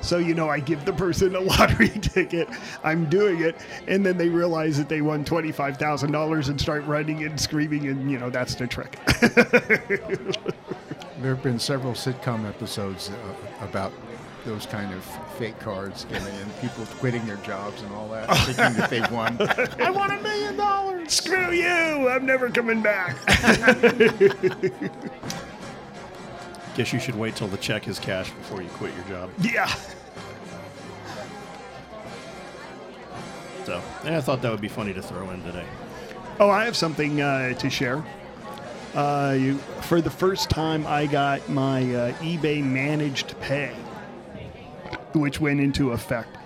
So 0.03 0.19
you 0.19 0.35
know, 0.35 0.49
I 0.49 0.61
give 0.61 0.85
the 0.85 0.93
person 0.93 1.35
a 1.37 1.41
lottery 1.53 1.89
ticket. 1.89 2.49
I'm 2.85 3.09
doing 3.09 3.41
it, 3.43 3.57
and 3.89 4.05
then 4.05 4.19
they 4.19 4.29
realize 4.29 4.77
that 4.79 4.89
they 4.89 5.01
won 5.01 5.25
twenty 5.25 5.53
five 5.53 5.77
thousand 5.79 6.13
dollars 6.13 6.49
and 6.49 6.61
start 6.61 6.85
running 6.87 7.25
and 7.25 7.41
screaming, 7.41 7.89
and 7.89 8.11
you 8.11 8.19
know 8.19 8.31
that's 8.31 8.55
the 8.55 8.67
trick. 8.67 8.99
There 11.23 11.33
have 11.33 11.45
been 11.45 11.61
several 11.61 11.93
sitcom 11.93 12.49
episodes 12.49 13.11
uh, 13.11 13.65
about 13.65 13.93
those 14.45 14.67
kind 14.67 14.93
of 14.93 15.05
fake 15.39 15.57
cards 15.61 16.05
in, 16.11 16.21
people 16.61 16.85
quitting 16.99 17.25
their 17.27 17.37
jobs 17.37 17.81
and 17.83 17.93
all 17.93 18.09
that, 18.09 18.27
thinking 18.39 18.75
that 18.75 18.91
they 18.91 19.03
won. 19.03 19.37
I 19.81 19.89
won 19.91 20.11
a 20.11 20.21
million 20.21 20.57
dollars. 20.57 21.13
Screw 21.13 21.53
you! 21.53 22.09
I'm 22.09 22.27
never 22.27 22.51
coming 22.51 22.83
back. 22.83 23.17
Guess 26.77 26.93
you 26.93 26.99
should 27.01 27.15
wait 27.17 27.37
till 27.37 27.49
the 27.49 27.59
check 27.59 27.87
is 27.87 27.99
cashed 27.99 28.35
before 28.39 28.63
you 28.63 28.69
quit 28.71 28.95
your 28.95 29.05
job. 29.05 29.31
yeah. 29.41 29.73
So, 33.65 33.81
yeah, 34.05 34.19
I 34.19 34.21
thought 34.21 34.43
that 34.43 34.51
would 34.51 34.61
be 34.61 34.69
funny 34.69 34.93
to 34.93 35.03
throw 35.03 35.31
in 35.31 35.43
today. 35.45 35.65
Oh, 36.41 36.51
I 36.51 36.65
have 36.65 36.77
something 36.77 37.21
uh, 37.21 37.55
to 37.55 37.71
share. 37.71 38.03
Uh, 38.95 39.37
you, 39.39 39.59
for 39.83 40.01
the 40.01 40.11
first 40.11 40.51
time, 40.51 40.85
I 40.87 41.07
got 41.07 41.49
my 41.49 41.83
uh, 41.95 42.13
eBay 42.15 42.63
managed 42.63 43.39
pay, 43.41 43.73
which 45.15 45.41
went 45.41 45.61
into 45.61 45.93
effect. 45.93 46.37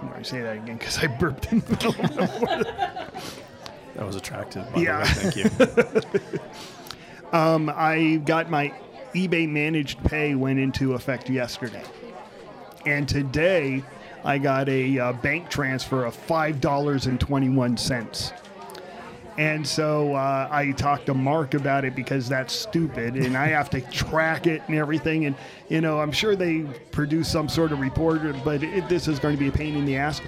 I'm 0.00 0.08
going 0.08 0.22
to 0.22 0.28
say 0.28 0.40
that 0.40 0.56
again 0.56 0.78
because 0.78 0.98
I 1.02 1.06
burped 1.08 1.52
in 1.52 1.60
the 1.60 1.70
middle 1.70 1.90
of 1.90 2.14
the 2.14 3.10
That 3.96 4.06
was 4.06 4.16
attractive. 4.16 4.70
By 4.72 4.80
Yeah. 4.80 5.04
The 5.04 5.42
way. 5.44 5.48
Thank 6.00 6.14
you. 6.14 6.20
Um, 7.32 7.68
I 7.74 8.22
got 8.24 8.48
my 8.48 8.72
eBay 9.14 9.48
managed 9.48 10.02
pay 10.04 10.34
went 10.34 10.58
into 10.58 10.94
effect 10.94 11.30
yesterday, 11.30 11.84
and 12.84 13.08
today 13.08 13.82
I 14.24 14.38
got 14.38 14.68
a 14.68 14.98
uh, 14.98 15.12
bank 15.12 15.48
transfer 15.48 16.04
of 16.04 16.14
five 16.14 16.60
dollars 16.60 17.06
and 17.06 17.20
twenty 17.20 17.48
one 17.48 17.76
cents. 17.76 18.32
And 19.36 19.66
so 19.66 20.14
uh, 20.14 20.48
I 20.50 20.70
talked 20.72 21.06
to 21.06 21.14
Mark 21.14 21.54
about 21.54 21.84
it 21.84 21.96
because 21.96 22.28
that's 22.28 22.52
stupid, 22.52 23.16
and 23.16 23.36
I 23.36 23.48
have 23.48 23.68
to 23.70 23.80
track 23.80 24.46
it 24.46 24.62
and 24.68 24.76
everything. 24.76 25.26
And 25.26 25.36
you 25.68 25.80
know, 25.80 26.00
I'm 26.00 26.12
sure 26.12 26.36
they 26.36 26.62
produce 26.92 27.28
some 27.28 27.48
sort 27.48 27.72
of 27.72 27.80
report, 27.80 28.22
but 28.44 28.62
it, 28.62 28.88
this 28.88 29.08
is 29.08 29.18
going 29.18 29.36
to 29.36 29.40
be 29.40 29.48
a 29.48 29.52
pain 29.52 29.76
in 29.76 29.84
the 29.84 29.96
ass. 29.96 30.20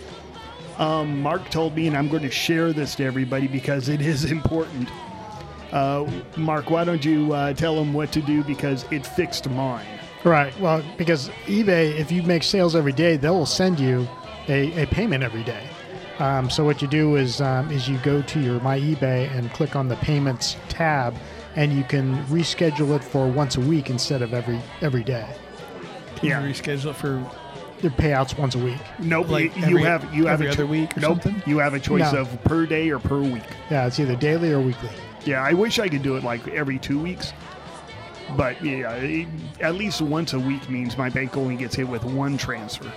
Um, 0.78 1.22
Mark 1.22 1.48
told 1.50 1.74
me, 1.74 1.86
and 1.86 1.96
I'm 1.96 2.08
going 2.08 2.22
to 2.22 2.30
share 2.30 2.72
this 2.72 2.94
to 2.96 3.04
everybody 3.04 3.48
because 3.48 3.88
it 3.88 4.00
is 4.00 4.24
important. 4.30 4.88
Uh, 5.72 6.08
Mark, 6.36 6.70
why 6.70 6.84
don't 6.84 7.04
you 7.04 7.32
uh, 7.32 7.52
tell 7.52 7.74
them 7.76 7.92
what 7.92 8.12
to 8.12 8.20
do 8.22 8.42
because 8.44 8.84
it 8.90 9.06
fixed 9.06 9.48
mine? 9.50 9.86
Right. 10.24 10.58
Well, 10.60 10.82
because 10.96 11.28
eBay, 11.46 11.98
if 11.98 12.10
you 12.10 12.22
make 12.22 12.42
sales 12.42 12.74
every 12.74 12.92
day, 12.92 13.16
they 13.16 13.30
will 13.30 13.46
send 13.46 13.78
you 13.78 14.08
a, 14.48 14.82
a 14.82 14.86
payment 14.86 15.22
every 15.22 15.42
day. 15.44 15.62
Um, 16.18 16.48
so 16.48 16.64
what 16.64 16.80
you 16.80 16.88
do 16.88 17.16
is 17.16 17.40
um, 17.40 17.70
is 17.70 17.88
you 17.88 17.98
go 17.98 18.22
to 18.22 18.40
your 18.40 18.58
My 18.60 18.78
eBay 18.80 19.30
and 19.36 19.50
click 19.52 19.76
on 19.76 19.88
the 19.88 19.96
payments 19.96 20.56
tab, 20.68 21.14
and 21.56 21.72
you 21.72 21.84
can 21.84 22.16
reschedule 22.26 22.96
it 22.96 23.04
for 23.04 23.28
once 23.28 23.56
a 23.56 23.60
week 23.60 23.90
instead 23.90 24.22
of 24.22 24.32
every 24.32 24.58
every 24.80 25.04
day. 25.04 25.26
Can 26.16 26.28
Yeah. 26.28 26.42
you 26.44 26.52
reschedule 26.52 26.90
it 26.90 26.96
for 26.96 27.30
The 27.82 27.90
payouts 27.90 28.38
once 28.38 28.54
a 28.54 28.58
week. 28.58 28.78
Nope. 28.98 29.28
Like 29.28 29.54
you 29.56 29.64
every- 29.64 29.82
have 29.82 30.14
you 30.14 30.24
have 30.26 30.34
every 30.40 30.46
a 30.48 30.52
other 30.52 30.66
week 30.66 30.96
or 30.96 31.00
nope. 31.00 31.22
something? 31.22 31.42
You 31.46 31.58
have 31.58 31.74
a 31.74 31.78
choice 31.80 32.10
No. 32.12 32.20
of 32.22 32.44
per 32.44 32.64
day 32.64 32.88
or 32.88 32.98
per 32.98 33.20
week. 33.20 33.42
Yeah, 33.70 33.86
it's 33.86 34.00
either 34.00 34.16
daily 34.16 34.50
or 34.52 34.60
weekly. 34.60 34.88
Yeah, 35.26 35.42
I 35.42 35.52
wish 35.52 35.78
I 35.78 35.88
could 35.88 36.02
do 36.02 36.16
it 36.16 36.24
like 36.24 36.46
every 36.48 36.78
two 36.78 36.98
weeks. 36.98 37.32
But 38.36 38.62
yeah, 38.64 38.92
it, 38.94 39.28
at 39.60 39.74
least 39.74 40.00
once 40.00 40.32
a 40.32 40.40
week 40.40 40.68
means 40.70 40.96
my 40.96 41.10
bank 41.10 41.36
only 41.36 41.56
gets 41.56 41.74
hit 41.74 41.88
with 41.88 42.04
one 42.04 42.38
transfer. 42.38 42.90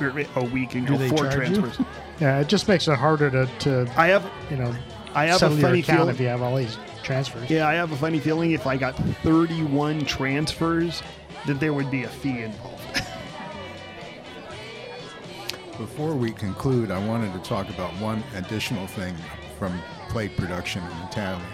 Or 0.00 0.12
A 0.36 0.44
week 0.44 0.74
and 0.74 0.86
Do 0.86 0.96
go 0.96 1.08
four 1.08 1.28
charge 1.30 1.50
you? 1.50 1.56
transfers. 1.56 1.86
Yeah, 2.20 2.40
it 2.40 2.48
just 2.48 2.66
makes 2.66 2.88
it 2.88 2.98
harder 2.98 3.30
to, 3.30 3.46
to 3.60 3.88
I 3.96 4.08
have 4.08 4.28
you 4.50 4.56
know 4.56 4.74
I 5.14 5.26
have 5.26 5.40
a 5.40 5.50
funny 5.56 5.82
feeling. 5.82 6.08
if 6.08 6.18
you 6.18 6.26
have 6.26 6.42
all 6.42 6.56
these 6.56 6.76
transfers. 7.04 7.48
Yeah, 7.48 7.68
I 7.68 7.74
have 7.74 7.92
a 7.92 7.96
funny 7.96 8.18
feeling 8.18 8.50
if 8.50 8.66
I 8.66 8.76
got 8.76 8.96
31 9.22 10.04
transfers, 10.04 11.00
that 11.46 11.60
there 11.60 11.72
would 11.72 11.92
be 11.92 12.02
a 12.02 12.08
fee 12.08 12.42
involved. 12.42 12.82
Before 15.78 16.16
we 16.16 16.32
conclude, 16.32 16.90
I 16.90 16.98
wanted 17.06 17.32
to 17.34 17.38
talk 17.48 17.68
about 17.70 17.92
one 18.00 18.24
additional 18.34 18.88
thing 18.88 19.14
from 19.58 19.78
plate 20.08 20.36
production 20.36 20.82
in 20.82 20.90
intaglio. 21.02 21.46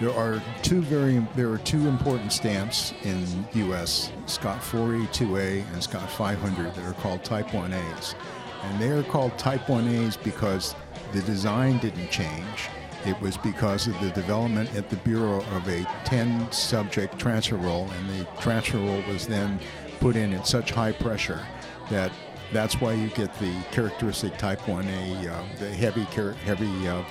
There 0.00 0.12
are 0.12 0.42
two 0.62 0.80
very 0.80 1.18
there 1.36 1.50
are 1.50 1.58
two 1.58 1.86
important 1.86 2.32
stamps 2.32 2.94
in 3.02 3.46
U.S. 3.52 4.10
Scott 4.26 4.60
482A 4.62 5.70
and 5.72 5.82
Scott 5.82 6.10
500 6.10 6.74
that 6.74 6.84
are 6.86 6.94
called 6.94 7.22
Type 7.22 7.48
1As, 7.48 8.14
and 8.62 8.80
they 8.80 8.88
are 8.88 9.02
called 9.02 9.36
Type 9.36 9.66
1As 9.66 10.22
because 10.24 10.74
the 11.12 11.20
design 11.22 11.78
didn't 11.78 12.10
change. 12.10 12.70
It 13.04 13.20
was 13.20 13.36
because 13.36 13.86
of 13.86 14.00
the 14.00 14.10
development 14.10 14.74
at 14.74 14.88
the 14.90 14.96
Bureau 14.96 15.42
of 15.52 15.68
a 15.68 15.86
10 16.04 16.50
subject 16.50 17.18
transfer 17.18 17.56
roll, 17.56 17.90
and 17.90 18.10
the 18.10 18.26
transfer 18.40 18.78
roll 18.78 19.02
was 19.08 19.26
then 19.26 19.58
put 20.00 20.16
in 20.16 20.32
at 20.32 20.46
such 20.46 20.70
high 20.70 20.92
pressure 20.92 21.46
that 21.90 22.10
that's 22.52 22.80
why 22.80 22.92
you 22.92 23.08
get 23.08 23.32
the 23.38 23.52
characteristic 23.70 24.36
Type 24.38 24.60
1A, 24.62 25.30
uh, 25.30 25.58
the 25.58 25.70
heavy, 25.70 26.02
heavy 26.02 26.88
uh, 26.88 27.04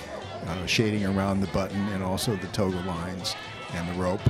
uh, 0.45 0.65
shading 0.65 1.05
around 1.05 1.41
the 1.41 1.47
button, 1.47 1.87
and 1.89 2.03
also 2.03 2.35
the 2.35 2.47
toga 2.47 2.81
lines 2.81 3.35
and 3.73 3.87
the 3.89 4.01
rope, 4.01 4.21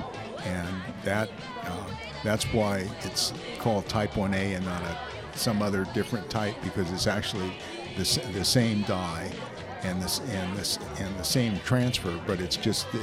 and 0.46 0.68
that 1.04 1.30
uh, 1.64 1.88
that's 2.24 2.46
why 2.54 2.88
it's 3.02 3.34
called 3.60 3.88
Type 3.88 4.12
1A 4.12 4.56
and 4.56 4.66
not 4.66 4.82
a 4.84 4.98
some 5.40 5.62
other 5.62 5.86
different 5.94 6.30
type 6.30 6.56
because 6.64 6.92
it's 6.92 7.08
actually 7.08 7.52
the, 7.98 8.04
the 8.34 8.44
same 8.44 8.84
die 8.84 9.32
and 9.84 10.02
this 10.02 10.20
and 10.20 10.58
this 10.58 10.78
and 11.00 11.18
the 11.18 11.24
same 11.24 11.58
transfer, 11.60 12.20
but 12.28 12.42
it's 12.42 12.58
just 12.58 12.88
uh, 12.94 12.98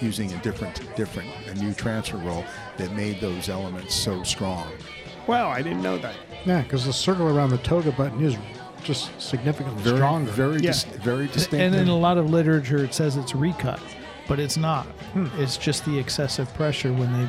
using 0.00 0.32
a 0.32 0.38
different 0.38 0.80
different 0.96 1.28
a 1.48 1.54
new 1.56 1.74
transfer 1.74 2.16
roll 2.16 2.44
that 2.78 2.90
made 2.92 3.20
those 3.20 3.50
elements 3.50 3.94
so 3.94 4.22
strong. 4.22 4.72
Wow, 5.26 5.48
I 5.48 5.62
didn't 5.62 5.82
know 5.82 5.98
that. 5.98 6.14
Yeah, 6.44 6.62
because 6.62 6.84
the 6.84 6.92
circle 6.92 7.28
around 7.36 7.50
the 7.50 7.58
toga 7.58 7.92
button 7.92 8.22
is 8.24 8.36
just 8.82 9.10
significantly 9.20 9.80
Very 9.82 9.96
stronger. 9.96 10.30
very 10.32 10.54
Yeah. 10.54 10.72
dis- 10.72 10.84
very 10.84 11.26
distinctive. 11.28 11.60
And 11.60 11.74
in 11.76 11.88
a 11.88 11.96
lot 11.96 12.18
of 12.18 12.30
literature, 12.30 12.82
it 12.84 12.92
says 12.94 13.16
it's 13.16 13.34
recut, 13.34 13.78
but 14.26 14.40
it's 14.40 14.56
not. 14.56 14.86
Hmm. 15.14 15.26
It's 15.38 15.56
just 15.56 15.84
the 15.84 15.96
excessive 15.98 16.52
pressure 16.54 16.92
when 16.92 17.12
they 17.12 17.28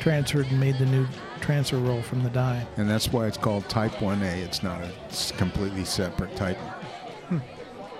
transferred 0.00 0.46
and 0.46 0.58
made 0.58 0.76
the 0.78 0.86
new 0.86 1.06
transfer 1.40 1.76
roll 1.76 2.02
from 2.02 2.22
the 2.24 2.30
die. 2.30 2.66
And 2.76 2.90
that's 2.90 3.12
why 3.12 3.26
it's 3.26 3.36
called 3.38 3.68
Type 3.68 3.92
1A. 4.00 4.42
It's 4.42 4.62
not 4.62 4.80
a 4.82 4.90
s- 5.08 5.32
completely 5.36 5.84
separate 5.84 6.34
type. 6.34 6.56
Hmm. 7.28 7.38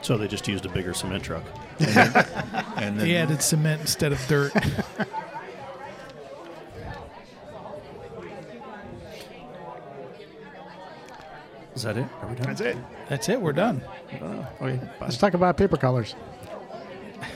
So 0.02 0.16
they 0.16 0.26
just 0.26 0.48
used 0.48 0.66
a 0.66 0.68
bigger 0.68 0.92
cement 0.94 1.22
truck. 1.22 1.44
And 2.76 2.98
then 2.98 3.06
He 3.06 3.16
added 3.16 3.42
cement 3.42 3.80
instead 3.80 4.10
of 4.12 4.18
dirt. 4.26 4.52
Is 11.78 11.84
that 11.84 11.96
it? 11.96 12.06
Are 12.22 12.28
we 12.28 12.34
done? 12.34 12.46
That's 12.46 12.60
it. 12.60 12.76
That's 13.08 13.28
it. 13.28 13.40
We're 13.40 13.52
done. 13.52 13.80
Oh, 14.20 14.46
okay. 14.60 14.76
Bye. 14.78 14.88
Let's 15.02 15.16
talk 15.16 15.34
about 15.34 15.56
paper 15.56 15.76
colors. 15.76 16.16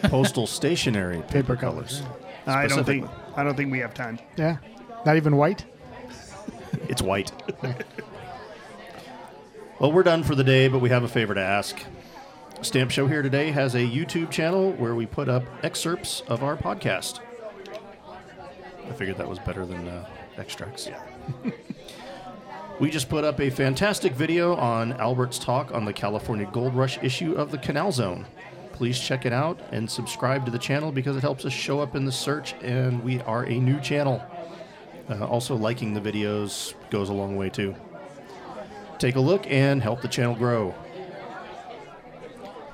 Postal 0.02 0.48
stationery 0.48 1.18
paper, 1.28 1.32
Paper 1.54 1.56
colors. 1.56 2.00
colors. 2.00 2.12
I 2.48 2.66
don't 2.66 2.84
think 2.84 3.08
I 3.36 3.44
don't 3.44 3.56
think 3.56 3.70
we 3.70 3.78
have 3.78 3.94
time. 3.94 4.18
Yeah, 4.36 4.56
not 5.06 5.16
even 5.16 5.36
white. 5.36 5.64
It's 6.88 7.00
white. 7.02 7.30
Well, 9.78 9.90
we're 9.90 10.04
done 10.04 10.22
for 10.22 10.36
the 10.36 10.44
day, 10.44 10.68
but 10.68 10.78
we 10.78 10.90
have 10.90 11.02
a 11.02 11.08
favor 11.08 11.34
to 11.34 11.40
ask. 11.40 11.82
Stamp 12.60 12.92
Show 12.92 13.08
here 13.08 13.20
today 13.20 13.50
has 13.50 13.74
a 13.74 13.78
YouTube 13.80 14.30
channel 14.30 14.70
where 14.74 14.94
we 14.94 15.06
put 15.06 15.28
up 15.28 15.42
excerpts 15.64 16.22
of 16.28 16.44
our 16.44 16.56
podcast. 16.56 17.18
I 18.88 18.92
figured 18.92 19.18
that 19.18 19.28
was 19.28 19.40
better 19.40 19.66
than 19.66 19.88
uh, 19.88 20.06
extracts. 20.38 20.86
Yeah. 20.86 21.02
we 22.80 22.90
just 22.90 23.08
put 23.08 23.24
up 23.24 23.40
a 23.40 23.50
fantastic 23.50 24.12
video 24.12 24.54
on 24.56 24.92
Albert's 24.94 25.38
talk 25.38 25.72
on 25.72 25.84
the 25.84 25.92
California 25.92 26.48
Gold 26.52 26.74
Rush 26.74 26.98
issue 27.02 27.34
of 27.34 27.50
the 27.50 27.58
Canal 27.58 27.92
Zone. 27.92 28.26
Please 28.72 28.98
check 28.98 29.26
it 29.26 29.32
out 29.32 29.60
and 29.70 29.88
subscribe 29.88 30.44
to 30.44 30.50
the 30.50 30.58
channel 30.58 30.90
because 30.90 31.16
it 31.16 31.20
helps 31.20 31.44
us 31.44 31.52
show 31.52 31.80
up 31.80 31.94
in 31.94 32.04
the 32.04 32.12
search, 32.12 32.54
and 32.62 33.02
we 33.04 33.20
are 33.20 33.44
a 33.44 33.54
new 33.54 33.78
channel. 33.80 34.22
Uh, 35.08 35.24
also, 35.26 35.54
liking 35.54 35.94
the 35.94 36.00
videos 36.00 36.74
goes 36.90 37.08
a 37.08 37.12
long 37.12 37.36
way 37.36 37.48
too. 37.48 37.74
Take 38.98 39.16
a 39.16 39.20
look 39.20 39.46
and 39.48 39.82
help 39.82 40.00
the 40.00 40.08
channel 40.08 40.34
grow. 40.34 40.74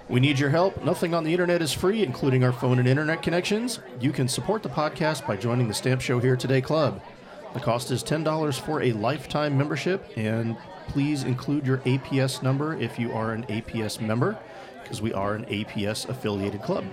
We 0.08 0.20
need 0.20 0.38
your 0.38 0.50
help. 0.50 0.82
Nothing 0.82 1.12
on 1.12 1.24
the 1.24 1.32
internet 1.32 1.60
is 1.60 1.72
free, 1.72 2.02
including 2.02 2.42
our 2.42 2.52
phone 2.52 2.78
and 2.78 2.88
internet 2.88 3.22
connections. 3.22 3.80
You 4.00 4.10
can 4.10 4.28
support 4.28 4.62
the 4.62 4.70
podcast 4.70 5.26
by 5.26 5.36
joining 5.36 5.68
the 5.68 5.74
Stamp 5.74 6.00
Show 6.00 6.18
Here 6.18 6.36
Today 6.36 6.62
Club. 6.62 7.02
The 7.54 7.60
cost 7.60 7.90
is 7.90 8.04
$10 8.04 8.60
for 8.60 8.82
a 8.82 8.92
lifetime 8.92 9.56
membership, 9.56 10.12
and 10.16 10.56
please 10.88 11.24
include 11.24 11.66
your 11.66 11.78
APS 11.78 12.42
number 12.42 12.76
if 12.78 12.98
you 12.98 13.12
are 13.12 13.32
an 13.32 13.44
APS 13.46 14.00
member, 14.00 14.38
because 14.82 15.00
we 15.00 15.12
are 15.12 15.34
an 15.34 15.44
APS 15.46 16.08
affiliated 16.08 16.62
club. 16.62 16.84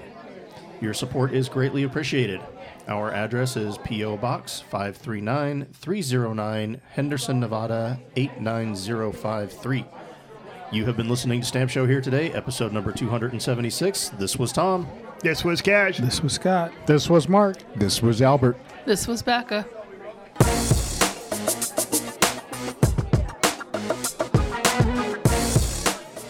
Your 0.81 0.93
support 0.93 1.33
is 1.33 1.49
greatly 1.49 1.83
appreciated. 1.83 2.41
Our 2.87 3.11
address 3.11 3.57
is 3.57 3.77
P.O. 3.79 4.17
Box 4.17 4.61
539 4.61 5.67
309, 5.73 6.81
Henderson, 6.91 7.39
Nevada 7.39 7.99
89053. 8.15 9.85
You 10.71 10.85
have 10.85 10.97
been 10.97 11.09
listening 11.09 11.41
to 11.41 11.47
Stamp 11.47 11.69
Show 11.69 11.85
here 11.85 12.01
today, 12.01 12.31
episode 12.31 12.73
number 12.73 12.91
276. 12.91 14.09
This 14.17 14.37
was 14.37 14.51
Tom. 14.51 14.87
This 15.21 15.43
was 15.43 15.61
Cash. 15.61 15.97
This 15.97 16.21
was 16.21 16.33
Scott. 16.33 16.71
This 16.85 17.09
was 17.09 17.29
Mark. 17.29 17.57
This 17.75 18.01
was 18.01 18.21
Albert. 18.21 18.57
This 18.85 19.07
was 19.07 19.21
Becca. 19.21 19.65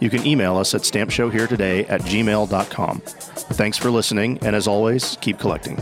you 0.00 0.10
can 0.10 0.26
email 0.26 0.56
us 0.56 0.74
at 0.74 0.82
stampshowheretoday 0.82 1.88
at 1.88 2.00
gmail.com. 2.02 3.00
Thanks 3.00 3.78
for 3.78 3.90
listening, 3.90 4.38
and 4.42 4.56
as 4.56 4.66
always, 4.66 5.16
keep 5.20 5.38
collecting. 5.38 5.76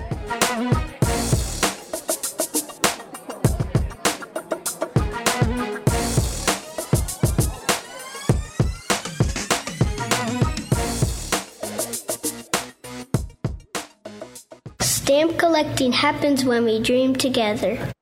Stamp 14.80 15.38
collecting 15.38 15.92
happens 15.92 16.44
when 16.44 16.64
we 16.64 16.80
dream 16.80 17.16
together. 17.16 17.92